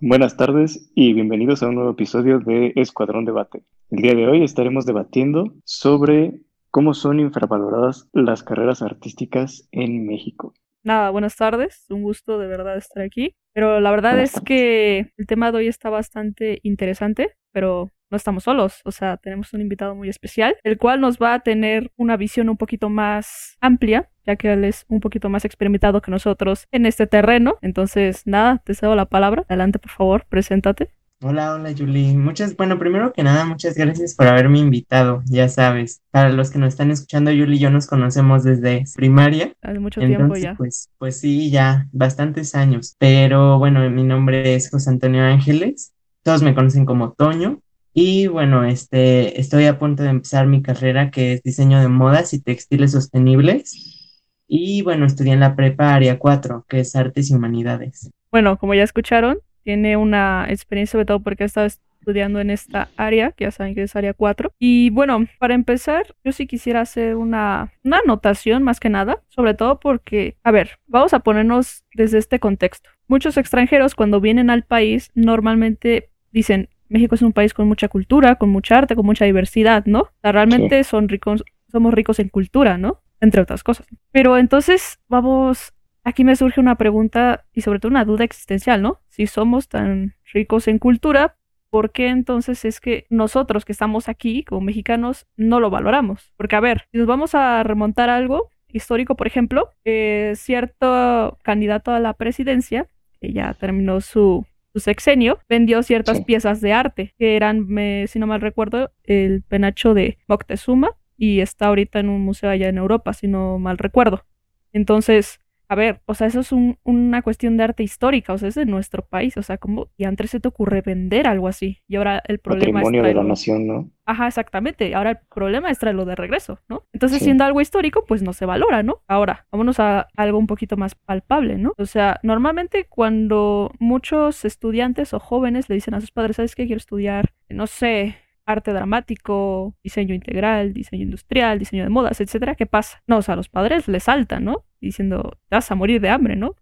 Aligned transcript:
Buenas 0.00 0.36
tardes 0.36 0.90
y 0.96 1.12
bienvenidos 1.12 1.62
a 1.62 1.68
un 1.68 1.76
nuevo 1.76 1.92
episodio 1.92 2.40
de 2.40 2.72
Escuadrón 2.74 3.24
Debate. 3.24 3.62
El 3.90 4.02
día 4.02 4.14
de 4.14 4.26
hoy 4.26 4.42
estaremos 4.42 4.86
debatiendo 4.86 5.54
sobre 5.64 6.40
cómo 6.70 6.94
son 6.94 7.20
infravaloradas 7.20 8.08
las 8.12 8.42
carreras 8.42 8.82
artísticas 8.82 9.68
en 9.70 10.04
México. 10.04 10.52
Nada, 10.82 11.10
buenas 11.10 11.36
tardes, 11.36 11.86
un 11.90 12.02
gusto 12.02 12.38
de 12.38 12.48
verdad 12.48 12.76
estar 12.76 13.04
aquí. 13.04 13.36
Pero 13.52 13.80
la 13.80 13.92
verdad 13.92 14.18
es 14.18 14.40
que 14.40 15.12
el 15.16 15.26
tema 15.28 15.52
de 15.52 15.58
hoy 15.58 15.68
está 15.68 15.90
bastante 15.90 16.58
interesante, 16.64 17.36
pero 17.52 17.92
no 18.10 18.16
estamos 18.16 18.44
solos, 18.44 18.80
o 18.84 18.90
sea, 18.90 19.16
tenemos 19.16 19.52
un 19.52 19.60
invitado 19.60 19.94
muy 19.94 20.08
especial, 20.08 20.56
el 20.62 20.78
cual 20.78 21.00
nos 21.00 21.18
va 21.18 21.34
a 21.34 21.40
tener 21.40 21.90
una 21.96 22.16
visión 22.16 22.48
un 22.48 22.56
poquito 22.56 22.88
más 22.88 23.56
amplia, 23.60 24.08
ya 24.26 24.36
que 24.36 24.52
él 24.52 24.64
es 24.64 24.84
un 24.88 25.00
poquito 25.00 25.28
más 25.28 25.44
experimentado 25.44 26.00
que 26.00 26.10
nosotros 26.10 26.66
en 26.70 26.86
este 26.86 27.06
terreno. 27.06 27.56
Entonces, 27.62 28.22
nada, 28.26 28.62
te 28.64 28.74
cedo 28.74 28.94
la 28.94 29.06
palabra. 29.06 29.44
Adelante, 29.48 29.78
por 29.78 29.90
favor, 29.90 30.26
preséntate. 30.28 30.90
Hola, 31.26 31.54
hola 31.54 31.72
Julie. 31.76 32.16
Muchas, 32.18 32.54
bueno, 32.54 32.78
primero 32.78 33.12
que 33.14 33.22
nada, 33.22 33.46
muchas 33.46 33.76
gracias 33.76 34.14
por 34.14 34.26
haberme 34.26 34.58
invitado, 34.58 35.22
ya 35.24 35.48
sabes. 35.48 36.02
Para 36.10 36.28
los 36.28 36.50
que 36.50 36.58
nos 36.58 36.68
están 36.68 36.90
escuchando, 36.90 37.30
Julie 37.30 37.56
y 37.56 37.58
yo 37.60 37.70
nos 37.70 37.86
conocemos 37.86 38.44
desde 38.44 38.84
primaria. 38.94 39.54
Hace 39.62 39.78
mucho 39.78 40.00
tiempo 40.00 40.36
ya. 40.36 40.54
Pues, 40.54 40.90
pues 40.98 41.18
sí, 41.18 41.50
ya, 41.50 41.88
bastantes 41.92 42.54
años. 42.54 42.96
Pero 42.98 43.58
bueno, 43.58 43.88
mi 43.88 44.04
nombre 44.04 44.54
es 44.54 44.70
José 44.70 44.90
Antonio 44.90 45.22
Ángeles. 45.22 45.94
Todos 46.22 46.42
me 46.42 46.54
conocen 46.54 46.84
como 46.84 47.12
Toño. 47.12 47.60
Y 47.96 48.26
bueno, 48.26 48.64
este, 48.64 49.40
estoy 49.40 49.66
a 49.66 49.78
punto 49.78 50.02
de 50.02 50.08
empezar 50.08 50.48
mi 50.48 50.62
carrera 50.62 51.12
que 51.12 51.34
es 51.34 51.42
diseño 51.44 51.80
de 51.80 51.86
modas 51.86 52.34
y 52.34 52.42
textiles 52.42 52.90
sostenibles. 52.90 54.42
Y 54.48 54.82
bueno, 54.82 55.06
estudié 55.06 55.32
en 55.32 55.40
la 55.40 55.54
prepa 55.54 55.94
área 55.94 56.18
4, 56.18 56.66
que 56.68 56.80
es 56.80 56.96
artes 56.96 57.30
y 57.30 57.34
humanidades. 57.34 58.10
Bueno, 58.32 58.58
como 58.58 58.74
ya 58.74 58.82
escucharon, 58.82 59.38
tiene 59.62 59.96
una 59.96 60.46
experiencia 60.48 60.92
sobre 60.92 61.06
todo 61.06 61.20
porque 61.20 61.44
ha 61.44 61.46
estado 61.46 61.68
estudiando 61.68 62.40
en 62.40 62.50
esta 62.50 62.90
área, 62.96 63.30
que 63.30 63.44
ya 63.44 63.52
saben 63.52 63.76
que 63.76 63.84
es 63.84 63.94
área 63.94 64.12
4. 64.12 64.52
Y 64.58 64.90
bueno, 64.90 65.26
para 65.38 65.54
empezar, 65.54 66.16
yo 66.24 66.32
sí 66.32 66.48
quisiera 66.48 66.80
hacer 66.80 67.14
una, 67.14 67.72
una 67.84 67.98
anotación 67.98 68.64
más 68.64 68.80
que 68.80 68.90
nada, 68.90 69.22
sobre 69.28 69.54
todo 69.54 69.78
porque, 69.78 70.36
a 70.42 70.50
ver, 70.50 70.80
vamos 70.88 71.14
a 71.14 71.20
ponernos 71.20 71.84
desde 71.94 72.18
este 72.18 72.40
contexto. 72.40 72.90
Muchos 73.06 73.36
extranjeros 73.36 73.94
cuando 73.94 74.20
vienen 74.20 74.50
al 74.50 74.64
país 74.64 75.12
normalmente 75.14 76.10
dicen, 76.32 76.68
México 76.94 77.14
es 77.14 77.22
un 77.22 77.32
país 77.32 77.52
con 77.52 77.68
mucha 77.68 77.88
cultura, 77.88 78.36
con 78.36 78.48
mucha 78.48 78.78
arte, 78.78 78.94
con 78.94 79.04
mucha 79.04 79.26
diversidad, 79.26 79.84
¿no? 79.84 80.00
O 80.00 80.10
sea, 80.22 80.32
realmente 80.32 80.82
son 80.84 81.08
ricos, 81.08 81.44
somos 81.70 81.92
ricos 81.92 82.18
en 82.20 82.28
cultura, 82.28 82.78
¿no? 82.78 83.02
Entre 83.20 83.42
otras 83.42 83.62
cosas. 83.62 83.86
Pero 84.12 84.38
entonces 84.38 85.00
vamos 85.08 85.74
Aquí 86.06 86.22
me 86.22 86.36
surge 86.36 86.60
una 86.60 86.76
pregunta 86.76 87.46
y 87.54 87.62
sobre 87.62 87.78
todo 87.78 87.88
una 87.88 88.04
duda 88.04 88.24
existencial, 88.24 88.82
¿no? 88.82 89.00
Si 89.08 89.26
somos 89.26 89.68
tan 89.68 90.14
ricos 90.34 90.68
en 90.68 90.78
cultura, 90.78 91.38
¿por 91.70 91.92
qué 91.92 92.08
entonces 92.08 92.66
es 92.66 92.78
que 92.78 93.06
nosotros 93.08 93.64
que 93.64 93.72
estamos 93.72 94.10
aquí 94.10 94.44
como 94.44 94.60
mexicanos 94.60 95.26
no 95.38 95.60
lo 95.60 95.70
valoramos? 95.70 96.34
Porque 96.36 96.56
a 96.56 96.60
ver, 96.60 96.82
si 96.92 96.98
nos 96.98 97.06
vamos 97.06 97.34
a 97.34 97.62
remontar 97.62 98.10
a 98.10 98.16
algo 98.16 98.50
histórico, 98.68 99.16
por 99.16 99.26
ejemplo, 99.26 99.70
eh, 99.86 100.34
cierto 100.36 101.38
candidato 101.42 101.90
a 101.90 102.00
la 102.00 102.12
presidencia, 102.12 102.86
que 103.18 103.32
ya 103.32 103.54
terminó 103.54 104.02
su, 104.02 104.44
sexenio, 104.80 105.38
vendió 105.48 105.82
ciertas 105.82 106.22
piezas 106.24 106.60
de 106.60 106.72
arte, 106.72 107.14
que 107.18 107.36
eran, 107.36 107.68
si 108.08 108.18
no 108.18 108.26
mal 108.26 108.40
recuerdo, 108.40 108.92
el 109.04 109.42
penacho 109.42 109.94
de 109.94 110.18
Moctezuma 110.26 110.90
y 111.16 111.40
está 111.40 111.66
ahorita 111.66 112.00
en 112.00 112.08
un 112.08 112.22
museo 112.22 112.50
allá 112.50 112.68
en 112.68 112.78
Europa, 112.78 113.12
si 113.12 113.28
no 113.28 113.58
mal 113.58 113.78
recuerdo. 113.78 114.24
Entonces, 114.72 115.40
a 115.68 115.74
ver, 115.74 116.00
o 116.06 116.14
sea, 116.14 116.26
eso 116.26 116.40
es 116.40 116.52
una 116.52 117.22
cuestión 117.22 117.56
de 117.56 117.64
arte 117.64 117.82
histórica, 117.82 118.32
o 118.32 118.38
sea, 118.38 118.48
es 118.48 118.54
de 118.54 118.66
nuestro 118.66 119.04
país, 119.06 119.36
o 119.36 119.42
sea, 119.42 119.58
¿cómo 119.58 119.88
y 119.96 120.04
antes 120.04 120.30
se 120.30 120.40
te 120.40 120.48
ocurre 120.48 120.82
vender 120.82 121.26
algo 121.26 121.48
así? 121.48 121.82
Y 121.88 121.96
ahora 121.96 122.22
el 122.26 122.38
problema 122.38 122.82
es 122.82 122.90
de 122.90 123.14
la 123.14 123.22
nación, 123.22 123.66
¿no? 123.66 123.90
Ajá, 124.06 124.26
exactamente. 124.26 124.94
Ahora 124.94 125.10
el 125.12 125.18
problema 125.34 125.70
es 125.70 125.78
traerlo 125.78 126.04
de 126.04 126.14
regreso, 126.14 126.58
¿no? 126.68 126.84
Entonces, 126.92 127.22
siendo 127.22 127.44
algo 127.44 127.60
histórico, 127.60 128.04
pues 128.06 128.22
no 128.22 128.34
se 128.34 128.44
valora, 128.44 128.82
¿no? 128.82 129.02
Ahora, 129.08 129.46
vámonos 129.50 129.80
a 129.80 130.08
algo 130.16 130.38
un 130.38 130.46
poquito 130.46 130.76
más 130.76 130.94
palpable, 130.94 131.56
¿no? 131.56 131.72
O 131.78 131.86
sea, 131.86 132.20
normalmente 132.22 132.84
cuando 132.84 133.72
muchos 133.78 134.44
estudiantes 134.44 135.14
o 135.14 135.20
jóvenes 135.20 135.68
le 135.68 135.76
dicen 135.76 135.94
a 135.94 136.00
sus 136.00 136.10
padres, 136.10 136.36
¿sabes 136.36 136.54
qué? 136.54 136.66
Quiero 136.66 136.78
estudiar, 136.78 137.32
no 137.48 137.66
sé, 137.66 138.16
arte 138.46 138.72
dramático, 138.72 139.74
diseño 139.82 140.14
integral, 140.14 140.72
diseño 140.72 141.04
industrial, 141.04 141.58
diseño 141.58 141.84
de 141.84 141.90
modas, 141.90 142.20
etcétera, 142.20 142.54
¿qué 142.54 142.66
pasa? 142.66 143.02
No, 143.06 143.18
o 143.18 143.22
sea, 143.22 143.36
los 143.36 143.48
padres 143.48 143.88
les 143.88 144.04
saltan, 144.04 144.44
¿no? 144.44 144.64
Diciendo, 144.84 145.38
te 145.48 145.56
vas 145.56 145.70
a 145.70 145.74
morir 145.74 146.00
de 146.00 146.08
hambre, 146.08 146.36
¿no? 146.36 146.56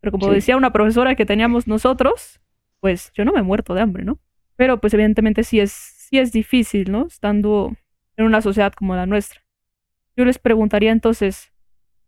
Pero 0.00 0.12
como 0.12 0.30
decía 0.30 0.56
una 0.56 0.72
profesora 0.72 1.14
que 1.14 1.24
teníamos 1.24 1.66
nosotros, 1.66 2.40
pues 2.80 3.10
yo 3.14 3.24
no 3.24 3.32
me 3.32 3.40
he 3.40 3.42
muerto 3.42 3.74
de 3.74 3.80
hambre, 3.80 4.04
¿no? 4.04 4.20
Pero 4.56 4.80
pues 4.80 4.92
evidentemente 4.92 5.44
sí 5.44 5.60
es, 5.60 5.72
sí 5.72 6.18
es 6.18 6.32
difícil, 6.32 6.92
¿no? 6.92 7.06
Estando 7.06 7.74
en 8.16 8.26
una 8.26 8.42
sociedad 8.42 8.72
como 8.72 8.94
la 8.94 9.06
nuestra. 9.06 9.40
Yo 10.16 10.24
les 10.24 10.38
preguntaría 10.38 10.92
entonces, 10.92 11.52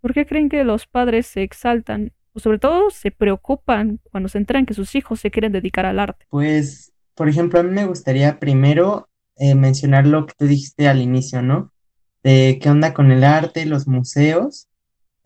¿por 0.00 0.14
qué 0.14 0.26
creen 0.26 0.48
que 0.48 0.62
los 0.64 0.86
padres 0.86 1.26
se 1.26 1.42
exaltan 1.42 2.12
o 2.32 2.38
sobre 2.38 2.58
todo 2.58 2.90
se 2.90 3.10
preocupan 3.10 4.00
cuando 4.10 4.28
se 4.28 4.38
enteran 4.38 4.66
que 4.66 4.74
sus 4.74 4.94
hijos 4.94 5.20
se 5.20 5.30
quieren 5.30 5.52
dedicar 5.52 5.86
al 5.86 5.98
arte? 5.98 6.26
Pues, 6.28 6.92
por 7.14 7.28
ejemplo, 7.28 7.58
a 7.58 7.62
mí 7.62 7.70
me 7.70 7.86
gustaría 7.86 8.38
primero 8.38 9.08
eh, 9.36 9.54
mencionar 9.54 10.06
lo 10.06 10.26
que 10.26 10.34
tú 10.36 10.46
dijiste 10.46 10.86
al 10.86 11.00
inicio, 11.00 11.42
¿no? 11.42 11.72
De 12.22 12.58
qué 12.60 12.68
onda 12.68 12.92
con 12.92 13.10
el 13.10 13.24
arte, 13.24 13.66
los 13.66 13.88
museos. 13.88 14.68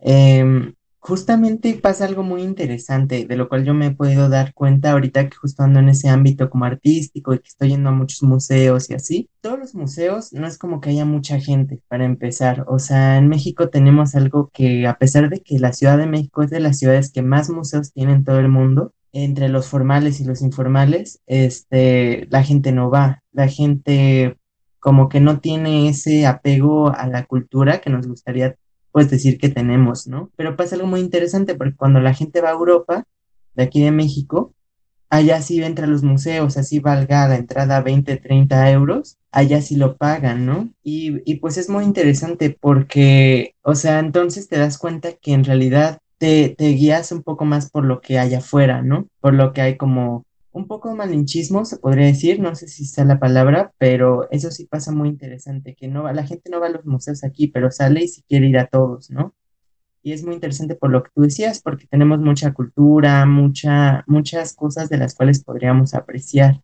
Em, 0.01 0.73
justamente 0.99 1.73
pasa 1.75 2.05
algo 2.05 2.23
muy 2.23 2.43
interesante, 2.43 3.25
de 3.25 3.35
lo 3.35 3.49
cual 3.49 3.65
yo 3.65 3.73
me 3.73 3.87
he 3.87 3.91
podido 3.91 4.29
dar 4.29 4.53
cuenta 4.53 4.91
ahorita 4.91 5.29
que 5.29 5.35
justo 5.35 5.63
ando 5.63 5.79
en 5.79 5.89
ese 5.89 6.09
ámbito 6.09 6.49
como 6.49 6.65
artístico 6.65 7.33
y 7.33 7.39
que 7.39 7.47
estoy 7.47 7.69
yendo 7.69 7.89
a 7.89 7.93
muchos 7.93 8.21
museos 8.23 8.89
y 8.89 8.93
así. 8.93 9.29
Todos 9.41 9.59
los 9.59 9.75
museos 9.75 10.31
no 10.31 10.45
es 10.47 10.57
como 10.57 10.79
que 10.79 10.91
haya 10.91 11.05
mucha 11.05 11.39
gente 11.39 11.81
para 11.87 12.05
empezar. 12.05 12.65
O 12.67 12.77
sea, 12.79 13.17
en 13.17 13.29
México 13.29 13.69
tenemos 13.69 14.15
algo 14.15 14.51
que 14.53 14.87
a 14.87 14.97
pesar 14.97 15.29
de 15.29 15.41
que 15.41 15.59
la 15.59 15.73
Ciudad 15.73 15.97
de 15.97 16.07
México 16.07 16.43
es 16.43 16.51
de 16.51 16.59
las 16.59 16.77
ciudades 16.77 17.11
que 17.11 17.23
más 17.23 17.49
museos 17.49 17.93
tiene 17.93 18.13
en 18.13 18.23
todo 18.23 18.39
el 18.39 18.49
mundo, 18.49 18.93
entre 19.13 19.49
los 19.49 19.67
formales 19.67 20.19
y 20.21 20.25
los 20.25 20.41
informales, 20.41 21.21
este, 21.25 22.27
la 22.29 22.43
gente 22.43 22.71
no 22.71 22.89
va, 22.89 23.23
la 23.33 23.47
gente 23.47 24.37
como 24.79 25.09
que 25.09 25.19
no 25.19 25.39
tiene 25.39 25.89
ese 25.89 26.25
apego 26.25 26.89
a 26.89 27.07
la 27.07 27.25
cultura 27.25 27.81
que 27.81 27.89
nos 27.91 28.07
gustaría 28.07 28.55
pues 28.91 29.09
decir 29.09 29.37
que 29.37 29.49
tenemos, 29.49 30.07
¿no? 30.07 30.31
Pero 30.35 30.55
pasa 30.55 30.75
algo 30.75 30.87
muy 30.87 30.99
interesante 30.99 31.55
porque 31.55 31.75
cuando 31.75 31.99
la 31.99 32.13
gente 32.13 32.41
va 32.41 32.49
a 32.49 32.53
Europa, 32.53 33.05
de 33.55 33.63
aquí 33.63 33.81
de 33.81 33.91
México, 33.91 34.53
allá 35.09 35.41
sí 35.41 35.61
entra 35.61 35.85
a 35.85 35.89
los 35.89 36.03
museos, 36.03 36.57
así 36.57 36.79
valga 36.79 37.27
la 37.27 37.35
entrada 37.35 37.81
20, 37.81 38.17
30 38.17 38.71
euros, 38.71 39.17
allá 39.31 39.61
sí 39.61 39.75
lo 39.75 39.97
pagan, 39.97 40.45
¿no? 40.45 40.69
Y, 40.83 41.21
y 41.29 41.35
pues 41.35 41.57
es 41.57 41.69
muy 41.69 41.83
interesante 41.83 42.55
porque, 42.59 43.55
o 43.61 43.75
sea, 43.75 43.99
entonces 43.99 44.47
te 44.47 44.57
das 44.57 44.77
cuenta 44.77 45.13
que 45.13 45.33
en 45.33 45.43
realidad 45.43 45.99
te, 46.21 46.55
guías 46.57 47.11
un 47.11 47.23
poco 47.23 47.45
más 47.45 47.71
por 47.71 47.83
lo 47.83 47.99
que 47.99 48.19
hay 48.19 48.35
afuera, 48.35 48.83
¿no? 48.83 49.07
Por 49.19 49.33
lo 49.33 49.53
que 49.53 49.61
hay 49.61 49.77
como 49.77 50.23
un 50.53 50.67
poco 50.67 50.93
malinchismo, 50.95 51.63
se 51.65 51.77
podría 51.77 52.07
decir, 52.07 52.39
no 52.39 52.55
sé 52.55 52.67
si 52.67 52.83
está 52.83 53.05
la 53.05 53.19
palabra, 53.19 53.73
pero 53.77 54.29
eso 54.31 54.51
sí 54.51 54.65
pasa 54.65 54.91
muy 54.91 55.09
interesante, 55.09 55.75
que 55.75 55.87
no 55.87 56.11
la 56.11 56.25
gente 56.25 56.49
no 56.49 56.59
va 56.59 56.67
a 56.67 56.71
los 56.71 56.85
museos 56.85 57.23
aquí, 57.23 57.47
pero 57.47 57.71
sale 57.71 58.03
y 58.03 58.07
si 58.07 58.21
quiere 58.23 58.47
ir 58.47 58.57
a 58.57 58.67
todos, 58.67 59.09
¿no? 59.09 59.33
Y 60.03 60.13
es 60.13 60.23
muy 60.23 60.33
interesante 60.33 60.75
por 60.75 60.89
lo 60.89 61.03
que 61.03 61.11
tú 61.13 61.21
decías, 61.21 61.61
porque 61.61 61.87
tenemos 61.87 62.19
mucha 62.19 62.53
cultura, 62.53 63.25
mucha, 63.25 64.03
muchas 64.07 64.53
cosas 64.53 64.89
de 64.89 64.97
las 64.97 65.15
cuales 65.15 65.43
podríamos 65.43 65.93
apreciar. 65.93 66.61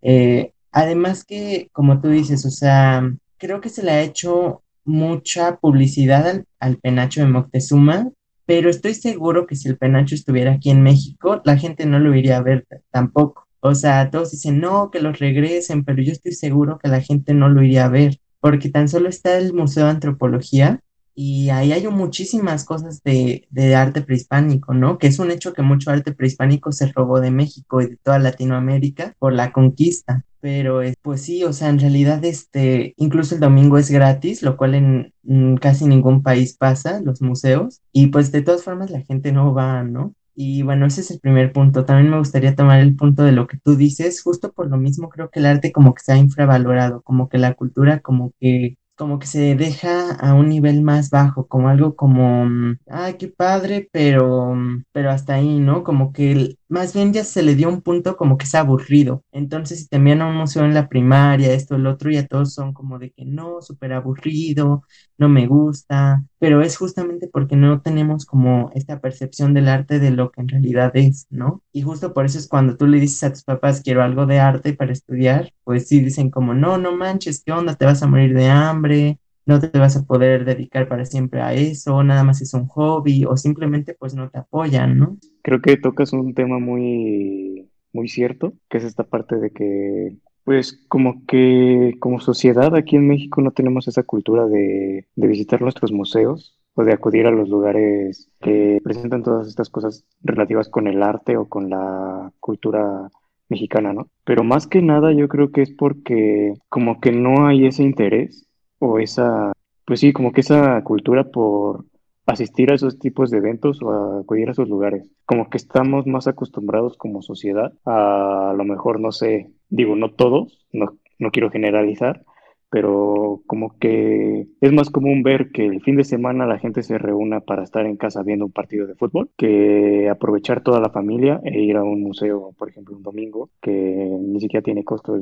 Eh, 0.00 0.52
además 0.72 1.24
que, 1.24 1.68
como 1.72 2.00
tú 2.00 2.08
dices, 2.08 2.44
o 2.46 2.50
sea, 2.50 3.02
creo 3.38 3.60
que 3.60 3.68
se 3.68 3.82
le 3.82 3.92
ha 3.92 4.02
hecho 4.02 4.62
mucha 4.84 5.56
publicidad 5.56 6.26
al, 6.26 6.46
al 6.58 6.78
penacho 6.78 7.20
de 7.20 7.26
Moctezuma 7.26 8.10
pero 8.46 8.70
estoy 8.70 8.94
seguro 8.94 9.46
que 9.46 9.56
si 9.56 9.68
el 9.68 9.78
penacho 9.78 10.14
estuviera 10.14 10.52
aquí 10.52 10.70
en 10.70 10.82
México, 10.82 11.40
la 11.44 11.56
gente 11.56 11.86
no 11.86 11.98
lo 11.98 12.14
iría 12.14 12.38
a 12.38 12.42
ver 12.42 12.66
tampoco. 12.90 13.46
O 13.60 13.74
sea, 13.74 14.10
todos 14.10 14.32
dicen, 14.32 14.60
no, 14.60 14.90
que 14.90 15.00
los 15.00 15.18
regresen, 15.18 15.84
pero 15.84 16.02
yo 16.02 16.12
estoy 16.12 16.32
seguro 16.32 16.78
que 16.78 16.88
la 16.88 17.00
gente 17.00 17.34
no 17.34 17.48
lo 17.48 17.62
iría 17.62 17.84
a 17.84 17.88
ver, 17.88 18.18
porque 18.40 18.70
tan 18.70 18.88
solo 18.88 19.08
está 19.08 19.38
el 19.38 19.52
Museo 19.52 19.84
de 19.84 19.90
Antropología 19.90 20.80
y 21.14 21.50
ahí 21.50 21.72
hay 21.72 21.86
muchísimas 21.88 22.64
cosas 22.64 23.02
de, 23.02 23.46
de, 23.50 23.74
arte 23.74 24.02
prehispánico, 24.02 24.74
¿no? 24.74 24.98
Que 24.98 25.08
es 25.08 25.18
un 25.18 25.30
hecho 25.30 25.52
que 25.52 25.62
mucho 25.62 25.90
arte 25.90 26.12
prehispánico 26.12 26.72
se 26.72 26.90
robó 26.92 27.20
de 27.20 27.30
México 27.30 27.80
y 27.80 27.90
de 27.90 27.96
toda 27.96 28.18
Latinoamérica 28.18 29.14
por 29.18 29.32
la 29.32 29.52
conquista. 29.52 30.24
Pero 30.42 30.80
pues 31.02 31.22
sí, 31.22 31.44
o 31.44 31.52
sea, 31.52 31.68
en 31.68 31.78
realidad 31.78 32.24
este, 32.24 32.94
incluso 32.96 33.36
el 33.36 33.40
domingo 33.40 33.78
es 33.78 33.90
gratis, 33.90 34.42
lo 34.42 34.56
cual 34.56 34.74
en, 34.74 35.56
casi 35.58 35.86
ningún 35.86 36.22
país 36.22 36.56
pasa, 36.56 37.00
los 37.00 37.22
museos. 37.22 37.80
Y 37.92 38.08
pues 38.08 38.32
de 38.32 38.42
todas 38.42 38.64
formas 38.64 38.90
la 38.90 39.02
gente 39.02 39.30
no 39.30 39.54
va, 39.54 39.84
¿no? 39.84 40.14
Y 40.34 40.62
bueno, 40.62 40.86
ese 40.86 41.02
es 41.02 41.10
el 41.12 41.20
primer 41.20 41.52
punto. 41.52 41.84
También 41.84 42.10
me 42.10 42.18
gustaría 42.18 42.56
tomar 42.56 42.80
el 42.80 42.96
punto 42.96 43.22
de 43.22 43.30
lo 43.32 43.46
que 43.46 43.58
tú 43.58 43.76
dices. 43.76 44.20
Justo 44.22 44.52
por 44.52 44.68
lo 44.68 44.78
mismo 44.78 45.10
creo 45.10 45.30
que 45.30 45.38
el 45.38 45.46
arte 45.46 45.70
como 45.70 45.94
que 45.94 46.02
se 46.02 46.12
ha 46.12 46.16
infravalorado, 46.16 47.02
como 47.02 47.28
que 47.28 47.38
la 47.38 47.54
cultura 47.54 48.00
como 48.00 48.32
que 48.40 48.78
como 49.02 49.18
que 49.18 49.26
se 49.26 49.56
deja 49.56 50.12
a 50.14 50.32
un 50.34 50.48
nivel 50.48 50.80
más 50.80 51.10
bajo, 51.10 51.48
como 51.48 51.68
algo 51.68 51.96
como, 51.96 52.76
ay, 52.88 53.14
qué 53.18 53.26
padre, 53.26 53.88
pero, 53.90 54.54
pero 54.92 55.10
hasta 55.10 55.34
ahí, 55.34 55.58
¿no? 55.58 55.82
Como 55.82 56.12
que 56.12 56.56
más 56.72 56.94
bien 56.94 57.12
ya 57.12 57.22
se 57.22 57.42
le 57.42 57.54
dio 57.54 57.68
un 57.68 57.82
punto 57.82 58.16
como 58.16 58.38
que 58.38 58.46
es 58.46 58.54
aburrido. 58.54 59.22
Entonces, 59.30 59.80
si 59.80 59.88
te 59.88 59.96
envían 59.96 60.22
a 60.22 60.26
un 60.28 60.36
museo 60.36 60.64
en 60.64 60.72
la 60.72 60.88
primaria, 60.88 61.52
esto, 61.52 61.76
el 61.76 61.86
otro, 61.86 62.10
ya 62.10 62.26
todos 62.26 62.54
son 62.54 62.72
como 62.72 62.98
de 62.98 63.10
que 63.10 63.26
no, 63.26 63.60
súper 63.60 63.92
aburrido, 63.92 64.82
no 65.18 65.28
me 65.28 65.46
gusta, 65.46 66.24
pero 66.38 66.62
es 66.62 66.78
justamente 66.78 67.28
porque 67.30 67.56
no 67.56 67.82
tenemos 67.82 68.24
como 68.24 68.70
esta 68.74 69.00
percepción 69.00 69.52
del 69.52 69.68
arte 69.68 69.98
de 69.98 70.12
lo 70.12 70.30
que 70.30 70.40
en 70.40 70.48
realidad 70.48 70.90
es, 70.96 71.26
¿no? 71.28 71.62
Y 71.72 71.82
justo 71.82 72.14
por 72.14 72.24
eso 72.24 72.38
es 72.38 72.48
cuando 72.48 72.76
tú 72.78 72.86
le 72.86 73.00
dices 73.00 73.22
a 73.24 73.32
tus 73.32 73.44
papás, 73.44 73.82
quiero 73.82 74.02
algo 74.02 74.24
de 74.24 74.40
arte 74.40 74.72
para 74.72 74.92
estudiar, 74.92 75.52
pues 75.64 75.88
sí 75.88 76.00
dicen 76.00 76.30
como, 76.30 76.54
no, 76.54 76.78
no 76.78 76.96
manches, 76.96 77.42
¿qué 77.44 77.52
onda? 77.52 77.74
Te 77.74 77.84
vas 77.84 78.02
a 78.02 78.06
morir 78.06 78.34
de 78.34 78.48
hambre, 78.48 79.18
no 79.46 79.60
te 79.60 79.78
vas 79.78 79.96
a 79.96 80.04
poder 80.04 80.44
dedicar 80.44 80.88
para 80.88 81.04
siempre 81.04 81.40
a 81.40 81.54
eso, 81.54 82.02
nada 82.02 82.24
más 82.24 82.40
es 82.40 82.54
un 82.54 82.66
hobby 82.68 83.24
o 83.24 83.36
simplemente 83.36 83.94
pues 83.94 84.14
no 84.14 84.30
te 84.30 84.38
apoyan, 84.38 84.98
¿no? 84.98 85.18
Creo 85.42 85.60
que 85.60 85.76
tocas 85.76 86.12
un 86.12 86.34
tema 86.34 86.58
muy, 86.58 87.68
muy 87.92 88.08
cierto, 88.08 88.54
que 88.68 88.78
es 88.78 88.84
esta 88.84 89.04
parte 89.04 89.36
de 89.36 89.50
que 89.50 90.16
pues 90.44 90.84
como 90.88 91.24
que 91.26 91.94
como 92.00 92.20
sociedad 92.20 92.74
aquí 92.74 92.96
en 92.96 93.06
México 93.06 93.40
no 93.40 93.52
tenemos 93.52 93.86
esa 93.86 94.02
cultura 94.02 94.46
de, 94.46 95.06
de 95.14 95.26
visitar 95.26 95.62
nuestros 95.62 95.92
museos 95.92 96.58
o 96.74 96.84
de 96.84 96.92
acudir 96.92 97.26
a 97.26 97.30
los 97.30 97.48
lugares 97.48 98.30
que 98.40 98.80
presentan 98.82 99.22
todas 99.22 99.46
estas 99.46 99.68
cosas 99.68 100.04
relativas 100.22 100.68
con 100.68 100.88
el 100.88 101.02
arte 101.02 101.36
o 101.36 101.48
con 101.48 101.70
la 101.70 102.32
cultura 102.40 103.10
mexicana, 103.48 103.92
¿no? 103.92 104.08
Pero 104.24 104.42
más 104.42 104.66
que 104.66 104.82
nada 104.82 105.12
yo 105.12 105.28
creo 105.28 105.52
que 105.52 105.62
es 105.62 105.70
porque 105.70 106.54
como 106.68 107.00
que 107.00 107.12
no 107.12 107.46
hay 107.46 107.66
ese 107.66 107.82
interés 107.82 108.48
o 108.82 108.98
esa, 108.98 109.52
pues 109.86 110.00
sí, 110.00 110.12
como 110.12 110.32
que 110.32 110.40
esa 110.40 110.82
cultura 110.82 111.24
por 111.30 111.86
asistir 112.26 112.70
a 112.72 112.74
esos 112.74 112.98
tipos 112.98 113.30
de 113.30 113.38
eventos 113.38 113.80
o 113.82 113.90
a 113.90 114.20
acudir 114.20 114.48
a 114.48 114.52
esos 114.52 114.68
lugares. 114.68 115.08
Como 115.24 115.48
que 115.50 115.56
estamos 115.56 116.06
más 116.06 116.26
acostumbrados 116.26 116.96
como 116.96 117.22
sociedad 117.22 117.72
a, 117.84 118.50
a 118.50 118.54
lo 118.54 118.64
mejor, 118.64 119.00
no 119.00 119.12
sé, 119.12 119.52
digo, 119.68 119.96
no 119.96 120.12
todos, 120.12 120.66
no, 120.72 120.98
no 121.18 121.30
quiero 121.30 121.50
generalizar, 121.50 122.24
pero 122.70 123.42
como 123.46 123.78
que 123.78 124.48
es 124.60 124.72
más 124.72 124.90
común 124.90 125.22
ver 125.22 125.52
que 125.52 125.66
el 125.66 125.82
fin 125.82 125.94
de 125.96 126.04
semana 126.04 126.46
la 126.46 126.58
gente 126.58 126.82
se 126.82 126.98
reúna 126.98 127.40
para 127.40 127.62
estar 127.64 127.86
en 127.86 127.96
casa 127.96 128.22
viendo 128.22 128.46
un 128.46 128.52
partido 128.52 128.86
de 128.86 128.94
fútbol 128.94 129.30
que 129.36 130.08
aprovechar 130.08 130.62
toda 130.62 130.80
la 130.80 130.90
familia 130.90 131.40
e 131.44 131.60
ir 131.60 131.76
a 131.76 131.84
un 131.84 132.02
museo, 132.02 132.52
por 132.58 132.70
ejemplo, 132.70 132.96
un 132.96 133.02
domingo, 133.02 133.50
que 133.60 133.70
ni 133.70 134.40
siquiera 134.40 134.64
tiene 134.64 134.84
costo 134.84 135.16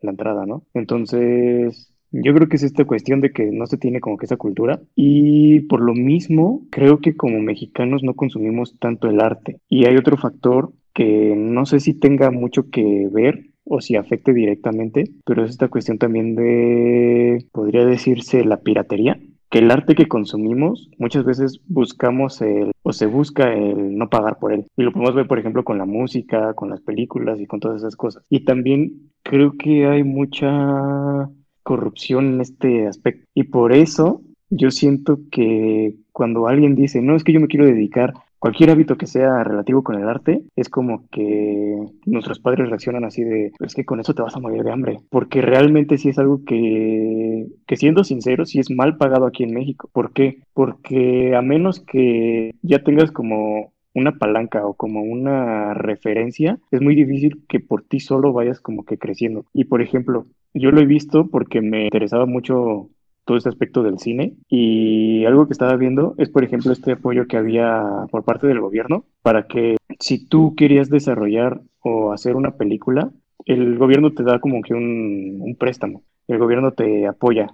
la 0.00 0.10
entrada, 0.10 0.46
¿no? 0.46 0.64
Entonces, 0.74 1.95
yo 2.22 2.34
creo 2.34 2.48
que 2.48 2.56
es 2.56 2.62
esta 2.62 2.84
cuestión 2.84 3.20
de 3.20 3.32
que 3.32 3.50
no 3.50 3.66
se 3.66 3.78
tiene 3.78 4.00
como 4.00 4.16
que 4.16 4.26
esa 4.26 4.36
cultura 4.36 4.80
y 4.94 5.60
por 5.60 5.80
lo 5.80 5.94
mismo 5.94 6.62
creo 6.70 7.00
que 7.00 7.16
como 7.16 7.40
mexicanos 7.40 8.02
no 8.02 8.14
consumimos 8.14 8.78
tanto 8.78 9.08
el 9.08 9.20
arte. 9.20 9.60
Y 9.68 9.86
hay 9.86 9.96
otro 9.96 10.16
factor 10.16 10.72
que 10.94 11.34
no 11.36 11.66
sé 11.66 11.80
si 11.80 11.94
tenga 11.94 12.30
mucho 12.30 12.70
que 12.70 13.08
ver 13.12 13.50
o 13.64 13.80
si 13.80 13.96
afecte 13.96 14.32
directamente, 14.32 15.04
pero 15.24 15.44
es 15.44 15.50
esta 15.50 15.68
cuestión 15.68 15.98
también 15.98 16.34
de, 16.36 17.44
podría 17.52 17.84
decirse, 17.84 18.44
la 18.44 18.60
piratería. 18.60 19.18
Que 19.50 19.58
el 19.58 19.70
arte 19.70 19.94
que 19.94 20.08
consumimos 20.08 20.90
muchas 20.98 21.24
veces 21.24 21.60
buscamos 21.68 22.40
el, 22.40 22.72
o 22.82 22.92
se 22.92 23.06
busca 23.06 23.52
el 23.52 23.96
no 23.96 24.08
pagar 24.08 24.38
por 24.38 24.52
él. 24.52 24.66
Y 24.76 24.82
lo 24.82 24.92
podemos 24.92 25.14
ver, 25.14 25.28
por 25.28 25.38
ejemplo, 25.38 25.64
con 25.64 25.78
la 25.78 25.84
música, 25.84 26.54
con 26.54 26.70
las 26.70 26.80
películas 26.80 27.40
y 27.40 27.46
con 27.46 27.60
todas 27.60 27.82
esas 27.82 27.94
cosas. 27.94 28.24
Y 28.28 28.44
también 28.44 29.12
creo 29.22 29.52
que 29.56 29.86
hay 29.86 30.02
mucha 30.02 31.28
corrupción 31.66 32.34
en 32.34 32.40
este 32.40 32.86
aspecto. 32.86 33.26
Y 33.34 33.42
por 33.42 33.72
eso 33.72 34.22
yo 34.50 34.70
siento 34.70 35.18
que 35.32 35.96
cuando 36.12 36.46
alguien 36.46 36.76
dice, 36.76 37.02
no, 37.02 37.16
es 37.16 37.24
que 37.24 37.32
yo 37.32 37.40
me 37.40 37.48
quiero 37.48 37.66
dedicar 37.66 38.14
cualquier 38.38 38.70
hábito 38.70 38.96
que 38.96 39.08
sea 39.08 39.42
relativo 39.42 39.82
con 39.82 39.96
el 39.96 40.08
arte, 40.08 40.44
es 40.54 40.68
como 40.68 41.08
que 41.10 41.84
nuestros 42.04 42.38
padres 42.38 42.68
reaccionan 42.68 43.04
así 43.04 43.24
de, 43.24 43.50
es 43.58 43.74
que 43.74 43.84
con 43.84 43.98
eso 43.98 44.14
te 44.14 44.22
vas 44.22 44.36
a 44.36 44.38
morir 44.38 44.62
de 44.62 44.70
hambre, 44.70 45.00
porque 45.10 45.40
realmente 45.42 45.98
sí 45.98 46.10
es 46.10 46.18
algo 46.20 46.44
que, 46.44 47.46
que 47.66 47.76
siendo 47.76 48.04
sincero, 48.04 48.46
sí 48.46 48.60
es 48.60 48.70
mal 48.70 48.96
pagado 48.96 49.26
aquí 49.26 49.42
en 49.42 49.52
México. 49.52 49.90
¿Por 49.92 50.12
qué? 50.12 50.42
Porque 50.54 51.34
a 51.34 51.42
menos 51.42 51.80
que 51.80 52.54
ya 52.62 52.84
tengas 52.84 53.10
como 53.10 53.72
una 53.96 54.18
palanca 54.18 54.66
o 54.66 54.74
como 54.74 55.02
una 55.02 55.72
referencia, 55.72 56.58
es 56.70 56.82
muy 56.82 56.94
difícil 56.94 57.42
que 57.48 57.60
por 57.60 57.82
ti 57.82 57.98
solo 57.98 58.32
vayas 58.34 58.60
como 58.60 58.84
que 58.84 58.98
creciendo. 58.98 59.46
Y 59.54 59.64
por 59.64 59.80
ejemplo, 59.80 60.26
yo 60.52 60.70
lo 60.70 60.80
he 60.80 60.86
visto 60.86 61.28
porque 61.28 61.62
me 61.62 61.84
interesaba 61.84 62.26
mucho 62.26 62.90
todo 63.24 63.38
este 63.38 63.48
aspecto 63.48 63.82
del 63.82 63.98
cine 63.98 64.34
y 64.48 65.24
algo 65.24 65.46
que 65.46 65.54
estaba 65.54 65.76
viendo 65.76 66.14
es, 66.18 66.28
por 66.28 66.44
ejemplo, 66.44 66.72
este 66.72 66.92
apoyo 66.92 67.26
que 67.26 67.38
había 67.38 68.06
por 68.10 68.22
parte 68.22 68.46
del 68.46 68.60
gobierno 68.60 69.06
para 69.22 69.46
que 69.46 69.76
si 69.98 70.28
tú 70.28 70.54
querías 70.54 70.90
desarrollar 70.90 71.62
o 71.80 72.12
hacer 72.12 72.36
una 72.36 72.52
película, 72.52 73.10
el 73.46 73.78
gobierno 73.78 74.12
te 74.12 74.24
da 74.24 74.40
como 74.40 74.60
que 74.60 74.74
un, 74.74 75.56
préstamo, 75.58 76.02
el 76.28 76.38
gobierno 76.38 76.72
te 76.72 77.06
apoya 77.06 77.48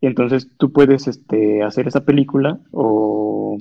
y 0.00 0.06
entonces 0.06 0.48
tú 0.58 0.72
puedes 0.72 1.08
este, 1.08 1.64
hacer 1.64 1.88
esa 1.88 2.04
película 2.04 2.60
o 2.70 3.58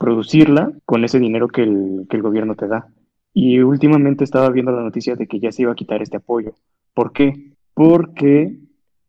producirla 0.00 0.72
con 0.86 1.04
ese 1.04 1.18
dinero 1.18 1.48
que 1.48 1.62
el, 1.62 2.06
que 2.08 2.16
el 2.16 2.22
gobierno 2.22 2.54
te 2.54 2.66
da. 2.66 2.88
Y 3.34 3.60
últimamente 3.60 4.24
estaba 4.24 4.48
viendo 4.48 4.72
la 4.72 4.82
noticia 4.82 5.14
de 5.14 5.26
que 5.26 5.38
ya 5.38 5.52
se 5.52 5.62
iba 5.62 5.72
a 5.72 5.76
quitar 5.76 6.00
este 6.00 6.16
apoyo. 6.16 6.54
¿Por 6.94 7.12
qué? 7.12 7.52
Porque 7.74 8.56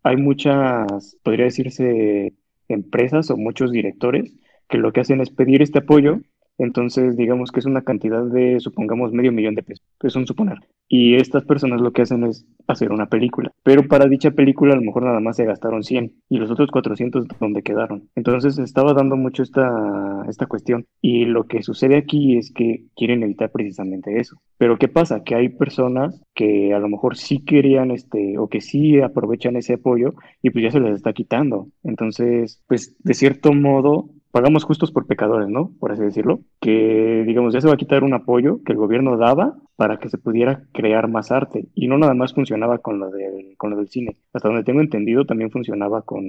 hay 0.03 0.17
muchas, 0.17 1.17
podría 1.23 1.45
decirse, 1.45 2.33
empresas 2.67 3.31
o 3.31 3.38
muchos 3.38 3.71
directores 3.71 4.33
que 4.67 4.77
lo 4.77 4.91
que 4.91 4.99
hacen 4.99 5.21
es 5.21 5.29
pedir 5.29 5.61
este 5.61 5.79
apoyo. 5.79 6.19
Entonces, 6.61 7.17
digamos 7.17 7.51
que 7.51 7.59
es 7.59 7.65
una 7.65 7.81
cantidad 7.81 8.23
de, 8.23 8.59
supongamos, 8.59 9.11
medio 9.13 9.31
millón 9.31 9.55
de 9.55 9.63
pesos, 9.63 9.83
es 10.03 10.15
un 10.15 10.27
suponer. 10.27 10.59
Y 10.87 11.15
estas 11.15 11.43
personas 11.45 11.81
lo 11.81 11.91
que 11.91 12.03
hacen 12.03 12.23
es 12.25 12.45
hacer 12.67 12.91
una 12.91 13.07
película. 13.07 13.51
Pero 13.63 13.87
para 13.87 14.07
dicha 14.07 14.31
película 14.31 14.73
a 14.73 14.75
lo 14.75 14.83
mejor 14.83 15.03
nada 15.03 15.19
más 15.21 15.37
se 15.37 15.45
gastaron 15.45 15.83
100 15.83 16.13
y 16.29 16.37
los 16.37 16.51
otros 16.51 16.69
400 16.69 17.27
donde 17.39 17.63
quedaron. 17.63 18.09
Entonces 18.15 18.59
estaba 18.59 18.93
dando 18.93 19.15
mucho 19.15 19.41
esta, 19.41 20.25
esta 20.29 20.45
cuestión. 20.45 20.85
Y 21.01 21.25
lo 21.25 21.45
que 21.45 21.63
sucede 21.63 21.97
aquí 21.97 22.37
es 22.37 22.51
que 22.53 22.85
quieren 22.95 23.23
evitar 23.23 23.51
precisamente 23.51 24.19
eso. 24.19 24.37
Pero 24.57 24.77
¿qué 24.77 24.87
pasa? 24.89 25.23
Que 25.23 25.35
hay 25.35 25.49
personas 25.49 26.21
que 26.35 26.73
a 26.73 26.79
lo 26.79 26.89
mejor 26.89 27.17
sí 27.17 27.43
querían 27.43 27.89
este, 27.91 28.37
o 28.37 28.49
que 28.49 28.61
sí 28.61 28.99
aprovechan 28.99 29.55
ese 29.55 29.75
apoyo 29.75 30.13
y 30.43 30.49
pues 30.49 30.63
ya 30.65 30.71
se 30.71 30.79
les 30.81 30.95
está 30.95 31.13
quitando. 31.13 31.69
Entonces, 31.83 32.61
pues 32.67 32.95
de 32.99 33.13
cierto 33.13 33.53
modo 33.53 34.09
pagamos 34.31 34.63
justos 34.63 34.91
por 34.91 35.07
pecadores, 35.07 35.49
¿no? 35.49 35.71
Por 35.79 35.91
así 35.91 36.01
decirlo, 36.01 36.41
que 36.59 37.23
digamos 37.25 37.53
ya 37.53 37.61
se 37.61 37.67
va 37.67 37.73
a 37.73 37.77
quitar 37.77 38.03
un 38.03 38.13
apoyo 38.13 38.63
que 38.63 38.71
el 38.71 38.77
gobierno 38.77 39.17
daba 39.17 39.55
para 39.75 39.97
que 39.97 40.09
se 40.09 40.17
pudiera 40.17 40.63
crear 40.73 41.07
más 41.07 41.31
arte 41.31 41.67
y 41.75 41.87
no 41.87 41.97
nada 41.97 42.13
más 42.13 42.33
funcionaba 42.33 42.79
con 42.79 42.99
lo 42.99 43.09
del, 43.11 43.55
con 43.57 43.71
lo 43.71 43.77
del 43.77 43.89
cine. 43.89 44.17
Hasta 44.33 44.47
donde 44.47 44.63
tengo 44.63 44.81
entendido 44.81 45.25
también 45.25 45.51
funcionaba 45.51 46.01
con 46.03 46.23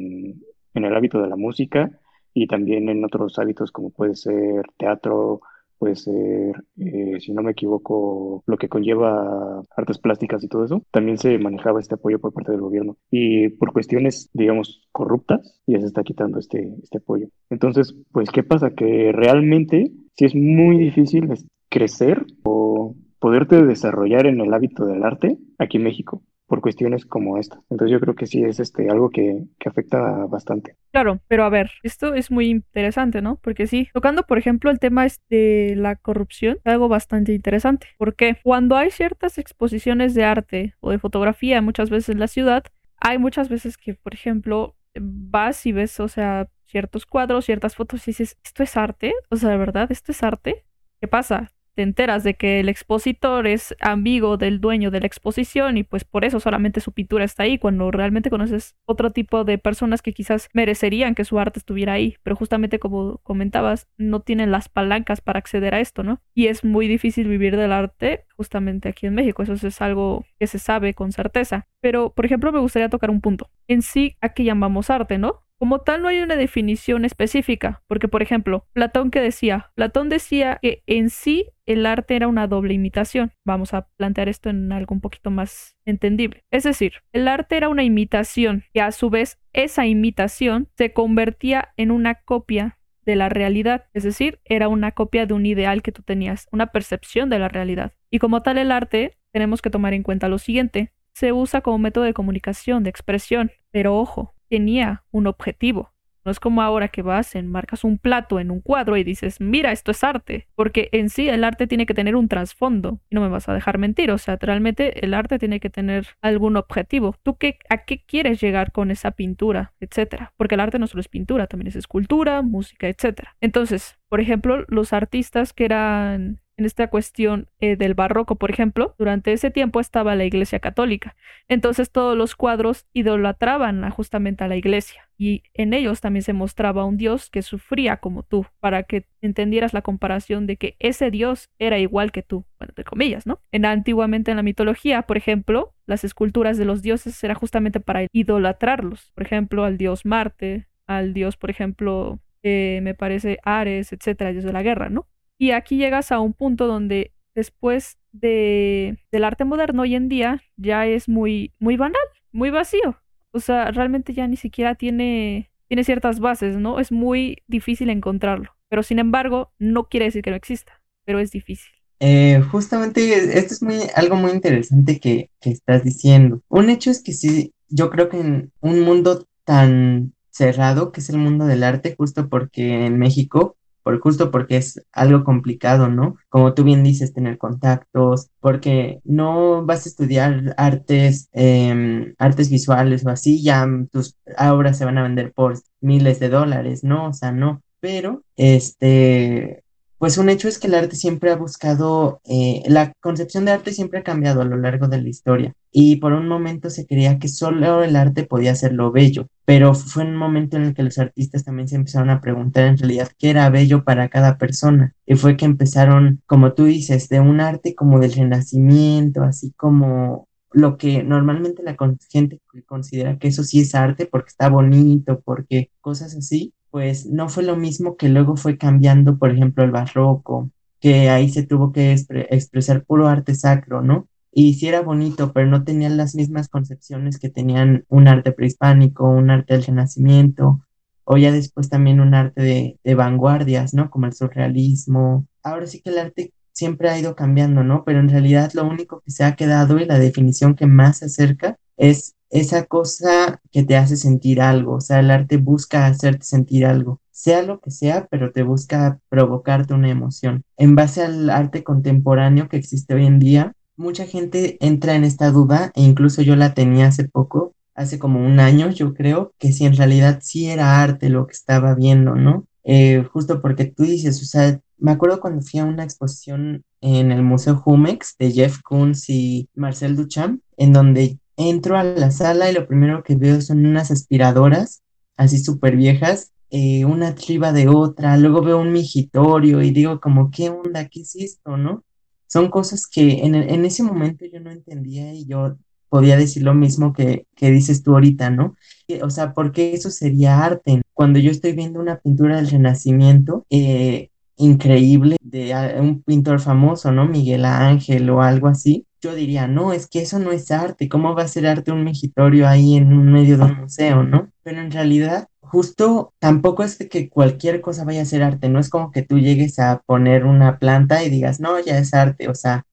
en 0.75 0.85
el 0.85 0.95
hábito 0.97 1.21
de 1.21 1.29
la 1.29 1.37
música 1.37 1.91
y 2.35 2.47
también 2.47 2.89
en 2.89 3.05
otros 3.05 3.39
hábitos 3.39 3.73
como 3.73 3.91
puede 3.91 4.15
ser 4.17 4.65
teatro, 4.77 5.43
puede 5.83 5.97
ser, 5.97 6.63
eh, 6.77 7.19
si 7.19 7.33
no 7.33 7.43
me 7.43 7.51
equivoco, 7.51 8.45
lo 8.47 8.57
que 8.57 8.69
conlleva 8.69 9.63
artes 9.77 9.99
plásticas 9.99 10.45
y 10.45 10.47
todo 10.47 10.65
eso, 10.65 10.85
también 10.93 11.19
se 11.19 11.37
manejaba 11.39 11.81
este 11.81 11.97
apoyo 11.97 12.21
por 12.21 12.33
parte 12.33 12.53
del 12.53 12.61
gobierno. 12.61 12.99
Y 13.11 13.49
por 13.49 13.73
cuestiones, 13.73 14.31
digamos, 14.33 14.87
corruptas, 14.93 15.61
ya 15.67 15.81
se 15.81 15.87
está 15.87 16.05
quitando 16.05 16.39
este, 16.39 16.73
este 16.81 16.99
apoyo. 16.99 17.27
Entonces, 17.51 17.97
pues, 18.13 18.31
¿qué 18.31 18.45
pasa? 18.45 18.71
Que 18.71 19.11
realmente 19.11 19.91
sí 20.15 20.25
es 20.25 20.37
muy 20.37 20.79
difícil 20.79 21.29
crecer 21.69 22.27
o 22.45 22.95
poderte 23.19 23.65
desarrollar 23.65 24.29
en 24.29 24.41
el 24.41 24.55
hábito 24.55 24.87
del 24.87 25.03
arte 25.03 25.37
aquí 25.59 25.79
en 25.79 25.83
México 25.83 26.23
por 26.47 26.61
cuestiones 26.61 27.07
como 27.07 27.39
esta. 27.39 27.61
Entonces 27.71 27.93
yo 27.93 28.01
creo 28.01 28.15
que 28.15 28.27
sí 28.27 28.43
es 28.45 28.61
este 28.61 28.91
algo 28.91 29.11
que, 29.11 29.45
que 29.59 29.69
afecta 29.69 30.27
bastante. 30.27 30.77
Claro, 30.91 31.21
pero 31.27 31.45
a 31.45 31.49
ver, 31.49 31.71
esto 31.83 32.15
es 32.15 32.31
muy 32.31 32.51
interesante, 32.51 33.23
¿no? 33.23 33.37
Porque 33.37 33.67
sí, 33.67 33.89
tocando 33.95 34.25
por 34.25 34.39
ejemplo 34.39 34.71
el 34.71 34.79
tema 34.79 35.07
de 35.31 35.75
la 35.77 35.97
corrupción, 35.97 36.59
es 36.65 36.73
algo 36.73 36.89
bastante 36.89 37.33
interesante. 37.33 37.89
Porque 37.99 38.37
cuando 38.43 38.77
hay 38.77 38.91
ciertas 38.91 39.39
exposiciones 39.39 40.15
de 40.15 40.25
arte 40.25 40.75
o 40.81 40.91
de 40.91 40.99
fotografía 40.99 41.63
muchas 41.63 41.91
veces 41.91 42.11
en 42.11 42.21
la 42.21 42.29
ciudad, 42.29 42.65
hay 43.01 43.19
muchas 43.19 43.49
veces 43.49 43.77
que, 43.77 43.95
por 43.95 44.15
ejemplo, 44.15 44.77
vas 44.95 45.67
y 45.67 45.73
ves, 45.73 45.99
o 46.01 46.09
sea, 46.09 46.49
ciertos 46.67 47.07
cuadros, 47.07 47.47
ciertas 47.47 47.77
fotos 47.77 48.07
y 48.07 48.13
dices, 48.13 48.39
¿esto 48.45 48.63
es 48.63 48.77
arte? 48.77 49.15
O 49.31 49.37
sea, 49.37 49.51
¿de 49.51 49.57
verdad 49.57 49.91
esto 49.91 50.13
es 50.13 50.23
arte? 50.23 50.65
¿Qué 51.01 51.09
pasa? 51.09 51.53
Te 51.75 51.83
enteras 51.83 52.23
de 52.23 52.35
que 52.35 52.61
el 52.61 52.69
expositor 52.69 53.47
es 53.47 53.75
amigo 53.81 54.37
del 54.37 54.61
dueño 54.61 54.91
de 54.91 55.01
la 55.01 55.07
exposición 55.07 55.79
y 55.79 55.85
pues 55.85 56.05
por 56.05 56.25
eso 56.25 56.39
solamente 56.39 56.81
su 56.81 56.93
pintura 56.93 57.25
está 57.25 57.45
ahí, 57.45 57.59
cuando 57.59 57.91
realmente 57.91 58.29
conoces 58.29 58.77
otro 58.85 59.11
tipo 59.11 59.45
de 59.45 59.57
personas 59.57 60.03
que 60.03 60.13
quizás 60.13 60.51
merecerían 60.53 61.15
que 61.15 61.25
su 61.25 61.39
arte 61.39 61.59
estuviera 61.59 61.95
ahí, 61.95 62.17
pero 62.23 62.37
justamente 62.37 62.79
como 62.79 63.19
comentabas, 63.23 63.89
no 63.97 64.21
tienen 64.21 64.51
las 64.51 64.69
palancas 64.69 65.23
para 65.23 65.39
acceder 65.39 65.75
a 65.75 65.81
esto, 65.81 66.03
¿no? 66.03 66.21
Y 66.35 66.49
es 66.49 66.63
muy 66.63 66.89
difícil 66.89 67.27
vivir 67.27 67.57
del 67.57 67.73
arte 67.73 68.27
justamente 68.37 68.89
aquí 68.91 69.07
en 69.07 69.15
México, 69.15 69.43
eso 69.43 69.55
es 69.55 69.81
algo 69.81 70.25
que 70.39 70.47
se 70.47 70.59
sabe 70.59 70.95
con 70.95 71.13
certeza. 71.13 71.69
Pero, 71.81 72.13
por 72.13 72.27
ejemplo, 72.27 72.53
me 72.53 72.61
gustaría 72.61 72.89
tocar 72.89 73.11
un 73.11 73.21
punto. 73.21 73.51
En 73.67 73.83
sí, 73.83 74.17
¿a 74.21 74.31
qué 74.31 74.45
llamamos 74.45 74.91
arte, 74.91 75.19
no? 75.19 75.43
Como 75.63 75.79
tal 75.79 76.03
no 76.03 76.09
hay 76.09 76.19
una 76.19 76.35
definición 76.35 77.05
específica, 77.05 77.85
porque 77.87 78.09
por 78.09 78.21
ejemplo, 78.21 78.67
Platón 78.73 79.13
que 79.13 79.21
decía, 79.21 79.71
Platón 79.77 80.09
decía 80.09 80.59
que 80.61 80.83
en 80.89 81.09
sí 81.09 81.51
el 81.67 81.87
arte 81.87 82.17
era 82.17 82.27
una 82.27 82.49
doble 82.49 82.75
imitación. 82.75 83.31
Vamos 83.45 83.73
a 83.73 83.87
plantear 83.97 84.29
esto 84.29 84.51
en 84.51 84.73
algo 84.73 84.93
un 84.93 85.01
poquito 85.01 85.31
más 85.31 85.77
entendible. 85.85 86.43
Es 86.51 86.65
decir, 86.65 86.95
el 87.13 87.29
arte 87.29 87.57
era 87.57 87.69
una 87.69 87.85
imitación 87.85 88.65
y 88.73 88.81
a 88.81 88.91
su 88.91 89.09
vez 89.09 89.39
esa 89.53 89.87
imitación 89.87 90.69
se 90.77 90.93
convertía 90.93 91.69
en 91.77 91.93
una 91.93 92.17
copia 92.17 92.81
de 93.07 93.15
la 93.15 93.29
realidad, 93.29 93.85
es 93.95 94.03
decir, 94.03 94.41
era 94.45 94.67
una 94.67 94.91
copia 94.91 95.27
de 95.27 95.35
un 95.35 95.47
ideal 95.47 95.83
que 95.83 95.93
tú 95.93 96.03
tenías, 96.03 96.49
una 96.51 96.73
percepción 96.73 97.31
de 97.31 97.39
la 97.39 97.47
realidad. 97.47 97.93
Y 98.11 98.19
como 98.19 98.43
tal 98.43 98.59
el 98.59 98.73
arte, 98.73 99.17
tenemos 99.31 99.63
que 99.63 99.71
tomar 99.71 99.95
en 99.95 100.03
cuenta 100.03 100.27
lo 100.27 100.39
siguiente, 100.39 100.93
se 101.15 101.33
usa 101.33 101.61
como 101.61 101.79
método 101.79 102.03
de 102.03 102.15
comunicación, 102.15 102.83
de 102.83 102.91
expresión, 102.91 103.53
pero 103.71 103.97
ojo, 103.97 104.35
tenía 104.53 105.03
un 105.11 105.27
objetivo. 105.29 105.95
No 106.27 106.31
es 106.31 106.39
como 106.39 106.61
ahora 106.61 106.89
que 106.89 107.01
vas, 107.01 107.35
enmarcas 107.35 107.85
un 107.85 107.97
plato 107.97 108.39
en 108.39 108.51
un 108.51 108.61
cuadro 108.61 108.99
y 108.99 109.03
dices, 109.03 109.41
mira, 109.41 109.73
esto 109.73 109.93
es 109.93 110.05
arte. 110.05 110.47
Porque 110.55 110.91
en 110.93 111.09
sí 111.09 111.27
el 111.31 111.43
arte 111.43 111.67
tiene 111.67 111.87
que 111.87 111.95
tener 111.95 112.17
un 112.17 112.29
trasfondo. 112.29 113.01
Y 113.09 113.15
no 113.15 113.23
me 113.23 113.29
vas 113.29 113.49
a 113.49 113.55
dejar 113.55 113.79
mentir. 113.79 114.11
O 114.11 114.19
sea, 114.19 114.37
realmente 114.39 115.03
el 115.07 115.15
arte 115.15 115.39
tiene 115.39 115.59
que 115.59 115.71
tener 115.71 116.09
algún 116.21 116.59
objetivo. 116.59 117.17
¿Tú 117.23 117.39
qué, 117.39 117.57
a 117.71 117.79
qué 117.87 118.05
quieres 118.05 118.43
llegar 118.43 118.73
con 118.73 118.91
esa 118.91 119.13
pintura, 119.13 119.73
etcétera? 119.81 120.35
Porque 120.37 120.57
el 120.57 120.61
arte 120.61 120.79
no 120.79 120.87
solo 120.87 121.01
es 121.01 121.09
pintura, 121.09 121.47
también 121.47 121.69
es 121.69 121.77
escultura, 121.77 122.43
música, 122.43 122.89
etcétera. 122.89 123.35
Entonces, 123.41 123.99
por 124.11 124.21
ejemplo, 124.21 124.67
los 124.69 124.93
artistas 124.93 125.55
que 125.55 125.65
eran 125.65 126.42
en 126.57 126.65
esta 126.65 126.89
cuestión 126.89 127.49
eh, 127.61 127.77
del 127.77 127.95
barroco, 127.95 128.37
por 128.37 128.51
ejemplo, 128.51 128.95
durante 128.99 129.33
ese 129.33 129.51
tiempo 129.51 129.81
estaba 129.81 130.15
la 130.15 130.25
Iglesia 130.25 130.61
Católica. 130.61 131.17
Entonces 131.49 131.91
todos 131.91 132.17
los 132.17 132.37
cuadros 132.37 132.87
idolatraban 132.93 133.89
justamente 133.91 134.45
a 134.45 134.49
la 134.49 134.57
Iglesia 134.57 135.09
y 135.19 135.45
en 135.55 135.73
ellos 135.73 136.01
también 136.01 136.23
se 136.23 136.33
mostraba 136.33 136.85
un 136.85 136.97
Dios 136.97 137.31
que 137.31 137.43
sufría 137.43 137.99
como 137.99 138.23
tú, 138.23 138.47
para 138.61 138.83
que 138.83 139.07
entendieras 139.21 139.73
la 139.73 139.83
comparación 139.83 140.47
de 140.47 140.57
que 140.57 140.77
ese 140.79 141.11
Dios 141.11 141.51
era 141.59 141.79
igual 141.79 142.11
que 142.11 142.23
tú, 142.23 142.45
bueno, 142.59 142.73
entre 142.73 142.85
comillas, 142.85 143.27
¿no? 143.27 143.41
En 143.53 143.65
antiguamente 143.65 144.31
en 144.33 144.37
la 144.37 144.43
mitología, 144.43 145.03
por 145.03 145.17
ejemplo, 145.17 145.75
las 145.87 146.05
esculturas 146.05 146.59
de 146.59 146.65
los 146.65 146.83
dioses 146.83 147.23
era 147.23 147.35
justamente 147.35 147.81
para 147.81 148.07
idolatrarlos, 148.13 149.13
por 149.15 149.25
ejemplo, 149.25 149.65
al 149.65 149.79
dios 149.79 150.05
Marte, 150.05 150.67
al 150.87 151.15
dios, 151.15 151.37
por 151.37 151.51
ejemplo, 151.51 152.19
eh, 152.43 152.81
me 152.83 152.95
parece 152.95 153.39
Ares, 153.45 153.93
etcétera, 153.93 154.33
dios 154.33 154.45
de 154.45 154.53
la 154.53 154.63
guerra, 154.63 154.89
¿no? 154.89 155.07
Y 155.43 155.51
aquí 155.51 155.77
llegas 155.77 156.13
a 156.13 156.21
un 156.21 156.35
punto 156.35 156.69
donde 156.69 157.11
después 157.35 157.99
de, 158.13 158.97
del 159.11 159.25
arte 159.25 159.45
moderno 159.45 159.83
hoy 159.83 159.97
en 159.97 160.09
día 160.09 160.41
ya 160.57 160.87
es 160.87 161.09
muy, 161.09 161.53
muy 161.59 161.77
banal, 161.77 162.01
muy 162.31 162.51
vacío. 162.51 162.97
O 163.33 163.41
sea, 163.41 163.73
realmente 163.73 164.15
ya 164.15 164.29
ni 164.29 164.37
siquiera 164.37 164.77
tiene, 164.77 165.51
tiene 165.67 165.83
ciertas 165.83 166.21
bases, 166.21 166.59
¿no? 166.59 166.79
Es 166.79 166.93
muy 166.93 167.39
difícil 167.49 167.91
encontrarlo. 167.91 168.55
Pero 168.69 168.85
sin 168.85 169.01
embargo, 169.01 169.51
no 169.59 169.89
quiere 169.89 170.07
decir 170.07 170.23
que 170.23 170.31
no 170.31 170.37
exista, 170.37 170.81
pero 171.05 171.19
es 171.19 171.33
difícil. 171.33 171.73
Eh, 171.99 172.41
justamente 172.53 173.13
esto 173.37 173.55
es 173.55 173.63
muy, 173.65 173.79
algo 173.97 174.15
muy 174.15 174.31
interesante 174.31 175.01
que, 175.01 175.29
que 175.41 175.51
estás 175.51 175.83
diciendo. 175.83 176.41
Un 176.51 176.71
hecho 176.71 176.93
es 176.93 177.03
que 177.03 177.15
sí, 177.15 177.53
yo 177.69 177.91
creo 177.91 178.09
que 178.09 178.21
en 178.21 178.53
un 178.61 178.79
mundo 178.83 179.27
tan 179.43 180.13
cerrado 180.31 180.93
que 180.93 181.01
es 181.01 181.11
el 181.11 181.19
mundo 181.19 181.47
del 181.47 181.65
arte, 181.65 181.97
justo 181.99 182.29
porque 182.29 182.87
en 182.87 182.97
México 182.97 183.57
por 183.83 184.01
justo 184.01 184.31
porque 184.31 184.57
es 184.57 184.85
algo 184.93 185.25
complicado, 185.25 185.89
¿no? 185.89 186.17
Como 186.29 186.55
tú 186.55 186.65
bien 186.65 186.83
dices, 186.83 187.13
tener 187.13 187.39
contactos, 187.39 188.29
porque 188.41 189.01
no 189.05 189.65
vas 189.65 189.87
a 189.87 189.89
estudiar 189.89 190.55
artes, 190.57 191.29
em, 191.33 192.15
artes 192.19 192.51
visuales 192.51 193.05
o 193.07 193.11
así, 193.11 193.43
ya 193.43 193.67
tus 193.91 194.17
obras 194.39 194.79
se 194.79 194.85
van 194.85 194.99
a 194.99 195.03
vender 195.03 195.33
por 195.33 195.59
miles 195.81 196.21
de 196.21 196.29
dólares, 196.29 196.85
¿no? 196.85 197.09
O 197.09 197.13
sea, 197.13 197.33
no. 197.33 197.63
Pero, 197.81 198.23
este, 198.37 199.62
pues 200.03 200.19
un 200.19 200.29
hecho 200.29 200.49
es 200.49 200.59
que 200.59 200.67
el 200.67 200.75
arte 200.75 200.97
siempre 200.97 201.31
ha 201.31 201.37
buscado, 201.37 202.21
eh, 202.25 202.65
la 202.67 202.93
concepción 202.99 203.45
de 203.45 203.53
arte 203.53 203.73
siempre 203.73 204.01
ha 204.01 204.03
cambiado 204.03 204.41
a 204.41 204.45
lo 204.45 204.57
largo 204.57 204.89
de 204.89 205.01
la 205.01 205.09
historia. 205.09 205.55
Y 205.71 205.95
por 205.99 206.13
un 206.13 206.27
momento 206.27 206.71
se 206.71 206.89
creía 206.89 207.21
que 207.21 207.29
solo 207.29 207.85
el 207.85 207.95
arte 207.95 208.25
podía 208.25 208.53
ser 208.57 208.73
lo 208.73 208.91
bello, 208.91 209.29
pero 209.45 209.77
fue 209.77 210.03
un 210.03 210.17
momento 210.17 210.57
en 210.57 210.65
el 210.65 210.75
que 210.75 210.83
los 210.83 210.99
artistas 210.99 211.45
también 211.45 211.69
se 211.69 211.77
empezaron 211.77 212.11
a 212.11 212.21
preguntar 212.21 212.65
en 212.65 212.79
realidad 212.79 213.13
qué 213.17 213.31
era 213.31 213.49
bello 213.49 213.85
para 213.85 214.09
cada 214.09 214.39
persona. 214.39 214.93
Y 215.07 215.15
fue 215.15 215.37
que 215.37 215.45
empezaron, 215.45 216.21
como 216.27 216.53
tú 216.53 216.65
dices, 216.65 217.09
de 217.09 217.21
un 217.21 217.41
arte 217.41 217.77
como 217.77 218.01
del 218.01 218.13
renacimiento, 218.13 219.23
así 219.23 219.53
como 219.53 220.27
lo 220.51 220.79
que 220.79 221.05
normalmente 221.05 221.63
la 221.63 221.77
gente 222.11 222.41
considera 222.67 223.19
que 223.19 223.29
eso 223.29 223.45
sí 223.45 223.61
es 223.61 223.77
arte 223.77 224.07
porque 224.07 224.31
está 224.31 224.49
bonito, 224.49 225.21
porque 225.25 225.71
cosas 225.81 226.17
así, 226.17 226.55
pues 226.73 227.07
no 227.07 227.29
fue 227.29 227.45
lo 227.45 227.57
mismo 227.57 227.97
que 227.97 228.09
luego 228.09 228.37
fue 228.37 228.57
cambiando, 228.59 229.19
por 229.19 229.31
ejemplo, 229.31 229.63
el 229.63 229.71
barroco, 229.71 230.51
que 230.81 231.11
ahí 231.11 231.29
se 231.29 231.45
tuvo 231.45 231.71
que 231.71 231.93
expresar 231.93 232.85
puro 232.85 233.09
arte 233.09 233.35
sacro, 233.35 233.83
¿no? 233.83 234.09
Y 234.33 234.55
sí 234.55 234.69
era 234.69 234.81
bonito, 234.81 235.33
pero 235.35 235.47
no 235.49 235.65
tenían 235.65 235.99
las 235.99 236.15
mismas 236.15 236.49
concepciones 236.49 237.19
que 237.19 237.29
tenían 237.29 237.85
un 237.89 238.09
arte 238.09 238.33
prehispánico, 238.33 239.07
un 239.07 239.31
arte 239.31 239.53
del 239.53 239.65
Renacimiento, 239.65 240.67
o 241.05 241.19
ya 241.19 241.31
después 241.31 241.69
también 241.69 242.01
un 242.01 242.15
arte 242.15 242.41
de, 242.43 242.81
de 242.83 242.95
vanguardias, 242.95 243.75
¿no? 243.75 243.91
Como 243.91 244.07
el 244.07 244.15
surrealismo. 244.15 245.27
Ahora 245.43 245.67
sí 245.67 245.83
que 245.83 245.91
el 245.91 245.99
arte 245.99 246.33
siempre 246.53 246.89
ha 246.89 246.99
ido 246.99 247.15
cambiando, 247.15 247.63
¿no? 247.65 247.85
Pero 247.85 248.01
en 248.01 248.09
realidad 248.09 248.51
lo 248.55 248.67
único 248.67 249.03
que 249.03 249.11
se 249.11 249.25
ha 249.25 249.37
quedado 249.37 249.79
y 249.79 249.85
la 249.85 249.99
definición 249.99 250.55
que 250.55 250.67
más 250.67 250.99
se 250.99 251.05
acerca 251.07 251.59
es 251.77 252.15
esa 252.33 252.65
cosa 252.65 253.41
que 253.53 253.63
te 253.63 253.77
hace 253.77 253.97
sentir 253.97 254.41
algo, 254.41 254.77
o 254.77 254.81
sea, 254.81 255.01
el 255.01 255.11
arte 255.11 255.37
busca 255.37 255.87
hacerte 255.87 256.25
sentir 256.25 256.65
algo, 256.65 257.01
sea 257.11 257.43
lo 257.43 257.61
que 257.61 257.71
sea, 257.71 258.09
pero 258.11 258.33
te 258.33 258.43
busca 258.43 258.99
provocarte 259.11 259.75
una 259.75 259.91
emoción. 259.91 260.43
En 260.57 260.75
base 260.75 261.03
al 261.03 261.29
arte 261.29 261.63
contemporáneo 261.63 262.49
que 262.49 262.57
existe 262.57 262.95
hoy 262.95 263.05
en 263.05 263.19
día, 263.19 263.53
mucha 263.77 264.07
gente 264.07 264.57
entra 264.61 264.95
en 264.95 265.05
esta 265.05 265.31
duda, 265.31 265.73
e 265.75 265.83
incluso 265.83 266.23
yo 266.23 266.35
la 266.35 266.55
tenía 266.55 266.87
hace 266.87 267.07
poco, 267.07 267.55
hace 267.75 267.99
como 267.99 268.25
un 268.25 268.41
año, 268.41 268.71
yo 268.71 268.95
creo, 268.95 269.35
que 269.39 269.53
si 269.53 269.67
en 269.67 269.77
realidad 269.77 270.21
sí 270.23 270.47
era 270.47 270.83
arte 270.83 271.11
lo 271.11 271.27
que 271.27 271.35
estaba 271.35 271.75
viendo, 271.75 272.15
¿no? 272.15 272.47
Eh, 272.65 273.05
justo 273.13 273.43
porque 273.43 273.67
tú 273.67 273.83
dices, 273.83 274.23
o 274.23 274.25
sea, 274.25 274.59
me 274.79 274.93
acuerdo 274.93 275.21
cuando 275.21 275.43
fui 275.43 275.61
a 275.61 275.65
una 275.65 275.85
exposición 275.85 276.65
en 276.81 277.13
el 277.13 277.23
Museo 277.23 277.57
Jumex 277.57 278.17
de 278.19 278.33
Jeff 278.33 278.61
Koons 278.63 279.09
y 279.11 279.49
Marcel 279.55 279.97
Duchamp, 279.97 280.41
en 280.57 280.73
donde 280.73 281.19
entro 281.49 281.77
a 281.77 281.85
la 281.85 282.11
sala 282.11 282.51
y 282.51 282.55
lo 282.55 282.67
primero 282.67 283.03
que 283.03 283.17
veo 283.17 283.41
son 283.41 283.65
unas 283.67 283.91
aspiradoras, 283.91 284.83
así 285.17 285.39
súper 285.39 285.77
viejas, 285.77 286.33
eh, 286.51 286.85
una 286.85 287.15
triba 287.15 287.53
de 287.53 287.69
otra, 287.69 288.17
luego 288.17 288.43
veo 288.43 288.59
un 288.59 288.73
migitorio 288.73 289.63
y 289.63 289.71
digo 289.71 290.01
como, 290.01 290.31
¿qué 290.31 290.51
onda? 290.51 290.89
¿Qué 290.89 291.01
es 291.01 291.17
esto? 291.17 291.57
¿No? 291.57 291.85
Son 292.27 292.51
cosas 292.51 292.87
que 292.87 293.25
en, 293.25 293.35
en 293.35 293.65
ese 293.65 293.83
momento 293.83 294.25
yo 294.25 294.41
no 294.41 294.51
entendía 294.51 295.15
y 295.15 295.27
yo 295.27 295.57
podía 295.93 296.17
decir 296.17 296.43
lo 296.43 296.55
mismo 296.55 296.95
que, 296.95 297.27
que 297.37 297.51
dices 297.51 297.83
tú 297.83 297.93
ahorita, 297.93 298.31
¿no? 298.31 298.57
O 299.03 299.11
sea, 299.11 299.35
¿por 299.35 299.53
qué 299.53 299.75
eso 299.75 299.91
sería 299.91 300.43
arte? 300.43 300.81
Cuando 300.95 301.19
yo 301.19 301.31
estoy 301.31 301.53
viendo 301.53 301.81
una 301.81 301.99
pintura 301.99 302.37
del 302.37 302.49
Renacimiento, 302.49 303.45
eh, 303.51 304.09
increíble 304.37 305.17
de 305.23 305.55
un 305.81 306.03
pintor 306.03 306.41
famoso, 306.41 306.93
¿no? 306.93 307.07
Miguel 307.07 307.45
Ángel 307.45 308.09
o 308.11 308.23
algo 308.23 308.49
así, 308.49 308.87
yo 309.01 309.15
diría, 309.15 309.49
no, 309.49 309.73
es 309.73 309.89
que 309.89 310.01
eso 310.01 310.19
no 310.19 310.31
es 310.31 310.51
arte, 310.51 310.89
¿cómo 310.89 311.15
va 311.15 311.23
a 311.23 311.29
ser 311.29 311.47
arte 311.47 311.73
un 311.73 311.85
mejitorio 311.85 312.49
ahí 312.49 312.77
en 312.77 312.93
un 312.93 313.13
medio 313.13 313.37
de 313.37 313.45
un 313.45 313.61
museo, 313.63 314.05
no? 314.05 314.31
Pero 314.45 314.61
en 314.61 314.71
realidad, 314.71 315.29
justo 315.41 316.15
tampoco 316.21 316.63
es 316.63 316.77
que 316.77 317.09
cualquier 317.09 317.61
cosa 317.61 317.85
vaya 317.85 318.03
a 318.03 318.07
ser 318.07 318.23
arte, 318.23 318.49
no 318.49 318.61
es 318.61 318.71
como 318.71 318.93
que 318.93 319.03
tú 319.03 319.19
llegues 319.19 319.59
a 319.59 319.83
poner 319.85 320.25
una 320.25 320.59
planta 320.59 321.03
y 321.03 321.11
digas, 321.11 321.41
no, 321.41 321.59
ya 321.59 321.79
es 321.79 321.95
arte, 321.95 322.29
o 322.29 322.35
sea, 322.35 322.65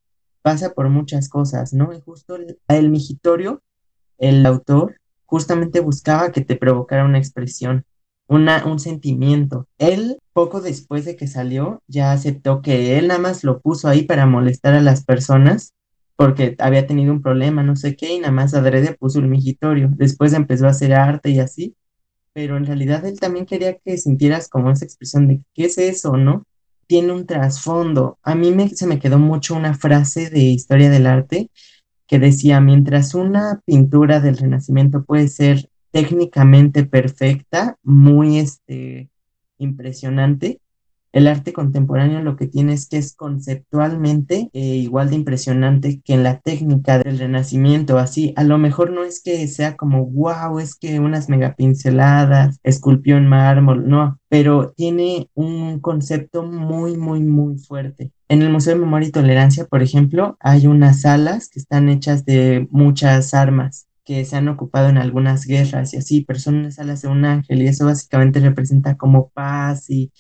pasa 0.43 0.73
por 0.73 0.89
muchas 0.89 1.29
cosas, 1.29 1.73
¿no? 1.73 1.93
Y 1.93 2.01
justo 2.01 2.35
el, 2.35 2.59
el 2.67 2.89
mejitorio, 2.89 3.63
el 4.19 4.45
autor, 4.45 4.97
justamente 5.25 5.79
buscaba 5.79 6.31
que 6.31 6.41
te 6.41 6.55
provocara 6.55 7.05
una 7.05 7.17
expresión, 7.17 7.85
una, 8.29 8.65
un 8.65 8.79
sentimiento. 8.79 9.67
Él, 9.79 10.19
poco 10.33 10.61
después 10.61 11.03
de 11.03 11.15
que 11.15 11.27
salió, 11.27 11.81
ya 11.87 12.11
aceptó 12.11 12.61
que 12.61 12.97
él 12.97 13.07
nada 13.07 13.19
más 13.19 13.43
lo 13.43 13.59
puso 13.59 13.89
ahí 13.89 14.03
para 14.03 14.25
molestar 14.25 14.75
a 14.75 14.81
las 14.81 15.03
personas 15.03 15.73
porque 16.15 16.55
había 16.59 16.85
tenido 16.85 17.13
un 17.13 17.21
problema, 17.21 17.63
no 17.63 17.77
sé 17.77 17.95
qué, 17.95 18.13
y 18.13 18.19
nada 18.19 18.33
más 18.33 18.53
adrede 18.53 18.93
puso 18.93 19.19
el 19.19 19.29
migitorio. 19.29 19.89
Después 19.95 20.33
empezó 20.33 20.67
a 20.67 20.71
hacer 20.71 20.93
arte 20.93 21.29
y 21.29 21.39
así, 21.39 21.75
pero 22.33 22.57
en 22.57 22.65
realidad 22.65 23.05
él 23.05 23.19
también 23.19 23.45
quería 23.45 23.77
que 23.77 23.97
sintieras 23.97 24.49
como 24.49 24.69
esa 24.69 24.85
expresión 24.85 25.27
de 25.29 25.41
qué 25.53 25.65
es 25.65 25.77
eso, 25.77 26.17
¿no? 26.17 26.43
Tiene 26.87 27.13
un 27.13 27.25
trasfondo. 27.25 28.19
A 28.21 28.35
mí 28.35 28.51
me, 28.51 28.67
se 28.67 28.85
me 28.85 28.99
quedó 28.99 29.17
mucho 29.17 29.55
una 29.55 29.73
frase 29.75 30.29
de 30.29 30.41
historia 30.41 30.89
del 30.89 31.07
arte 31.07 31.49
que 32.05 32.19
decía, 32.19 32.59
mientras 32.59 33.15
una 33.15 33.61
pintura 33.65 34.19
del 34.19 34.37
Renacimiento 34.37 35.05
puede 35.05 35.29
ser 35.29 35.68
técnicamente 35.91 36.85
perfecta, 36.85 37.77
muy 37.83 38.37
este, 38.37 39.09
impresionante, 39.57 40.61
el 41.11 41.27
arte 41.27 41.53
contemporáneo 41.53 42.21
lo 42.21 42.35
que 42.35 42.47
tiene 42.47 42.73
es 42.73 42.87
que 42.87 42.97
es 42.97 43.15
conceptualmente 43.15 44.49
eh, 44.53 44.75
igual 44.75 45.09
de 45.09 45.15
impresionante 45.15 46.01
que 46.01 46.13
en 46.13 46.23
la 46.23 46.39
técnica 46.39 46.99
del 46.99 47.17
renacimiento, 47.17 47.97
así, 47.97 48.33
a 48.35 48.43
lo 48.43 48.59
mejor 48.59 48.91
no 48.91 49.03
es 49.03 49.21
que 49.21 49.47
sea 49.47 49.75
como, 49.75 50.05
wow, 50.05 50.59
es 50.59 50.75
que 50.75 50.99
unas 50.99 51.27
megapinceladas, 51.27 52.59
esculpió 52.63 53.17
en 53.17 53.27
mármol, 53.27 53.89
no, 53.89 54.19
pero 54.29 54.71
tiene 54.73 55.29
un 55.33 55.79
concepto 55.79 56.43
muy, 56.43 56.95
muy, 56.95 57.21
muy 57.21 57.57
fuerte. 57.57 58.11
En 58.27 58.43
el 58.43 58.51
Museo 58.51 58.75
de 58.75 58.81
Memoria 58.81 59.09
y 59.09 59.11
Tolerancia, 59.11 59.65
por 59.65 59.81
ejemplo, 59.81 60.37
hay 60.39 60.67
unas 60.67 61.01
salas 61.01 61.49
que 61.49 61.59
están 61.59 61.89
hechas 61.89 62.25
de 62.25 62.67
muchas 62.69 63.33
armas 63.33 63.88
que 64.09 64.25
se 64.25 64.35
han 64.35 64.47
ocupado 64.47 64.89
en 64.89 64.97
algunas 64.97 65.45
guerras 65.45 65.93
y 65.93 65.97
así, 65.97 66.25
pero 66.25 66.39
son 66.39 66.55
unas 66.55 66.79
alas 66.79 67.03
de 67.03 67.09
un 67.09 67.25
ángel 67.25 67.61
y 67.61 67.67
eso 67.67 67.85
básicamente 67.85 68.39
representa 68.39 68.97
como 68.97 69.29
paz 69.29 69.87
y 69.87 70.11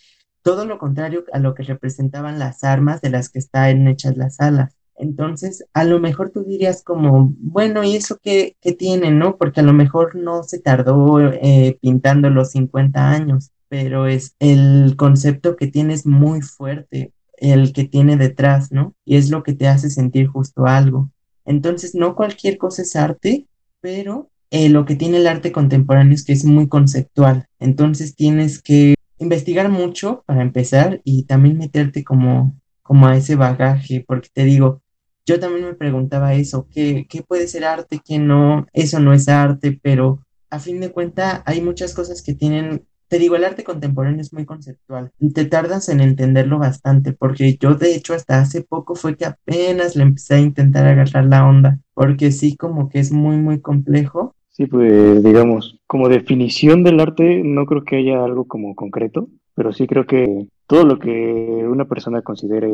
todo 0.43 0.65
lo 0.65 0.77
contrario 0.77 1.25
a 1.33 1.39
lo 1.39 1.55
que 1.55 1.63
representaban 1.63 2.37
las 2.37 2.63
armas 2.63 3.01
de 3.01 3.09
las 3.09 3.29
que 3.29 3.39
están 3.39 3.87
hechas 3.87 4.15
las 4.15 4.39
alas. 4.41 4.75
Entonces, 4.95 5.65
a 5.73 5.85
lo 5.85 5.99
mejor 5.99 6.29
tú 6.29 6.43
dirías 6.43 6.83
como, 6.83 7.33
bueno, 7.39 7.83
¿y 7.83 7.95
eso 7.95 8.19
qué, 8.21 8.57
qué 8.61 8.73
tiene, 8.73 9.09
no? 9.09 9.37
Porque 9.37 9.61
a 9.61 9.63
lo 9.63 9.73
mejor 9.73 10.13
no 10.13 10.43
se 10.43 10.59
tardó 10.59 11.19
eh, 11.19 11.79
pintando 11.81 12.29
los 12.29 12.51
50 12.51 13.09
años, 13.09 13.49
pero 13.69 14.05
es 14.05 14.35
el 14.37 14.93
concepto 14.97 15.55
que 15.55 15.65
tiene 15.65 15.95
es 15.95 16.05
muy 16.05 16.43
fuerte, 16.43 17.11
el 17.37 17.73
que 17.73 17.85
tiene 17.85 18.17
detrás, 18.17 18.71
¿no? 18.71 18.93
Y 19.03 19.15
es 19.15 19.31
lo 19.31 19.41
que 19.41 19.53
te 19.53 19.67
hace 19.67 19.89
sentir 19.89 20.27
justo 20.27 20.67
algo. 20.67 21.09
Entonces, 21.43 21.95
no 21.95 22.15
cualquier 22.15 22.59
cosa 22.59 22.83
es 22.83 22.95
arte, 22.95 23.47
pero 23.81 24.29
eh, 24.51 24.69
lo 24.69 24.85
que 24.85 24.95
tiene 24.95 25.17
el 25.17 25.27
arte 25.27 25.51
contemporáneo 25.51 26.13
es 26.13 26.25
que 26.25 26.33
es 26.33 26.45
muy 26.45 26.67
conceptual. 26.67 27.45
Entonces, 27.59 28.15
tienes 28.15 28.61
que 28.61 28.95
investigar 29.19 29.69
mucho 29.69 30.23
para 30.25 30.41
empezar 30.41 31.01
y 31.03 31.23
también 31.23 31.57
meterte 31.57 32.03
como, 32.03 32.59
como 32.81 33.07
a 33.07 33.15
ese 33.17 33.35
bagaje, 33.35 34.03
porque 34.07 34.29
te 34.33 34.45
digo, 34.45 34.81
yo 35.25 35.39
también 35.39 35.65
me 35.65 35.75
preguntaba 35.75 36.33
eso, 36.33 36.67
¿qué, 36.71 37.05
qué 37.07 37.21
puede 37.21 37.47
ser 37.47 37.65
arte, 37.65 38.01
qué 38.03 38.17
no? 38.17 38.65
Eso 38.73 38.99
no 38.99 39.13
es 39.13 39.27
arte, 39.27 39.79
pero 39.81 40.25
a 40.49 40.59
fin 40.59 40.79
de 40.79 40.91
cuentas 40.91 41.43
hay 41.45 41.61
muchas 41.61 41.93
cosas 41.93 42.23
que 42.23 42.33
tienen, 42.33 42.87
te 43.09 43.19
digo, 43.19 43.35
el 43.35 43.43
arte 43.43 43.63
contemporáneo 43.63 44.21
es 44.21 44.31
muy 44.33 44.45
conceptual 44.45 45.11
te 45.33 45.45
tardas 45.45 45.89
en 45.89 46.01
entenderlo 46.01 46.59
bastante, 46.59 47.13
porque 47.13 47.57
yo 47.59 47.75
de 47.75 47.95
hecho 47.95 48.13
hasta 48.13 48.39
hace 48.39 48.61
poco 48.63 48.95
fue 48.95 49.15
que 49.15 49.25
apenas 49.25 49.95
le 49.95 50.03
empecé 50.03 50.35
a 50.35 50.39
intentar 50.39 50.87
agarrar 50.87 51.25
la 51.25 51.47
onda, 51.47 51.79
porque 51.93 52.31
sí 52.31 52.55
como 52.55 52.89
que 52.89 52.99
es 52.99 53.11
muy, 53.11 53.37
muy 53.37 53.61
complejo 53.61 54.35
Sí, 54.59 54.65
pues 54.65 55.23
digamos, 55.23 55.79
como 55.87 56.09
definición 56.09 56.83
del 56.83 56.99
arte 56.99 57.43
no 57.45 57.65
creo 57.65 57.85
que 57.85 57.95
haya 57.95 58.21
algo 58.25 58.45
como 58.45 58.75
concreto, 58.75 59.29
pero 59.55 59.71
sí 59.71 59.87
creo 59.87 60.05
que 60.05 60.49
todo 60.67 60.83
lo 60.83 60.99
que 60.99 61.09
una 61.09 61.85
persona 61.85 62.21
considere 62.23 62.67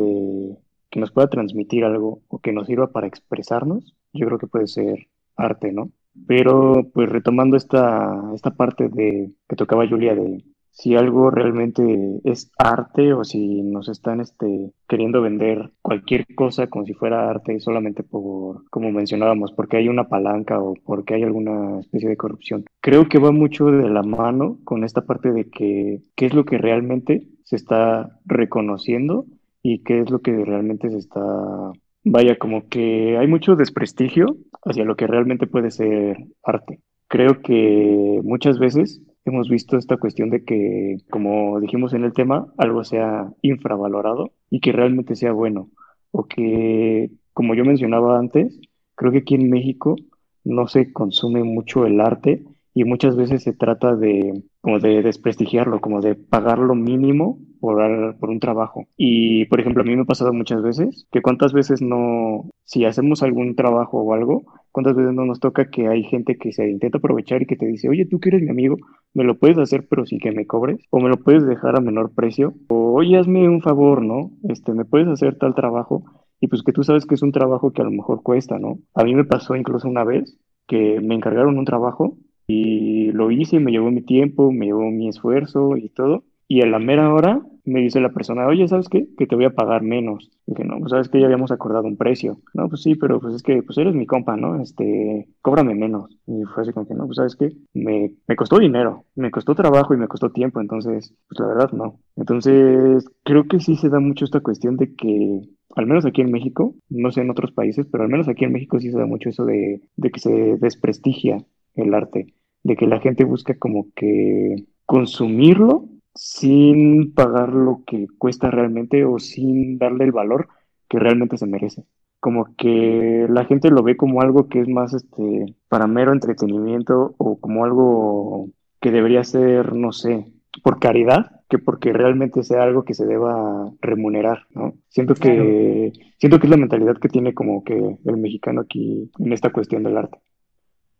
que 0.90 0.98
nos 0.98 1.12
pueda 1.12 1.28
transmitir 1.28 1.84
algo 1.84 2.22
o 2.26 2.40
que 2.40 2.52
nos 2.52 2.66
sirva 2.66 2.90
para 2.90 3.06
expresarnos, 3.06 3.94
yo 4.12 4.26
creo 4.26 4.38
que 4.38 4.48
puede 4.48 4.66
ser 4.66 5.06
arte, 5.36 5.72
¿no? 5.72 5.92
Pero 6.26 6.88
pues 6.92 7.08
retomando 7.08 7.56
esta, 7.56 8.32
esta 8.34 8.50
parte 8.50 8.88
de 8.88 9.32
que 9.48 9.56
tocaba 9.56 9.88
Julia 9.88 10.14
de 10.14 10.44
si 10.76 10.94
algo 10.94 11.30
realmente 11.30 12.20
es 12.24 12.52
arte 12.58 13.14
o 13.14 13.24
si 13.24 13.62
nos 13.62 13.88
están 13.88 14.20
este, 14.20 14.72
queriendo 14.86 15.22
vender 15.22 15.70
cualquier 15.80 16.26
cosa 16.34 16.66
como 16.66 16.84
si 16.84 16.92
fuera 16.92 17.30
arte 17.30 17.58
solamente 17.60 18.02
por, 18.02 18.68
como 18.68 18.92
mencionábamos, 18.92 19.52
porque 19.52 19.78
hay 19.78 19.88
una 19.88 20.08
palanca 20.08 20.60
o 20.60 20.74
porque 20.84 21.14
hay 21.14 21.22
alguna 21.22 21.80
especie 21.80 22.10
de 22.10 22.18
corrupción. 22.18 22.66
Creo 22.82 23.08
que 23.08 23.18
va 23.18 23.32
mucho 23.32 23.66
de 23.66 23.88
la 23.88 24.02
mano 24.02 24.58
con 24.64 24.84
esta 24.84 25.06
parte 25.06 25.32
de 25.32 25.48
que 25.48 26.02
qué 26.14 26.26
es 26.26 26.34
lo 26.34 26.44
que 26.44 26.58
realmente 26.58 27.26
se 27.44 27.56
está 27.56 28.20
reconociendo 28.26 29.24
y 29.62 29.82
qué 29.82 30.00
es 30.00 30.10
lo 30.10 30.20
que 30.20 30.44
realmente 30.44 30.90
se 30.90 30.98
está 30.98 31.72
Vaya, 32.08 32.38
como 32.38 32.68
que 32.68 33.18
hay 33.18 33.26
mucho 33.26 33.56
desprestigio 33.56 34.36
hacia 34.64 34.84
lo 34.84 34.94
que 34.94 35.08
realmente 35.08 35.48
puede 35.48 35.72
ser 35.72 36.16
arte. 36.44 36.78
Creo 37.08 37.42
que 37.42 38.20
muchas 38.22 38.60
veces 38.60 39.02
hemos 39.24 39.48
visto 39.48 39.76
esta 39.76 39.96
cuestión 39.96 40.30
de 40.30 40.44
que, 40.44 40.98
como 41.10 41.58
dijimos 41.58 41.94
en 41.94 42.04
el 42.04 42.12
tema, 42.12 42.46
algo 42.58 42.84
sea 42.84 43.28
infravalorado 43.42 44.30
y 44.50 44.60
que 44.60 44.70
realmente 44.70 45.16
sea 45.16 45.32
bueno. 45.32 45.70
O 46.12 46.26
que, 46.26 47.10
como 47.32 47.56
yo 47.56 47.64
mencionaba 47.64 48.20
antes, 48.20 48.56
creo 48.94 49.10
que 49.10 49.18
aquí 49.18 49.34
en 49.34 49.50
México 49.50 49.96
no 50.44 50.68
se 50.68 50.92
consume 50.92 51.42
mucho 51.42 51.86
el 51.86 52.00
arte 52.00 52.44
y 52.72 52.84
muchas 52.84 53.16
veces 53.16 53.42
se 53.42 53.52
trata 53.52 53.96
de 53.96 54.44
como 54.60 54.78
de 54.78 55.02
desprestigiarlo, 55.02 55.80
como 55.80 56.00
de 56.00 56.14
pagar 56.14 56.60
lo 56.60 56.76
mínimo 56.76 57.40
por, 57.72 58.30
un 58.30 58.40
trabajo. 58.40 58.86
Y, 58.96 59.46
por 59.46 59.60
ejemplo, 59.60 59.82
a 59.82 59.86
mí 59.86 59.94
me 59.96 60.02
ha 60.02 60.06
pasado 60.06 60.32
muchas 60.32 60.62
veces 60.62 61.06
que 61.10 61.22
cuántas 61.22 61.52
veces 61.52 61.82
no, 61.82 62.50
si 62.64 62.84
hacemos 62.84 63.22
algún 63.22 63.56
trabajo 63.56 63.98
o 64.02 64.14
algo, 64.14 64.44
cuántas 64.72 64.94
veces 64.94 65.14
no 65.14 65.24
nos 65.24 65.40
toca 65.40 65.70
que 65.70 65.88
hay 65.88 66.02
gente 66.04 66.36
que 66.36 66.52
se 66.52 66.68
intenta 66.68 66.98
aprovechar 66.98 67.42
y 67.42 67.46
que 67.46 67.56
te 67.56 67.66
dice, 67.66 67.88
oye, 67.88 68.06
tú 68.06 68.20
que 68.20 68.28
eres 68.30 68.42
mi 68.42 68.50
amigo, 68.50 68.76
me 69.14 69.24
lo 69.24 69.38
puedes 69.38 69.58
hacer 69.58 69.86
pero 69.88 70.06
sin 70.06 70.18
que 70.18 70.32
me 70.32 70.46
cobres, 70.46 70.78
o 70.90 71.00
me 71.00 71.08
lo 71.08 71.16
puedes 71.16 71.46
dejar 71.46 71.76
a 71.76 71.80
menor 71.80 72.14
precio, 72.14 72.54
o 72.68 72.92
oye, 72.94 73.16
hazme 73.16 73.48
un 73.48 73.62
favor, 73.62 74.02
¿no? 74.02 74.30
Este, 74.48 74.72
me 74.72 74.84
puedes 74.84 75.08
hacer 75.08 75.36
tal 75.38 75.54
trabajo 75.54 76.04
y 76.40 76.48
pues 76.48 76.62
que 76.62 76.72
tú 76.72 76.82
sabes 76.82 77.06
que 77.06 77.14
es 77.14 77.22
un 77.22 77.32
trabajo 77.32 77.72
que 77.72 77.82
a 77.82 77.84
lo 77.84 77.90
mejor 77.90 78.22
cuesta, 78.22 78.58
¿no? 78.58 78.78
A 78.94 79.04
mí 79.04 79.14
me 79.14 79.24
pasó 79.24 79.56
incluso 79.56 79.88
una 79.88 80.04
vez 80.04 80.38
que 80.66 81.00
me 81.00 81.14
encargaron 81.14 81.58
un 81.58 81.64
trabajo 81.64 82.18
y 82.46 83.10
lo 83.12 83.30
hice, 83.30 83.58
me 83.58 83.72
llevó 83.72 83.90
mi 83.90 84.02
tiempo, 84.02 84.52
me 84.52 84.66
llevó 84.66 84.90
mi 84.90 85.08
esfuerzo 85.08 85.76
y 85.76 85.88
todo. 85.88 86.24
Y 86.48 86.62
a 86.62 86.66
la 86.66 86.78
mera 86.78 87.12
hora 87.12 87.42
me 87.64 87.80
dice 87.80 88.00
la 88.00 88.12
persona, 88.12 88.46
oye, 88.46 88.68
¿sabes 88.68 88.88
qué? 88.88 89.08
Que 89.18 89.26
te 89.26 89.34
voy 89.34 89.44
a 89.44 89.54
pagar 89.54 89.82
menos. 89.82 90.30
Y 90.46 90.52
dije, 90.52 90.64
no, 90.64 90.78
pues 90.78 90.90
sabes 90.90 91.08
que 91.08 91.18
ya 91.18 91.26
habíamos 91.26 91.50
acordado 91.50 91.84
un 91.84 91.96
precio. 91.96 92.38
No, 92.54 92.68
pues 92.68 92.82
sí, 92.82 92.94
pero 92.94 93.20
pues 93.20 93.34
es 93.34 93.42
que 93.42 93.62
pues 93.62 93.76
eres 93.78 93.94
mi 93.94 94.06
compa, 94.06 94.36
¿no? 94.36 94.60
Este, 94.62 95.28
cóbrame 95.42 95.74
menos. 95.74 96.16
Y 96.26 96.44
fue 96.44 96.62
así 96.62 96.72
como 96.72 96.86
que, 96.86 96.94
no, 96.94 97.06
pues 97.06 97.16
sabes 97.16 97.34
qué? 97.34 97.52
Me, 97.74 98.12
me 98.28 98.36
costó 98.36 98.58
dinero, 98.58 99.04
me 99.16 99.32
costó 99.32 99.54
trabajo 99.56 99.94
y 99.94 99.96
me 99.96 100.06
costó 100.06 100.30
tiempo. 100.30 100.60
Entonces, 100.60 101.12
pues 101.28 101.40
la 101.40 101.46
verdad 101.48 101.72
no. 101.72 101.98
Entonces, 102.14 103.04
creo 103.24 103.44
que 103.48 103.58
sí 103.58 103.74
se 103.76 103.88
da 103.88 103.98
mucho 103.98 104.24
esta 104.24 104.40
cuestión 104.40 104.76
de 104.76 104.94
que 104.94 105.40
al 105.74 105.86
menos 105.86 106.06
aquí 106.06 106.22
en 106.22 106.30
México, 106.30 106.74
no 106.88 107.10
sé 107.10 107.20
en 107.20 107.30
otros 107.30 107.52
países, 107.52 107.86
pero 107.90 108.04
al 108.04 108.10
menos 108.10 108.28
aquí 108.28 108.44
en 108.44 108.52
México 108.52 108.78
sí 108.78 108.90
se 108.90 108.98
da 108.98 109.06
mucho 109.06 109.28
eso 109.28 109.44
de, 109.44 109.82
de 109.96 110.10
que 110.10 110.20
se 110.20 110.56
desprestigia 110.56 111.44
el 111.74 111.92
arte, 111.92 112.34
de 112.62 112.76
que 112.76 112.86
la 112.86 113.00
gente 113.00 113.24
busca 113.24 113.58
como 113.58 113.88
que 113.94 114.64
consumirlo 114.86 115.88
sin 116.16 117.12
pagar 117.14 117.52
lo 117.52 117.82
que 117.86 118.06
cuesta 118.18 118.50
realmente 118.50 119.04
o 119.04 119.18
sin 119.18 119.78
darle 119.78 120.04
el 120.04 120.12
valor 120.12 120.48
que 120.88 120.98
realmente 120.98 121.36
se 121.36 121.46
merece. 121.46 121.84
Como 122.20 122.56
que 122.56 123.26
la 123.28 123.44
gente 123.44 123.70
lo 123.70 123.82
ve 123.82 123.96
como 123.96 124.22
algo 124.22 124.48
que 124.48 124.60
es 124.60 124.68
más 124.68 124.94
este 124.94 125.54
para 125.68 125.86
mero 125.86 126.12
entretenimiento 126.12 127.14
o 127.18 127.38
como 127.38 127.64
algo 127.64 128.48
que 128.80 128.90
debería 128.90 129.22
ser, 129.22 129.74
no 129.74 129.92
sé, 129.92 130.26
por 130.62 130.80
caridad 130.80 131.42
que 131.48 131.58
porque 131.58 131.92
realmente 131.92 132.42
sea 132.42 132.62
algo 132.62 132.84
que 132.84 132.94
se 132.94 133.06
deba 133.06 133.70
remunerar, 133.80 134.46
¿no? 134.50 134.74
Siento 134.88 135.14
que 135.14 135.92
siento 136.18 136.40
que 136.40 136.46
es 136.46 136.50
la 136.50 136.56
mentalidad 136.56 136.96
que 136.96 137.08
tiene 137.08 137.34
como 137.34 137.62
que 137.62 137.98
el 138.04 138.16
mexicano 138.16 138.62
aquí 138.62 139.10
en 139.18 139.32
esta 139.32 139.50
cuestión 139.50 139.84
del 139.84 139.96
arte. 139.96 140.18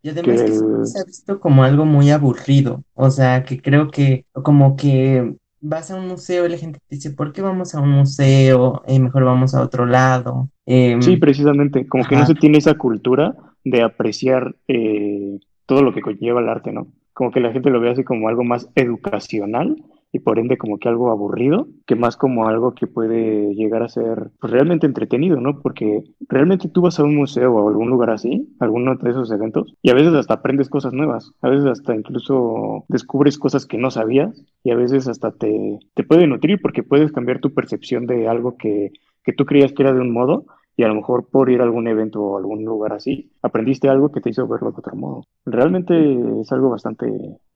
Y 0.07 0.11
además 0.11 0.41
que, 0.41 0.87
se 0.87 1.01
ha 1.01 1.05
visto 1.05 1.41
como 1.41 1.65
algo 1.65 1.85
muy 1.85 2.13
aburrido. 2.13 2.85
O 2.95 3.11
sea, 3.11 3.43
que 3.43 3.61
creo 3.61 3.91
que 3.91 4.25
como 4.33 4.77
que 4.77 5.35
vas 5.61 5.91
a 5.91 5.97
un 5.97 6.07
museo 6.07 6.47
y 6.47 6.49
la 6.49 6.59
gente 6.59 6.79
te 6.87 6.95
dice, 6.95 7.11
¿por 7.11 7.33
qué 7.33 7.43
vamos 7.43 7.75
a 7.75 7.81
un 7.81 7.91
museo? 7.91 8.83
Eh, 8.87 9.01
mejor 9.01 9.25
vamos 9.25 9.57
a 9.57 9.63
otro 9.63 9.85
lado. 9.85 10.49
Em, 10.65 11.03
sí, 11.03 11.17
precisamente, 11.17 11.89
como 11.89 12.05
que 12.05 12.15
no 12.15 12.25
se 12.25 12.37
tiene 12.37 12.59
esa 12.59 12.75
cultura 12.75 13.35
de 13.65 13.83
apreciar 13.83 14.55
eh, 14.69 15.41
todo 15.67 15.83
lo 15.83 15.93
que 15.93 16.03
conlleva 16.03 16.41
el 16.41 16.51
arte, 16.51 16.71
¿no? 16.71 16.87
Como 17.13 17.33
que 17.33 17.41
la 17.41 17.51
gente 17.51 17.71
lo 17.71 17.81
ve 17.81 17.91
así 17.91 18.05
como 18.05 18.29
algo 18.29 18.45
más 18.45 18.69
educacional 18.77 19.77
y 20.17 20.19
por 20.19 20.39
ende 20.39 20.57
como 20.57 20.79
que 20.79 20.89
algo 20.89 21.11
aburrido, 21.11 21.69
que 21.87 21.95
más 21.95 22.17
como 22.17 22.49
algo 22.49 22.75
que 22.75 22.87
puede 22.87 23.55
llegar 23.55 23.83
a 23.83 23.89
ser 23.89 24.31
pues, 24.41 24.53
realmente 24.53 24.87
entretenido, 24.87 25.41
¿no? 25.41 25.61
Porque 25.61 26.05
realmente 26.29 26.69
tú 26.69 26.81
vas 26.81 26.99
a 26.99 27.05
un 27.05 27.15
museo 27.15 27.53
o 27.53 27.67
a 27.67 27.71
algún 27.71 27.91
lugar 27.91 28.11
así, 28.11 28.49
alguno 28.59 28.97
de 28.97 29.11
esos 29.11 29.31
eventos, 29.31 29.75
y 29.83 29.91
a 29.91 29.95
veces 29.95 30.15
hasta 30.15 30.35
aprendes 30.35 30.71
cosas 30.71 30.95
nuevas, 30.95 31.33
a 31.43 31.51
veces 31.51 31.67
hasta 31.67 31.95
incluso 31.95 32.85
descubres 32.89 33.39
cosas 33.39 33.67
que 33.67 33.79
no 33.79 33.91
sabías 33.91 34.43
y 34.65 34.71
a 34.71 34.77
veces 34.77 35.07
hasta 35.07 35.33
te, 35.33 35.79
te 35.95 36.03
puede 36.03 36.27
nutrir 36.27 36.61
porque 36.63 36.83
puedes 36.83 37.13
cambiar 37.13 37.41
tu 37.41 37.53
percepción 37.53 38.07
de 38.07 38.29
algo 38.29 38.57
que, 38.57 38.93
que 39.23 39.33
tú 39.33 39.45
creías 39.45 39.73
que 39.73 39.83
era 39.83 39.93
de 39.93 40.01
un 40.01 40.13
modo 40.13 40.47
y 40.77 40.83
a 40.83 40.89
lo 40.89 40.95
mejor 40.95 41.29
por 41.31 41.51
ir 41.51 41.61
a 41.61 41.65
algún 41.65 41.89
evento 41.89 42.23
o 42.23 42.37
algún 42.37 42.65
lugar 42.65 42.93
así, 42.93 43.33
aprendiste 43.43 43.89
algo 43.89 44.13
que 44.13 44.21
te 44.21 44.31
hizo 44.31 44.47
verlo 44.47 44.73
de 44.73 44.79
otro 44.79 44.95
modo. 44.95 45.25
Realmente 45.47 45.95
es 46.41 46.53
algo 46.53 46.71
bastante 46.71 47.07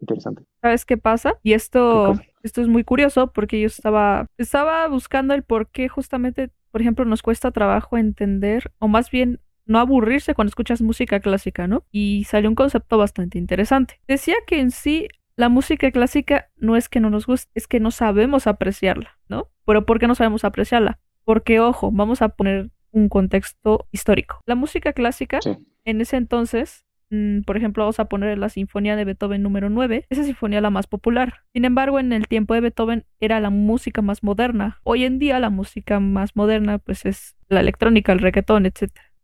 interesante. 0.00 0.44
¿Sabes 0.62 0.86
qué 0.86 0.96
pasa? 0.96 1.34
Y 1.42 1.52
esto, 1.52 2.14
esto 2.42 2.62
es 2.62 2.68
muy 2.68 2.82
curioso 2.82 3.30
porque 3.32 3.60
yo 3.60 3.66
estaba, 3.66 4.26
estaba 4.38 4.88
buscando 4.88 5.34
el 5.34 5.42
por 5.42 5.68
qué 5.68 5.88
justamente, 5.88 6.50
por 6.70 6.80
ejemplo, 6.80 7.04
nos 7.04 7.22
cuesta 7.22 7.50
trabajo 7.50 7.98
entender, 7.98 8.72
o 8.78 8.88
más 8.88 9.10
bien 9.10 9.40
no 9.66 9.78
aburrirse 9.78 10.34
cuando 10.34 10.48
escuchas 10.48 10.80
música 10.80 11.20
clásica, 11.20 11.68
¿no? 11.68 11.84
Y 11.92 12.24
salió 12.24 12.48
un 12.48 12.56
concepto 12.56 12.96
bastante 12.96 13.38
interesante. 13.38 14.00
Decía 14.08 14.34
que 14.46 14.60
en 14.60 14.70
sí 14.70 15.08
la 15.36 15.48
música 15.48 15.90
clásica 15.90 16.48
no 16.56 16.74
es 16.74 16.88
que 16.88 17.00
no 17.00 17.10
nos 17.10 17.26
guste, 17.26 17.50
es 17.54 17.68
que 17.68 17.80
no 17.80 17.90
sabemos 17.90 18.46
apreciarla, 18.46 19.18
¿no? 19.28 19.48
Pero 19.66 19.86
¿por 19.86 19.98
qué 19.98 20.08
no 20.08 20.14
sabemos 20.14 20.44
apreciarla? 20.44 20.98
Porque, 21.24 21.60
ojo, 21.60 21.90
vamos 21.92 22.22
a 22.22 22.30
poner 22.30 22.70
un 22.92 23.08
contexto 23.08 23.86
histórico. 23.92 24.40
La 24.46 24.54
música 24.54 24.92
clásica, 24.92 25.40
en 25.84 26.00
ese 26.00 26.16
entonces, 26.16 26.84
mm, 27.10 27.40
por 27.42 27.56
ejemplo, 27.56 27.84
vamos 27.84 28.00
a 28.00 28.06
poner 28.06 28.38
la 28.38 28.48
Sinfonía 28.48 28.96
de 28.96 29.04
Beethoven 29.04 29.42
número 29.42 29.70
9, 29.70 30.06
esa 30.10 30.24
sinfonía 30.24 30.60
la 30.60 30.70
más 30.70 30.86
popular. 30.86 31.40
Sin 31.52 31.64
embargo, 31.64 31.98
en 31.98 32.12
el 32.12 32.28
tiempo 32.28 32.54
de 32.54 32.60
Beethoven 32.60 33.04
era 33.20 33.40
la 33.40 33.50
música 33.50 34.02
más 34.02 34.22
moderna. 34.22 34.80
Hoy 34.84 35.04
en 35.04 35.18
día 35.18 35.38
la 35.38 35.50
música 35.50 36.00
más 36.00 36.36
moderna 36.36 36.78
pues 36.78 37.06
es 37.06 37.36
la 37.48 37.60
electrónica, 37.60 38.12
el 38.12 38.20
reggaetón, 38.20 38.66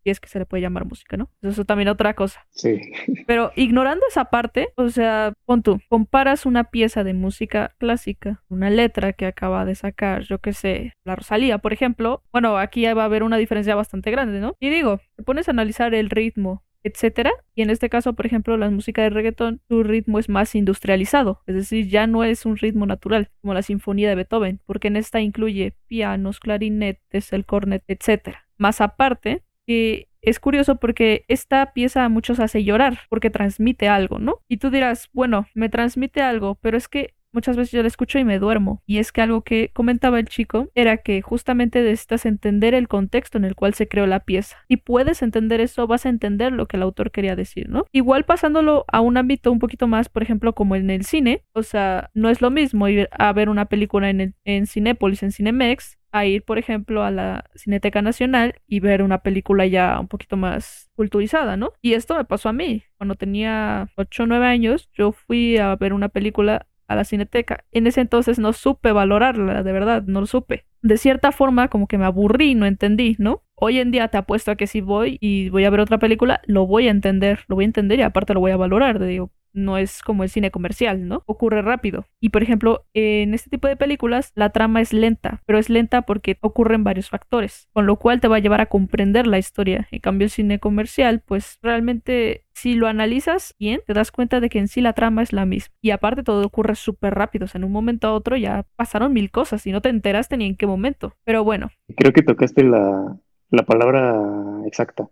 etc 0.09 0.17
es 0.17 0.19
que 0.19 0.29
se 0.29 0.39
le 0.39 0.45
puede 0.45 0.61
llamar 0.61 0.85
música, 0.85 1.17
¿no? 1.17 1.29
Eso 1.41 1.61
es 1.61 1.67
también 1.67 1.89
otra 1.89 2.13
cosa. 2.13 2.45
Sí. 2.51 2.79
Pero 3.25 3.51
ignorando 3.55 4.05
esa 4.09 4.25
parte, 4.25 4.69
o 4.75 4.89
sea, 4.89 5.33
pon 5.45 5.63
tú, 5.63 5.79
comparas 5.89 6.45
una 6.45 6.65
pieza 6.65 7.03
de 7.03 7.13
música 7.13 7.75
clásica, 7.77 8.43
una 8.49 8.69
letra 8.69 9.13
que 9.13 9.25
acaba 9.25 9.65
de 9.65 9.75
sacar, 9.75 10.23
yo 10.23 10.39
qué 10.39 10.53
sé, 10.53 10.93
la 11.03 11.15
Rosalía, 11.15 11.59
por 11.59 11.73
ejemplo, 11.73 12.23
bueno, 12.31 12.57
aquí 12.57 12.85
va 12.85 13.03
a 13.03 13.05
haber 13.05 13.23
una 13.23 13.37
diferencia 13.37 13.75
bastante 13.75 14.11
grande, 14.11 14.39
¿no? 14.39 14.55
Y 14.59 14.69
digo, 14.69 14.99
te 15.15 15.23
pones 15.23 15.47
a 15.47 15.51
analizar 15.51 15.93
el 15.93 16.09
ritmo, 16.09 16.63
etcétera. 16.83 17.31
Y 17.55 17.61
en 17.61 17.69
este 17.69 17.89
caso, 17.89 18.13
por 18.13 18.25
ejemplo, 18.25 18.57
la 18.57 18.69
música 18.69 19.01
de 19.01 19.09
reggaetón, 19.09 19.61
su 19.67 19.83
ritmo 19.83 20.19
es 20.19 20.29
más 20.29 20.55
industrializado, 20.55 21.41
es 21.45 21.55
decir, 21.55 21.87
ya 21.87 22.07
no 22.07 22.23
es 22.23 22.45
un 22.45 22.57
ritmo 22.57 22.85
natural 22.85 23.29
como 23.41 23.53
la 23.53 23.61
sinfonía 23.61 24.09
de 24.09 24.15
Beethoven, 24.15 24.61
porque 24.65 24.87
en 24.87 24.95
esta 24.95 25.19
incluye 25.19 25.75
pianos, 25.87 26.39
clarinetes, 26.39 27.33
el 27.33 27.45
cornet, 27.45 27.83
etcétera. 27.87 28.47
Más 28.57 28.81
aparte, 28.81 29.43
que 29.67 30.09
es 30.21 30.39
curioso 30.39 30.77
porque 30.77 31.25
esta 31.27 31.73
pieza 31.73 32.05
a 32.05 32.09
muchos 32.09 32.39
hace 32.39 32.63
llorar 32.63 32.99
porque 33.09 33.29
transmite 33.29 33.87
algo, 33.89 34.19
¿no? 34.19 34.41
Y 34.47 34.57
tú 34.57 34.71
dirás, 34.71 35.09
bueno, 35.13 35.47
me 35.53 35.69
transmite 35.69 36.21
algo, 36.21 36.55
pero 36.55 36.77
es 36.77 36.87
que 36.87 37.13
muchas 37.37 37.55
veces 37.55 37.71
yo 37.71 37.83
la 37.83 37.87
escucho 37.87 38.17
y 38.17 38.23
me 38.23 38.39
duermo. 38.39 38.81
Y 38.87 38.97
es 38.97 39.11
que 39.11 39.21
algo 39.21 39.43
que 39.43 39.69
comentaba 39.71 40.19
el 40.19 40.25
chico 40.25 40.69
era 40.73 40.97
que 40.97 41.21
justamente 41.21 41.83
necesitas 41.83 42.25
entender 42.25 42.73
el 42.73 42.87
contexto 42.87 43.37
en 43.37 43.45
el 43.45 43.53
cual 43.53 43.75
se 43.75 43.87
creó 43.87 44.07
la 44.07 44.21
pieza. 44.21 44.57
Y 44.67 44.77
puedes 44.77 45.21
entender 45.21 45.61
eso, 45.61 45.85
vas 45.85 46.07
a 46.07 46.09
entender 46.09 46.51
lo 46.51 46.65
que 46.65 46.77
el 46.77 46.83
autor 46.83 47.11
quería 47.11 47.35
decir, 47.35 47.69
¿no? 47.69 47.85
Igual 47.91 48.25
pasándolo 48.25 48.85
a 48.87 49.01
un 49.01 49.17
ámbito 49.17 49.51
un 49.51 49.59
poquito 49.59 49.87
más, 49.87 50.09
por 50.09 50.23
ejemplo, 50.23 50.53
como 50.53 50.75
en 50.75 50.89
el 50.89 51.05
cine, 51.05 51.43
o 51.53 51.61
sea, 51.61 52.09
no 52.15 52.29
es 52.31 52.41
lo 52.41 52.49
mismo 52.49 52.87
ir 52.87 53.07
a 53.11 53.31
ver 53.33 53.49
una 53.49 53.65
película 53.65 54.09
en, 54.09 54.21
el, 54.21 54.33
en 54.43 54.65
Cinépolis, 54.65 55.21
en 55.21 55.31
Cinemex, 55.31 55.99
a 56.11 56.25
ir, 56.25 56.43
por 56.43 56.57
ejemplo, 56.57 57.03
a 57.03 57.11
la 57.11 57.45
Cineteca 57.55 58.01
Nacional 58.01 58.55
y 58.67 58.79
ver 58.79 59.03
una 59.03 59.19
película 59.19 59.65
ya 59.65 59.99
un 59.99 60.07
poquito 60.07 60.37
más 60.37 60.89
culturizada, 60.95 61.57
¿no? 61.57 61.73
Y 61.81 61.93
esto 61.93 62.15
me 62.15 62.25
pasó 62.25 62.49
a 62.49 62.53
mí. 62.53 62.83
Cuando 62.97 63.15
tenía 63.15 63.89
8 63.95 64.23
o 64.23 64.25
9 64.25 64.45
años, 64.47 64.89
yo 64.93 65.11
fui 65.11 65.57
a 65.57 65.75
ver 65.75 65.93
una 65.93 66.09
película 66.09 66.65
a 66.87 66.95
la 66.95 67.03
Cineteca. 67.03 67.65
En 67.71 67.87
ese 67.87 68.01
entonces 68.01 68.39
no 68.39 68.53
supe 68.53 68.91
valorarla, 68.91 69.63
de 69.63 69.71
verdad, 69.71 70.03
no 70.05 70.21
lo 70.21 70.27
supe. 70.27 70.65
De 70.81 70.97
cierta 70.97 71.31
forma, 71.31 71.67
como 71.67 71.87
que 71.87 71.97
me 71.97 72.05
aburrí, 72.05 72.55
no 72.55 72.65
entendí, 72.65 73.15
¿no? 73.19 73.43
Hoy 73.55 73.79
en 73.79 73.91
día 73.91 74.07
te 74.07 74.17
apuesto 74.17 74.51
a 74.51 74.55
que 74.55 74.67
si 74.67 74.81
voy 74.81 75.17
y 75.19 75.49
voy 75.49 75.65
a 75.65 75.69
ver 75.69 75.79
otra 75.79 75.97
película, 75.97 76.41
lo 76.45 76.67
voy 76.67 76.87
a 76.87 76.91
entender, 76.91 77.43
lo 77.47 77.55
voy 77.55 77.65
a 77.65 77.67
entender 77.67 77.99
y 77.99 78.03
aparte 78.03 78.33
lo 78.33 78.39
voy 78.39 78.51
a 78.51 78.57
valorar. 78.57 78.99
Te 78.99 79.05
digo, 79.05 79.31
no 79.57 79.77
es 79.77 80.01
como 80.01 80.23
el 80.23 80.29
cine 80.29 80.51
comercial, 80.51 81.07
¿no? 81.07 81.23
Ocurre 81.25 81.61
rápido. 81.61 82.05
Y 82.21 82.29
por 82.29 82.43
ejemplo, 82.43 82.85
en 82.93 83.33
este 83.33 83.49
tipo 83.49 83.67
de 83.67 83.75
películas 83.75 84.31
la 84.35 84.51
trama 84.51 84.81
es 84.81 84.93
lenta, 84.93 85.41
pero 85.45 85.59
es 85.59 85.69
lenta 85.69 86.03
porque 86.03 86.37
ocurren 86.41 86.83
varios 86.83 87.09
factores, 87.09 87.67
con 87.73 87.85
lo 87.85 87.97
cual 87.97 88.21
te 88.21 88.27
va 88.27 88.37
a 88.37 88.39
llevar 88.39 88.61
a 88.61 88.67
comprender 88.67 89.27
la 89.27 89.39
historia. 89.39 89.87
En 89.91 89.99
cambio, 89.99 90.25
el 90.25 90.31
cine 90.31 90.59
comercial, 90.59 91.21
pues 91.25 91.57
realmente 91.61 92.45
si 92.53 92.75
lo 92.75 92.87
analizas 92.87 93.55
bien, 93.59 93.81
te 93.85 93.93
das 93.93 94.11
cuenta 94.11 94.39
de 94.39 94.49
que 94.49 94.59
en 94.59 94.67
sí 94.67 94.81
la 94.81 94.93
trama 94.93 95.21
es 95.21 95.33
la 95.33 95.45
misma. 95.45 95.75
Y 95.81 95.91
aparte 95.91 96.23
todo 96.23 96.45
ocurre 96.45 96.75
súper 96.75 97.13
rápido, 97.13 97.45
o 97.45 97.47
sea, 97.47 97.59
en 97.59 97.65
un 97.65 97.71
momento 97.71 98.07
a 98.07 98.13
otro 98.13 98.37
ya 98.37 98.65
pasaron 98.75 99.13
mil 99.13 99.31
cosas 99.31 99.65
y 99.67 99.71
no 99.71 99.81
te 99.81 99.89
enteraste 99.89 100.37
ni 100.37 100.45
en 100.45 100.55
qué 100.55 100.67
momento. 100.67 101.13
Pero 101.23 101.43
bueno. 101.43 101.69
Creo 101.95 102.13
que 102.13 102.23
tocaste 102.23 102.63
la, 102.63 103.17
la 103.49 103.63
palabra 103.63 104.61
exacta 104.65 105.09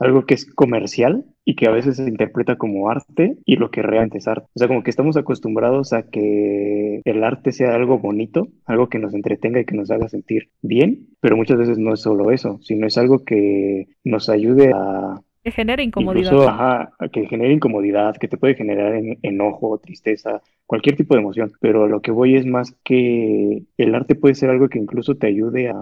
algo 0.00 0.24
que 0.24 0.34
es 0.34 0.52
comercial 0.52 1.24
y 1.44 1.54
que 1.54 1.66
a 1.66 1.70
veces 1.70 1.96
se 1.96 2.08
interpreta 2.08 2.56
como 2.56 2.90
arte 2.90 3.36
y 3.44 3.56
lo 3.56 3.70
que 3.70 3.82
realmente 3.82 4.18
es 4.18 4.26
arte. 4.26 4.46
O 4.54 4.58
sea, 4.58 4.66
como 4.66 4.82
que 4.82 4.90
estamos 4.90 5.16
acostumbrados 5.16 5.92
a 5.92 6.04
que 6.04 7.02
el 7.04 7.22
arte 7.22 7.52
sea 7.52 7.74
algo 7.74 7.98
bonito, 7.98 8.48
algo 8.64 8.88
que 8.88 8.98
nos 8.98 9.14
entretenga 9.14 9.60
y 9.60 9.64
que 9.64 9.76
nos 9.76 9.90
haga 9.90 10.08
sentir 10.08 10.48
bien, 10.62 11.08
pero 11.20 11.36
muchas 11.36 11.58
veces 11.58 11.78
no 11.78 11.92
es 11.92 12.00
solo 12.00 12.30
eso, 12.30 12.58
sino 12.62 12.86
es 12.86 12.96
algo 12.98 13.24
que 13.24 13.88
nos 14.02 14.28
ayude 14.28 14.72
a... 14.74 15.20
Que 15.42 15.50
genere 15.50 15.82
incomodidad. 15.82 16.32
Incluso, 16.32 16.48
ajá, 16.48 16.92
que 17.12 17.26
genere 17.26 17.54
incomodidad, 17.54 18.16
que 18.16 18.28
te 18.28 18.36
puede 18.36 18.54
generar 18.54 19.00
enojo, 19.22 19.78
tristeza, 19.78 20.42
cualquier 20.66 20.96
tipo 20.96 21.14
de 21.14 21.22
emoción. 21.22 21.50
Pero 21.62 21.88
lo 21.88 22.02
que 22.02 22.10
voy 22.10 22.36
es 22.36 22.44
más 22.44 22.76
que 22.84 23.62
el 23.78 23.94
arte 23.94 24.16
puede 24.16 24.34
ser 24.34 24.50
algo 24.50 24.68
que 24.68 24.78
incluso 24.78 25.16
te 25.16 25.28
ayude 25.28 25.70
a... 25.70 25.76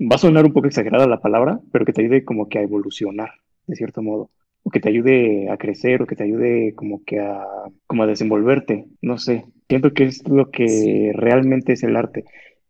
Va 0.00 0.14
a 0.14 0.18
sonar 0.18 0.46
un 0.46 0.54
poco 0.54 0.66
exagerada 0.66 1.06
la 1.06 1.20
palabra, 1.20 1.60
pero 1.70 1.84
que 1.84 1.92
te 1.92 2.00
ayude 2.00 2.24
como 2.24 2.48
que 2.48 2.58
a 2.58 2.62
evolucionar 2.62 3.32
de 3.72 3.76
cierto 3.76 4.02
modo, 4.02 4.30
o 4.62 4.70
que 4.70 4.80
te 4.80 4.90
ayude 4.90 5.50
a 5.50 5.56
crecer, 5.56 6.02
o 6.02 6.06
que 6.06 6.14
te 6.14 6.24
ayude 6.24 6.74
como 6.74 7.02
que 7.04 7.20
a, 7.20 7.42
como 7.86 8.02
a 8.02 8.06
desenvolverte, 8.06 8.84
no 9.00 9.16
sé, 9.16 9.46
siento 9.68 9.94
que 9.94 10.04
es 10.04 10.28
lo 10.28 10.50
que 10.50 11.12
realmente 11.14 11.72
es 11.72 11.82
el 11.82 11.96
arte, 11.96 12.24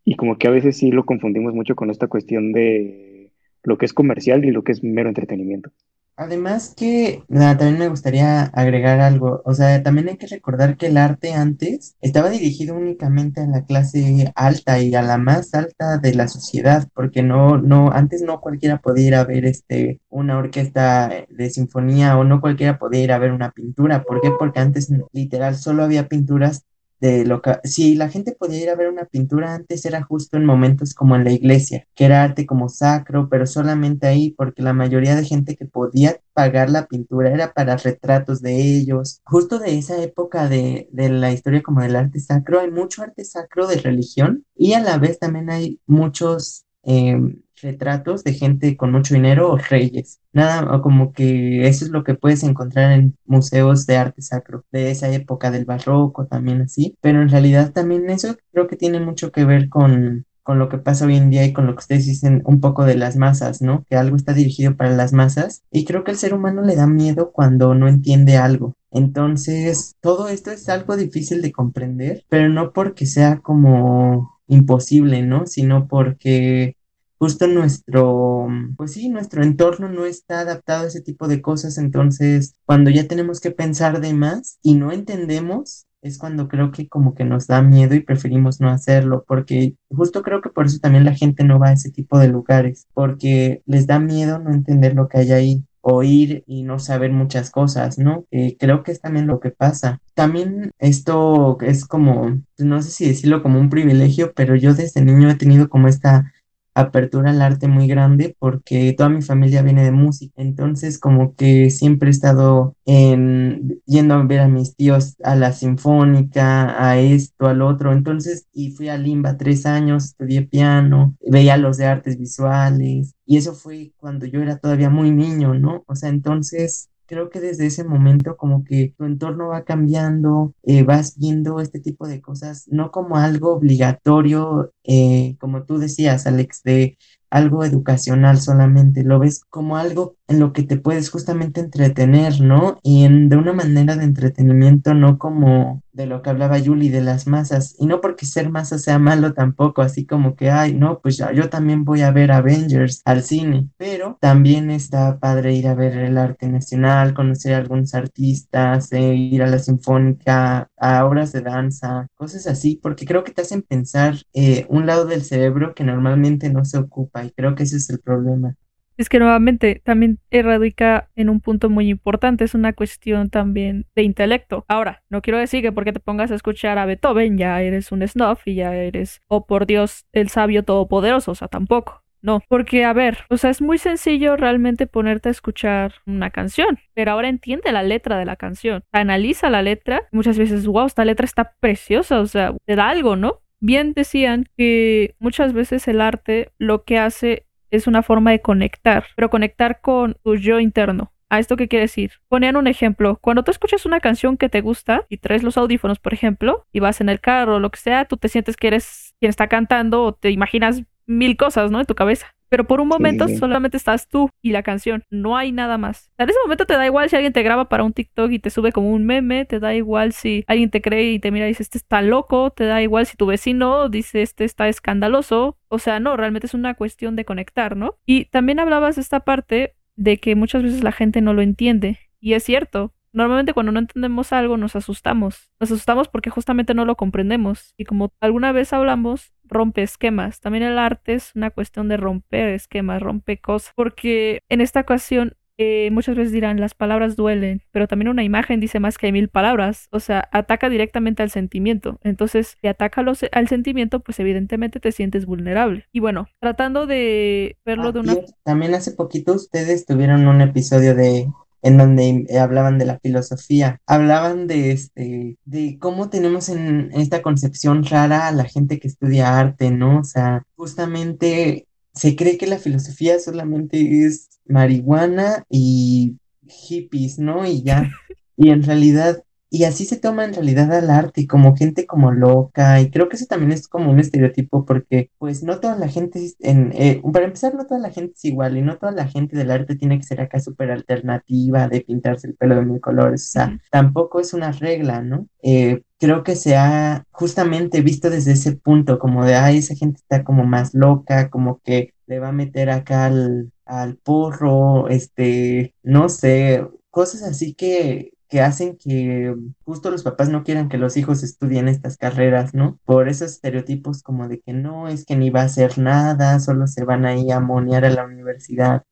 y 0.05 0.15
como 0.15 0.39
que 0.39 0.47
a 0.47 0.53
veces 0.53 0.77
sí 0.77 0.91
lo 0.93 1.05
confundimos 1.05 1.55
mucho 1.55 1.75
con 1.75 1.91
esta 1.91 2.07
cuestión 2.07 2.53
de 2.53 3.33
lo 3.65 3.79
que 3.79 3.87
es 3.87 3.93
comercial 3.93 4.45
y 4.45 4.53
lo 4.53 4.63
que 4.63 4.73
es 4.73 4.83
mero 4.85 5.09
entretenimiento. 5.09 5.71
Además 6.17 6.75
que 6.77 7.25
también 7.29 7.79
me 7.79 7.89
gustaría 7.89 8.43
agregar 8.45 9.01
algo, 9.01 9.43
o 9.45 9.55
sea, 9.55 9.83
también 9.83 10.09
hay 10.11 10.19
que 10.19 10.27
recordar 10.27 10.77
que 10.77 10.87
el 10.87 10.99
arte 10.99 11.33
antes 11.33 11.97
estaba 12.03 12.29
dirigido 12.31 12.77
únicamente 12.77 13.41
a 13.41 13.47
la 13.47 13.65
clase 13.65 14.31
alta 14.37 14.79
y 14.79 14.95
a 14.95 15.03
la 15.03 15.17
más 15.19 15.55
alta 15.55 15.99
de 15.99 16.15
la 16.15 16.29
sociedad, 16.29 16.87
porque 16.95 17.23
no, 17.23 17.57
no, 17.59 17.91
antes 17.93 18.23
no 18.23 18.41
cualquiera 18.41 18.79
podía 18.79 19.07
ir 19.09 19.15
a 19.15 19.25
ver 19.25 19.47
este, 19.47 20.01
una 20.11 20.37
orquesta 20.39 21.11
de 21.29 21.51
sinfonía 21.51 22.19
o 22.19 22.25
no 22.25 22.41
cualquiera 22.43 22.79
podía 22.79 23.03
ir 23.03 23.13
a 23.13 23.19
ver 23.19 23.33
una 23.33 23.51
pintura. 23.51 24.05
¿Por 24.05 24.21
qué? 24.21 24.31
Porque 24.39 24.61
antes 24.61 24.91
literal 25.13 25.57
solo 25.57 25.83
había 25.83 26.09
pinturas 26.09 26.65
de 27.03 27.27
lo 27.27 27.43
que, 27.43 27.57
si 27.65 27.97
la 27.97 28.09
gente 28.09 28.33
podía 28.33 28.63
ir 28.63 28.71
a 28.71 28.77
ver 28.77 28.89
una 28.89 29.07
pintura 29.07 29.55
antes 29.55 29.85
era 29.85 30.03
justo 30.05 30.37
en 30.37 30.45
momentos 30.45 30.95
como 30.95 31.17
en 31.17 31.25
la 31.25 31.33
iglesia, 31.33 31.85
que 31.97 32.05
era 32.05 32.23
arte 32.23 32.47
como 32.47 32.69
sacro, 32.69 33.29
pero 33.29 33.45
solamente 33.45 34.07
ahí 34.07 34.31
porque 34.31 34.63
la 34.63 34.73
mayoría 34.73 35.17
de 35.17 35.25
gente 35.25 35.57
que 35.57 35.67
podía 35.67 36.21
pagar 36.33 36.71
la 36.71 36.87
pintura 36.87 37.33
era 37.33 37.53
para 37.53 37.77
retratos 37.77 38.41
de 38.41 38.57
ellos. 38.57 39.21
Justo 39.25 39.59
de 39.59 39.77
esa 39.79 40.01
época 40.01 40.49
de, 40.49 40.89
de 40.93 41.09
la 41.09 41.33
historia 41.33 41.61
como 41.61 41.83
del 41.83 41.97
arte 41.97 42.21
sacro, 42.21 42.61
hay 42.61 42.71
mucho 42.71 43.03
arte 43.03 43.25
sacro 43.25 43.67
de 43.67 43.79
religión 43.79 44.45
y 44.55 44.75
a 44.75 44.81
la 44.81 44.97
vez 44.99 45.19
también 45.19 45.51
hay 45.51 45.81
muchos 45.87 46.67
em, 46.85 47.42
retratos 47.63 48.25
de 48.25 48.35
gente 48.35 48.77
con 48.77 48.93
mucho 48.93 49.15
dinero 49.15 49.51
o 49.51 49.57
reyes. 49.57 50.21
Nada, 50.33 50.81
como 50.83 51.13
que 51.13 51.67
eso 51.67 51.85
es 51.85 51.91
lo 51.91 52.05
que 52.05 52.15
puedes 52.15 52.43
encontrar 52.43 52.93
en 52.93 53.17
museos 53.25 53.87
de 53.87 53.97
arte 53.97 54.23
sacro 54.23 54.65
de 54.73 54.91
esa 54.91 55.09
época 55.11 55.51
del 55.51 55.65
barroco, 55.65 56.27
también 56.27 56.63
así. 56.63 56.97
Pero 57.01 57.23
en 57.23 57.29
realidad 57.29 57.73
también 57.73 58.11
eso 58.11 58.37
creo 58.53 58.67
que 58.67 58.77
tiene 58.77 59.01
mucho 59.01 59.33
que 59.33 59.45
ver 59.45 59.69
con, 59.69 60.27
con 60.43 60.59
lo 60.59 60.69
que 60.69 60.79
pasa 60.79 61.07
hoy 61.07 61.17
en 61.17 61.31
día 61.31 61.45
y 61.45 61.53
con 61.53 61.67
lo 61.67 61.75
que 61.75 61.81
ustedes 61.81 62.07
dicen 62.07 62.43
un 62.45 62.61
poco 62.61 62.85
de 62.85 62.97
las 62.97 63.17
masas, 63.17 63.63
¿no? 63.63 63.85
Que 63.89 63.97
algo 63.97 64.17
está 64.17 64.33
dirigido 64.33 64.77
para 64.77 64.91
las 64.91 65.13
masas 65.13 65.63
y 65.71 65.85
creo 65.85 66.05
que 66.05 66.11
el 66.11 66.17
ser 66.19 66.35
humano 66.35 66.63
le 66.63 66.77
da 66.77 66.87
miedo 66.87 67.33
cuando 67.33 67.75
no 67.75 67.89
entiende 67.89 68.37
algo. 68.37 68.75
Entonces, 68.91 69.95
todo 70.01 70.29
esto 70.29 70.51
es 70.51 70.69
algo 70.69 70.97
difícil 70.97 71.41
de 71.43 71.53
comprender, 71.53 72.25
pero 72.29 72.49
no 72.49 72.73
porque 72.73 73.07
sea 73.07 73.39
como 73.39 74.41
imposible, 74.49 75.23
¿no? 75.23 75.47
Sino 75.47 75.89
porque 75.89 76.77
justo 77.23 77.47
nuestro, 77.47 78.49
pues 78.77 78.95
sí, 78.95 79.09
nuestro 79.09 79.45
entorno 79.45 79.89
no 79.89 80.07
está 80.07 80.41
adaptado 80.41 80.83
a 80.83 80.89
ese 80.89 81.03
tipo 81.03 81.29
de 81.29 81.41
cosas, 81.41 81.79
entonces 81.79 82.57
cuando 82.67 82.91
ya 82.91 83.07
tenemos 83.07 83.39
que 83.39 83.53
pensar 83.53 84.01
de 84.01 84.13
más 84.13 84.59
y 84.61 84.75
no 84.75 84.91
entendemos, 84.91 85.87
es 86.01 86.19
cuando 86.19 86.49
creo 86.49 86.73
que 86.73 86.89
como 86.89 87.15
que 87.15 87.25
nos 87.25 87.47
da 87.47 87.63
miedo 87.63 87.95
y 87.95 88.01
preferimos 88.01 88.61
no 88.61 88.71
hacerlo, 88.71 89.25
porque 89.29 89.77
justo 89.89 90.23
creo 90.23 90.41
que 90.41 90.51
por 90.51 90.67
eso 90.67 90.81
también 90.81 91.05
la 91.05 91.15
gente 91.15 91.45
no 91.45 91.61
va 91.61 91.69
a 91.69 91.75
ese 91.75 91.93
tipo 91.93 92.19
de 92.19 92.27
lugares, 92.27 92.89
porque 92.93 93.63
les 93.67 93.87
da 93.87 94.01
miedo 94.01 94.41
no 94.41 94.53
entender 94.53 94.97
lo 94.97 95.07
que 95.07 95.19
hay 95.19 95.31
ahí 95.31 95.65
oír 95.81 96.43
y 96.47 96.65
no 96.65 96.81
saber 96.81 97.13
muchas 97.13 97.51
cosas, 97.51 97.99
¿no? 97.99 98.25
creo 98.59 98.83
que 98.83 98.93
es 98.93 99.01
también 99.01 99.27
lo 99.27 99.39
que 99.41 99.51
pasa. 99.51 100.01
También 100.15 100.71
esto 100.79 101.59
es 101.61 101.85
como, 101.85 102.41
no 102.59 102.83
sé 102.83 102.91
si 102.91 103.07
decirlo 103.07 103.43
como 103.43 103.61
un 103.61 103.71
privilegio, 103.71 104.33
pero 104.35 104.57
yo 104.57 104.75
desde 104.75 105.05
niño 105.05 105.31
he 105.31 105.35
tenido 105.35 105.69
como 105.69 105.89
esta 105.89 106.32
apertura 106.75 107.31
al 107.31 107.43
arte 107.43 107.69
muy 107.69 107.87
grande 107.87 108.37
porque 108.39 108.95
toda 108.97 109.09
mi 109.09 109.23
familia 109.23 109.63
viene 109.63 109.85
de 109.85 109.93
música, 109.93 110.43
entonces 110.43 110.99
como 110.99 111.35
que 111.35 111.71
siempre 111.71 112.09
he 112.09 112.11
estado 112.11 112.77
en, 112.85 113.81
yendo 113.87 114.15
a 114.15 114.25
ver 114.25 114.41
a 114.41 114.49
mis 114.49 114.75
tíos 114.77 115.17
a 115.23 115.35
la 115.37 115.53
sinfónica, 115.53 116.83
a 116.83 116.99
esto, 116.99 117.47
al 117.47 117.63
otro, 117.63 117.93
entonces, 117.93 118.47
y 118.53 118.71
fui 118.71 118.89
a 118.89 118.99
Limba 118.99 119.37
tres 119.37 119.67
años, 119.67 120.05
estudié 120.05 120.43
piano, 120.43 121.15
veía 121.21 121.57
los 121.57 121.77
de 121.77 121.87
artes 121.87 122.19
visuales, 122.19 123.15
y 123.27 123.37
eso 123.37 123.55
fue 123.55 123.93
cuando 123.97 124.27
yo 124.27 124.41
era 124.41 124.59
todavía 124.59 124.91
muy 124.91 125.11
niño, 125.11 125.55
¿no? 125.55 125.85
O 125.87 125.95
sea, 125.95 126.09
entonces 126.11 126.91
creo 127.07 127.31
que 127.31 127.41
desde 127.41 127.67
ese 127.67 127.85
momento 127.85 128.37
como 128.37 128.65
que 128.65 128.95
tu 128.97 129.05
entorno 129.05 129.49
va 129.49 129.65
cambiando, 129.65 130.55
eh, 130.63 130.83
vas 130.83 131.19
viendo 131.19 131.61
este 131.61 131.81
tipo 131.81 132.07
de 132.07 132.21
cosas, 132.21 132.67
no 132.69 132.91
como 132.91 133.17
algo 133.17 133.53
obligatorio, 133.55 134.73
eh, 134.85 135.37
como 135.41 135.65
tú 135.65 135.79
decías, 135.79 136.27
Alex, 136.27 136.63
de 136.63 136.99
algo 137.31 137.65
educacional 137.65 138.41
solamente, 138.41 139.05
lo 139.05 139.19
ves 139.19 139.45
como 139.49 139.77
algo 139.77 140.17
en 140.33 140.41
lo 140.41 140.53
que 140.53 140.63
te 140.63 140.77
puedes 140.77 141.11
justamente 141.11 141.61
entretener, 141.61 142.41
¿no? 142.41 142.79
Y 142.83 143.05
en, 143.05 143.29
de 143.29 143.37
una 143.37 143.53
manera 143.53 143.97
de 143.97 144.05
entretenimiento, 144.05 144.95
no 144.95 145.19
como 145.19 145.83
de 145.93 146.07
lo 146.07 146.23
que 146.23 146.31
hablaba 146.31 146.59
Yuli 146.59 146.89
de 146.89 147.03
las 147.03 147.27
masas, 147.27 147.77
y 147.79 147.87
no 147.87 148.01
porque 148.01 148.25
ser 148.27 148.51
masa 148.51 148.79
sea 148.79 148.99
malo 148.99 149.35
tampoco, 149.35 149.83
así 149.83 150.07
como 150.07 150.37
que, 150.37 150.51
ay, 150.51 150.75
no, 150.75 151.01
pues 151.01 151.19
ya, 151.19 151.33
yo 151.33 151.51
también 151.51 151.85
voy 151.85 152.01
a 152.01 152.11
ver 152.11 152.33
Avengers 152.33 153.03
al 153.05 153.23
cine, 153.23 153.69
pero 153.77 154.17
también 154.21 154.71
está 154.71 155.19
padre 155.19 155.55
ir 155.55 155.69
a 155.69 155.75
ver 155.75 155.97
el 155.99 156.17
arte 156.17 156.49
nacional, 156.49 157.15
conocer 157.15 157.55
a 157.55 157.59
algunos 157.59 157.95
artistas, 157.95 158.91
eh, 158.93 159.15
ir 159.15 159.43
a 159.43 159.47
la 159.47 159.59
sinfónica, 159.59 160.71
a 160.79 161.05
obras 161.05 161.33
de 161.33 161.43
danza, 161.43 162.09
cosas 162.15 162.47
así, 162.47 162.81
porque 162.83 163.05
creo 163.05 163.23
que 163.23 163.33
te 163.33 163.43
hacen 163.43 163.63
pensar 163.63 164.17
eh, 164.33 164.67
un 164.69 164.87
lado 164.87 165.05
del 165.05 165.23
cerebro 165.23 165.75
que 165.75 165.85
normalmente 165.85 166.49
no 166.51 166.65
se 166.65 166.79
ocupa, 166.79 167.25
y 167.25 167.31
creo 167.33 167.55
que 167.55 167.65
ese 167.65 167.77
es 167.77 167.91
el 167.91 168.01
problema. 168.01 168.55
Es 168.97 169.09
que 169.09 169.19
nuevamente 169.19 169.81
también 169.85 170.19
radica 170.31 171.09
en 171.17 171.31
un 171.31 171.41
punto 171.41 171.71
muy 171.71 171.89
importante, 171.89 172.45
es 172.45 172.55
una 172.55 172.73
cuestión 172.73 173.31
también 173.31 173.87
de 173.95 174.03
intelecto. 174.03 174.65
Ahora, 174.69 175.03
no 175.09 175.23
quiero 175.23 175.39
decir 175.39 175.63
que 175.63 175.73
porque 175.73 175.93
te 175.93 176.01
pongas 176.01 176.31
a 176.31 176.35
escuchar 176.35 176.79
a 176.79 176.87
Beethoven 176.87 177.39
ya 177.39 177.61
eres 177.63 177.93
un 177.93 178.07
snuff 178.07 178.47
y 178.47 178.57
ya 178.57 178.75
eres, 178.75 179.21
oh 179.29 179.47
por 179.47 179.67
Dios, 179.67 180.07
el 180.13 180.29
sabio 180.29 180.63
todopoderoso, 180.63 181.33
o 181.33 181.35
sea, 181.35 181.49
tampoco. 181.49 182.03
No, 182.23 182.41
porque 182.49 182.85
a 182.85 182.93
ver, 182.93 183.19
o 183.31 183.37
sea, 183.37 183.51
es 183.51 183.61
muy 183.61 183.79
sencillo 183.79 184.37
realmente 184.37 184.87
ponerte 184.87 185.29
a 185.29 185.33
escuchar 185.33 185.95
una 186.07 186.31
canción, 186.31 186.79
pero 186.95 187.11
ahora 187.11 187.29
entiende 187.29 187.73
la 187.73 187.83
letra 187.83 188.17
de 188.17 188.25
la 188.25 188.37
canción, 188.37 188.85
analiza 188.93 189.51
la 189.51 189.61
letra, 189.61 190.03
muchas 190.13 190.39
veces, 190.39 190.65
wow, 190.67 190.87
esta 190.87 191.05
letra 191.05 191.25
está 191.25 191.55
preciosa, 191.59 192.21
o 192.21 192.27
sea, 192.27 192.55
te 192.65 192.77
da 192.77 192.91
algo, 192.91 193.17
¿no? 193.17 193.41
Bien 193.59 193.93
decían 193.93 194.47
que 194.57 195.17
muchas 195.19 195.53
veces 195.53 195.89
el 195.89 196.01
arte 196.01 196.53
lo 196.59 196.85
que 196.85 196.99
hace 196.99 197.47
es 197.73 197.87
una 197.89 198.03
forma 198.03 198.31
de 198.31 198.41
conectar, 198.41 199.07
pero 199.17 199.31
conectar 199.31 199.81
con 199.81 200.17
tu 200.23 200.37
yo 200.37 200.61
interno. 200.61 201.13
¿A 201.31 201.39
esto 201.39 201.57
qué 201.57 201.67
quiere 201.67 201.85
decir? 201.85 202.13
Ponían 202.29 202.57
un 202.57 202.67
ejemplo. 202.67 203.19
Cuando 203.23 203.43
tú 203.43 203.51
escuchas 203.51 203.87
una 203.87 204.01
canción 204.01 204.37
que 204.37 204.51
te 204.51 204.61
gusta 204.61 205.07
y 205.09 205.17
traes 205.17 205.43
los 205.43 205.57
audífonos, 205.57 205.99
por 205.99 206.13
ejemplo, 206.13 206.67
y 206.73 206.81
vas 206.81 207.01
en 207.01 207.09
el 207.09 207.21
carro 207.21 207.57
o 207.57 207.59
lo 207.59 207.71
que 207.71 207.81
sea, 207.81 208.05
tú 208.05 208.19
te 208.19 208.29
sientes 208.29 208.55
que 208.57 208.69
eres 208.69 209.15
quien 209.19 209.31
está 209.31 209.49
cantando 209.49 210.05
o 210.05 210.13
te 210.13 210.31
imaginas 210.31 210.83
mil 211.07 211.37
cosas, 211.37 211.71
¿no? 211.71 211.81
En 211.81 211.87
tu 211.87 211.95
cabeza. 211.95 212.35
Pero 212.53 212.67
por 212.67 212.83
un 212.83 212.89
momento 212.89 213.29
solamente 213.29 213.79
estás 213.79 214.09
tú 214.09 214.29
y 214.43 214.53
la 214.53 214.63
canción, 214.63 215.05
no 215.09 215.39
hay 215.39 215.53
nada 215.53 215.79
más. 215.79 216.11
En 216.19 216.29
ese 216.29 216.39
momento 216.45 216.67
te 216.67 216.75
da 216.75 216.85
igual 216.85 217.09
si 217.09 217.17
alguien 217.17 217.33
te 217.33 217.43
graba 217.43 217.71
para 217.71 217.83
un 217.83 217.95
TikTok 217.95 218.31
y 218.31 218.39
te 218.41 218.51
sube 218.51 218.73
como 218.73 218.91
un 218.91 219.07
meme, 219.07 219.47
te 219.47 219.59
da 219.59 219.75
igual 219.75 220.13
si 220.13 220.45
alguien 220.47 220.69
te 220.69 220.83
cree 220.83 221.13
y 221.13 221.19
te 221.19 221.31
mira 221.31 221.47
y 221.47 221.49
dice 221.49 221.63
este 221.63 221.79
está 221.79 222.03
loco, 222.03 222.51
te 222.51 222.67
da 222.67 222.83
igual 222.83 223.07
si 223.07 223.17
tu 223.17 223.25
vecino 223.25 223.89
dice 223.89 224.21
este 224.21 224.45
está 224.45 224.69
escandaloso. 224.69 225.57
O 225.69 225.79
sea, 225.79 225.99
no, 225.99 226.15
realmente 226.15 226.47
es 226.47 226.53
una 226.53 226.75
cuestión 226.75 227.17
de 227.17 227.25
conectar, 227.25 227.75
¿no? 227.75 227.97
Y 228.05 228.27
también 228.27 228.61
hablabas 228.61 228.97
de 228.97 229.01
esta 229.01 229.21
parte 229.21 229.75
de 229.97 230.19
que 230.19 230.35
muchas 230.37 230.63
veces 230.63 230.85
la 230.85 230.93
gente 230.93 231.23
no 231.23 231.33
lo 231.33 231.41
entiende. 231.41 232.01
Y 232.21 232.35
es 232.35 232.45
cierto, 232.45 232.93
Normalmente 233.15 233.53
cuando 233.53 233.73
no 233.73 233.79
entendemos 233.79 234.33
algo 234.33 234.57
nos 234.57 234.75
asustamos. 234.75 235.51
Nos 235.61 235.71
asustamos 235.71 236.09
porque 236.09 236.31
justamente 236.31 236.73
no 236.73 236.87
lo 236.87 236.97
comprendemos. 236.97 237.75
Y 237.77 237.85
como 237.85 238.13
alguna 238.21 238.53
vez 238.53 238.73
hablamos, 238.73 239.35
rompe 239.53 239.83
esquemas. 239.83 240.41
También 240.41 240.65
el 240.65 240.79
arte 240.79 241.15
es 241.15 241.33
una 241.35 241.51
cuestión 241.51 241.89
de 241.89 241.97
romper 241.97 242.49
esquemas, 242.49 243.03
rompe 243.03 243.39
cosas. 243.39 243.73
Porque 243.77 244.41
en 244.49 244.61
esta 244.61 244.81
ocasión 244.81 245.37
eh, 245.59 245.91
muchas 245.93 246.17
veces 246.17 246.33
dirán 246.33 246.59
las 246.61 246.75
palabras 246.75 247.15
duelen, 247.15 247.63
pero 247.73 247.87
también 247.87 248.09
una 248.09 248.25
imagen 248.25 248.59
dice 248.59 248.81
más 248.81 248.97
que 248.99 249.13
mil 249.13 249.29
palabras, 249.29 249.87
o 249.91 250.01
sea, 250.01 250.29
ataca 250.33 250.69
directamente 250.69 251.23
al 251.23 251.31
sentimiento. 251.31 251.99
Entonces, 252.03 252.57
si 252.61 252.69
ataca 252.69 253.05
al 253.33 253.49
sentimiento, 253.49 254.01
pues 254.01 254.19
evidentemente 254.19 254.81
te 254.81 254.93
sientes 254.93 255.27
vulnerable. 255.27 255.87
Y 255.93 256.01
bueno, 256.01 256.29
tratando 256.41 256.87
de 256.87 257.59
verlo 257.65 257.93
de 257.93 258.01
una... 258.01 258.17
También 258.45 258.75
hace 258.75 258.93
poquito 258.93 259.35
ustedes 259.35 259.87
tuvieron 259.87 260.27
un 260.27 260.41
episodio 260.41 260.95
de 260.95 261.29
en 261.63 261.79
donde 261.79 262.27
eh, 262.29 262.39
hablaban 262.39 262.79
de 262.79 262.87
la 262.87 262.99
filosofía, 262.99 263.81
hablaban 263.87 264.47
de 264.47 264.73
este, 264.73 265.39
de 265.45 265.79
cómo 265.79 266.11
tenemos 266.11 266.49
en 266.49 266.91
esta 266.93 267.23
concepción 267.23 267.85
rara 267.85 268.27
a 268.29 268.33
la 268.33 268.45
gente 268.45 268.79
que 268.79 268.89
estudia 268.89 269.39
arte, 269.39 269.71
¿no? 269.71 270.01
O 270.01 270.05
sea, 270.05 270.45
justamente 270.57 271.67
se 271.95 272.17
cree 272.17 272.37
que 272.37 272.47
la 272.47 272.59
filosofía 272.59 273.19
solamente 273.21 274.05
es 274.05 274.41
marihuana 274.47 275.45
y 275.49 276.17
hippies, 276.47 277.19
¿no? 277.19 277.47
Y 277.47 277.63
ya. 277.63 277.91
Y 278.35 278.49
en 278.49 278.63
realidad 278.63 279.23
y 279.53 279.65
así 279.65 279.85
se 279.85 279.99
toma 279.99 280.25
en 280.25 280.33
realidad 280.33 280.73
al 280.73 280.89
arte, 280.89 281.27
como 281.27 281.55
gente 281.55 281.87
como 281.87 282.11
loca, 282.11 282.81
y 282.81 282.91
creo 282.91 283.11
que 283.11 283.17
eso 283.17 283.27
también 283.27 283.53
es 283.53 283.69
como 283.69 283.91
un 283.91 284.01
estereotipo, 284.01 284.65
porque 284.65 285.11
pues 285.19 285.43
no 285.43 285.61
toda 285.61 285.77
la 285.77 285.89
gente, 285.89 286.33
en, 286.41 286.73
eh, 286.75 287.03
para 287.13 287.27
empezar, 287.27 287.55
no 287.55 287.67
toda 287.67 287.79
la 287.79 287.91
gente 287.91 288.15
es 288.17 288.25
igual, 288.25 288.57
y 288.57 288.63
no 288.63 288.79
toda 288.79 288.93
la 288.93 289.07
gente 289.07 289.37
del 289.37 289.51
arte 289.51 289.77
tiene 289.77 289.99
que 289.99 290.05
ser 290.05 290.23
acá 290.23 290.41
súper 290.41 290.71
alternativa 290.71 291.69
de 291.69 291.83
pintarse 291.83 292.29
el 292.29 292.35
pelo 292.35 292.55
de 292.55 292.65
mil 292.65 292.81
colores, 292.81 293.27
o 293.29 293.31
sea, 293.31 293.59
tampoco 293.71 294.21
es 294.21 294.33
una 294.33 294.53
regla, 294.53 295.03
¿no? 295.03 295.27
Eh, 295.43 295.83
creo 295.99 296.25
que 296.25 296.35
se 296.35 296.57
ha 296.57 297.05
justamente 297.11 297.83
visto 297.83 298.09
desde 298.09 298.33
ese 298.33 298.53
punto, 298.57 298.99
como 298.99 299.23
de, 299.27 299.35
ay, 299.35 299.59
esa 299.59 299.75
gente 299.75 299.99
está 299.99 300.25
como 300.25 300.47
más 300.47 300.73
loca, 300.73 301.29
como 301.29 301.61
que 301.63 301.93
le 302.07 302.21
va 302.21 302.29
a 302.29 302.33
meter 302.33 302.71
acá 302.71 303.05
al, 303.05 303.53
al 303.67 303.97
porro, 303.99 304.89
este, 304.89 305.75
no 305.83 306.09
sé, 306.09 306.67
cosas 306.91 307.23
así 307.23 307.53
que 307.53 308.13
que 308.33 308.41
hacen 308.41 308.79
que 308.83 309.37
justo 309.63 309.91
los 309.91 310.03
papás 310.03 310.31
no 310.31 310.43
quieran 310.43 310.71
que 310.71 310.79
los 310.79 310.97
hijos 310.97 311.23
estudien 311.23 311.69
estas 311.69 311.99
carreras, 311.99 312.55
¿no? 312.55 312.79
Por 312.87 313.11
esos 313.11 313.33
estereotipos 313.33 314.03
como 314.03 314.27
de 314.27 314.41
que 314.41 314.55
no, 314.55 314.89
es 314.89 315.05
que 315.05 315.17
ni 315.17 315.29
va 315.29 315.43
a 315.43 315.45
hacer 315.45 315.77
nada, 315.77 316.41
solo 316.41 316.67
se 316.67 316.83
van 316.83 317.05
ahí 317.05 317.31
a 317.31 317.41
monear 317.41 317.85
a 317.85 317.91
la 317.91 318.07
universidad. 318.07 318.85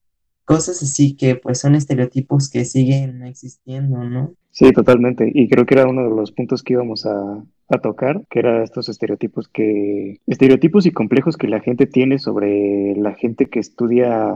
Cosas 0.45 0.83
así 0.83 1.17
que 1.17 1.37
pues 1.37 1.59
son 1.59 1.75
estereotipos 1.75 2.51
que 2.51 2.67
siguen 2.67 3.23
existiendo, 3.23 4.05
¿no? 4.05 4.35
Sí, 4.51 4.73
totalmente. 4.73 5.31
Y 5.33 5.49
creo 5.49 5.65
que 5.65 5.73
era 5.73 5.89
uno 5.89 6.03
de 6.03 6.15
los 6.15 6.33
puntos 6.33 6.63
que 6.63 6.75
íbamos 6.75 7.07
a, 7.07 7.43
a 7.71 7.79
tocar, 7.79 8.21
que 8.29 8.41
era 8.41 8.63
estos 8.63 8.91
estereotipos 8.91 9.49
que, 9.49 10.21
estereotipos 10.27 10.85
y 10.85 10.91
complejos 10.91 11.39
que 11.39 11.49
la 11.49 11.61
gente 11.61 11.87
tiene 11.87 12.19
sobre 12.19 12.95
la 12.95 13.15
gente 13.15 13.47
que 13.47 13.59
estudia 13.59 14.35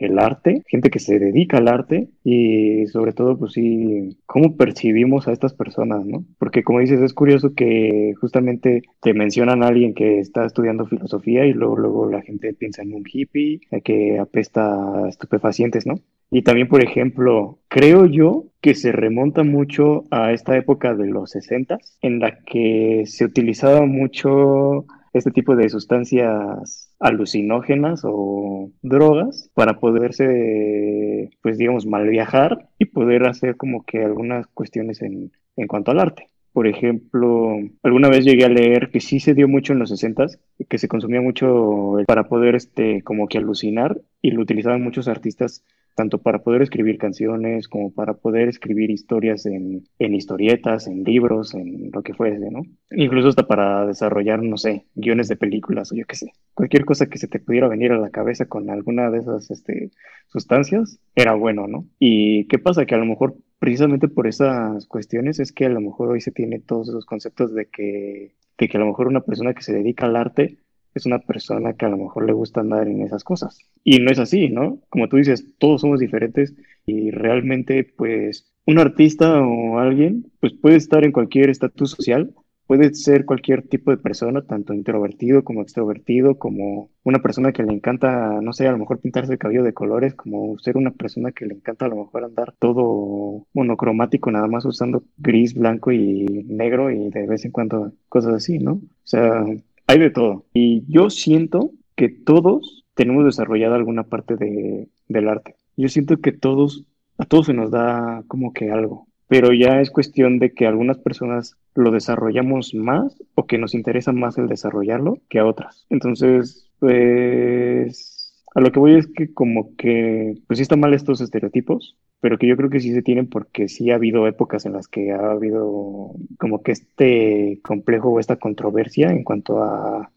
el 0.00 0.18
arte, 0.18 0.62
gente 0.66 0.90
que 0.90 0.98
se 0.98 1.18
dedica 1.18 1.58
al 1.58 1.68
arte 1.68 2.08
y 2.24 2.86
sobre 2.86 3.12
todo, 3.12 3.38
pues 3.38 3.52
sí, 3.52 4.16
cómo 4.26 4.56
percibimos 4.56 5.28
a 5.28 5.32
estas 5.32 5.54
personas, 5.54 6.04
¿no? 6.06 6.24
Porque 6.38 6.62
como 6.62 6.80
dices, 6.80 7.00
es 7.00 7.14
curioso 7.14 7.54
que 7.54 8.14
justamente 8.20 8.82
te 9.00 9.14
mencionan 9.14 9.62
a 9.62 9.68
alguien 9.68 9.94
que 9.94 10.18
está 10.18 10.44
estudiando 10.44 10.86
filosofía 10.86 11.46
y 11.46 11.52
luego, 11.52 11.76
luego 11.76 12.10
la 12.10 12.22
gente 12.22 12.54
piensa 12.54 12.82
en 12.82 12.94
un 12.94 13.04
hippie 13.10 13.60
que 13.84 14.18
apesta 14.18 15.04
a 15.04 15.08
estupefacientes, 15.08 15.86
¿no? 15.86 16.00
Y 16.30 16.42
también, 16.42 16.68
por 16.68 16.82
ejemplo, 16.84 17.58
creo 17.68 18.06
yo 18.06 18.46
que 18.60 18.74
se 18.74 18.92
remonta 18.92 19.42
mucho 19.42 20.04
a 20.10 20.32
esta 20.32 20.56
época 20.56 20.94
de 20.94 21.06
los 21.06 21.30
60 21.30 21.78
en 22.02 22.20
la 22.20 22.38
que 22.44 23.02
se 23.06 23.24
utilizaba 23.24 23.84
mucho 23.86 24.86
este 25.12 25.32
tipo 25.32 25.56
de 25.56 25.68
sustancias 25.68 26.89
alucinógenas 27.00 28.02
o 28.04 28.70
drogas 28.82 29.50
para 29.54 29.80
poderse, 29.80 31.30
pues 31.42 31.58
digamos, 31.58 31.86
mal 31.86 32.06
viajar 32.08 32.68
y 32.78 32.84
poder 32.84 33.26
hacer 33.26 33.56
como 33.56 33.84
que 33.84 34.04
algunas 34.04 34.46
cuestiones 34.48 35.02
en, 35.02 35.32
en 35.56 35.66
cuanto 35.66 35.90
al 35.90 36.00
arte. 36.00 36.28
Por 36.52 36.66
ejemplo, 36.66 37.58
alguna 37.82 38.08
vez 38.08 38.24
llegué 38.24 38.44
a 38.44 38.48
leer 38.48 38.90
que 38.90 39.00
sí 39.00 39.20
se 39.20 39.34
dio 39.34 39.48
mucho 39.48 39.72
en 39.72 39.78
los 39.78 39.90
60 39.90 40.26
que 40.68 40.78
se 40.78 40.88
consumía 40.88 41.20
mucho 41.20 41.96
para 42.06 42.28
poder 42.28 42.56
este 42.56 43.02
como 43.02 43.28
que 43.28 43.38
alucinar 43.38 44.00
y 44.20 44.32
lo 44.32 44.42
utilizaban 44.42 44.82
muchos 44.82 45.06
artistas 45.06 45.64
tanto 46.00 46.16
para 46.16 46.38
poder 46.38 46.62
escribir 46.62 46.96
canciones 46.96 47.68
como 47.68 47.92
para 47.92 48.14
poder 48.14 48.48
escribir 48.48 48.90
historias 48.90 49.44
en, 49.44 49.84
en, 49.98 50.14
historietas, 50.14 50.86
en 50.86 51.04
libros, 51.04 51.52
en 51.52 51.90
lo 51.92 52.02
que 52.02 52.14
fuese, 52.14 52.50
¿no? 52.50 52.62
Incluso 52.90 53.28
hasta 53.28 53.46
para 53.46 53.84
desarrollar, 53.84 54.42
no 54.42 54.56
sé, 54.56 54.86
guiones 54.94 55.28
de 55.28 55.36
películas 55.36 55.92
o 55.92 55.96
yo 55.96 56.06
qué 56.06 56.16
sé. 56.16 56.32
Cualquier 56.54 56.86
cosa 56.86 57.04
que 57.04 57.18
se 57.18 57.28
te 57.28 57.38
pudiera 57.38 57.68
venir 57.68 57.92
a 57.92 57.98
la 57.98 58.08
cabeza 58.08 58.46
con 58.46 58.70
alguna 58.70 59.10
de 59.10 59.18
esas 59.18 59.50
este, 59.50 59.90
sustancias 60.28 60.98
era 61.14 61.34
bueno, 61.34 61.66
¿no? 61.66 61.84
¿Y 61.98 62.46
qué 62.46 62.58
pasa? 62.58 62.86
Que 62.86 62.94
a 62.94 62.98
lo 62.98 63.04
mejor 63.04 63.36
precisamente 63.58 64.08
por 64.08 64.26
esas 64.26 64.86
cuestiones 64.86 65.38
es 65.38 65.52
que 65.52 65.66
a 65.66 65.68
lo 65.68 65.82
mejor 65.82 66.08
hoy 66.08 66.22
se 66.22 66.32
tiene 66.32 66.60
todos 66.60 66.88
esos 66.88 67.04
conceptos 67.04 67.54
de 67.54 67.66
que, 67.66 68.36
de 68.56 68.68
que 68.70 68.76
a 68.78 68.80
lo 68.80 68.86
mejor 68.86 69.06
una 69.06 69.20
persona 69.20 69.52
que 69.52 69.60
se 69.60 69.74
dedica 69.74 70.06
al 70.06 70.16
arte 70.16 70.56
es 70.94 71.06
una 71.06 71.20
persona 71.20 71.74
que 71.74 71.86
a 71.86 71.88
lo 71.88 71.96
mejor 71.96 72.26
le 72.26 72.32
gusta 72.32 72.60
andar 72.60 72.88
en 72.88 73.02
esas 73.02 73.24
cosas. 73.24 73.58
Y 73.84 73.98
no 73.98 74.10
es 74.10 74.18
así, 74.18 74.48
¿no? 74.48 74.80
Como 74.88 75.08
tú 75.08 75.16
dices, 75.16 75.46
todos 75.58 75.80
somos 75.82 76.00
diferentes 76.00 76.54
y 76.86 77.10
realmente, 77.10 77.84
pues, 77.84 78.52
un 78.66 78.78
artista 78.78 79.40
o 79.40 79.78
alguien, 79.78 80.30
pues 80.40 80.52
puede 80.54 80.76
estar 80.76 81.04
en 81.04 81.12
cualquier 81.12 81.50
estatus 81.50 81.90
social, 81.92 82.34
puede 82.70 82.94
ser 82.94 83.24
cualquier 83.24 83.66
tipo 83.66 83.90
de 83.90 83.96
persona, 83.96 84.42
tanto 84.42 84.72
introvertido 84.74 85.42
como 85.42 85.60
extrovertido, 85.60 86.38
como 86.38 86.90
una 87.02 87.18
persona 87.18 87.50
que 87.50 87.64
le 87.64 87.72
encanta, 87.72 88.40
no 88.40 88.52
sé, 88.52 88.68
a 88.68 88.70
lo 88.70 88.78
mejor 88.78 89.00
pintarse 89.00 89.32
el 89.32 89.40
cabello 89.40 89.64
de 89.64 89.74
colores, 89.74 90.14
como 90.14 90.56
ser 90.60 90.76
una 90.76 90.92
persona 90.92 91.32
que 91.32 91.46
le 91.46 91.54
encanta 91.54 91.86
a 91.86 91.88
lo 91.88 91.96
mejor 91.96 92.22
andar 92.22 92.54
todo 92.60 93.44
monocromático, 93.54 94.30
nada 94.30 94.46
más 94.46 94.64
usando 94.64 95.02
gris, 95.18 95.54
blanco 95.54 95.90
y 95.90 96.44
negro 96.48 96.92
y 96.92 97.10
de 97.10 97.26
vez 97.26 97.44
en 97.44 97.50
cuando 97.50 97.92
cosas 98.08 98.34
así, 98.34 98.60
¿no? 98.60 98.74
O 98.74 98.80
sea, 99.02 99.44
hay 99.90 99.98
de 99.98 100.10
todo. 100.10 100.46
Y 100.54 100.84
yo 100.86 101.10
siento 101.10 101.72
que 101.96 102.08
todos 102.08 102.84
tenemos 102.94 103.24
desarrollado 103.24 103.74
alguna 103.74 104.04
parte 104.04 104.36
de, 104.36 104.88
del 105.08 105.28
arte. 105.28 105.56
Yo 105.76 105.88
siento 105.88 106.18
que 106.18 106.32
todos, 106.32 106.84
a 107.18 107.24
todos 107.24 107.46
se 107.46 107.54
nos 107.54 107.70
da 107.70 108.22
como 108.28 108.52
que 108.52 108.70
algo 108.70 109.06
pero 109.30 109.52
ya 109.52 109.80
es 109.80 109.92
cuestión 109.92 110.40
de 110.40 110.52
que 110.52 110.66
algunas 110.66 110.98
personas 110.98 111.56
lo 111.76 111.92
desarrollamos 111.92 112.74
más 112.74 113.16
o 113.36 113.46
que 113.46 113.58
nos 113.58 113.74
interesa 113.74 114.10
más 114.10 114.36
el 114.38 114.48
desarrollarlo 114.48 115.18
que 115.28 115.38
a 115.38 115.46
otras. 115.46 115.86
Entonces, 115.88 116.68
pues 116.80 118.44
a 118.52 118.60
lo 118.60 118.72
que 118.72 118.80
voy 118.80 118.96
es 118.96 119.06
que 119.06 119.32
como 119.32 119.76
que, 119.76 120.34
pues 120.48 120.58
sí 120.58 120.62
están 120.62 120.80
mal 120.80 120.94
estos 120.94 121.20
estereotipos, 121.20 121.96
pero 122.20 122.38
que 122.38 122.46
yo 122.46 122.56
creo 122.56 122.70
que 122.70 122.80
sí 122.80 122.92
se 122.92 123.02
tienen 123.02 123.28
porque 123.28 123.68
sí 123.68 123.90
ha 123.90 123.96
habido 123.96 124.26
épocas 124.26 124.66
en 124.66 124.74
las 124.74 124.88
que 124.88 125.12
ha 125.12 125.30
habido 125.30 126.12
como 126.38 126.62
que 126.62 126.72
este 126.72 127.60
complejo 127.62 128.10
o 128.10 128.20
esta 128.20 128.36
controversia 128.36 129.10
en 129.10 129.24
cuanto 129.24 129.62
a, 129.62 130.10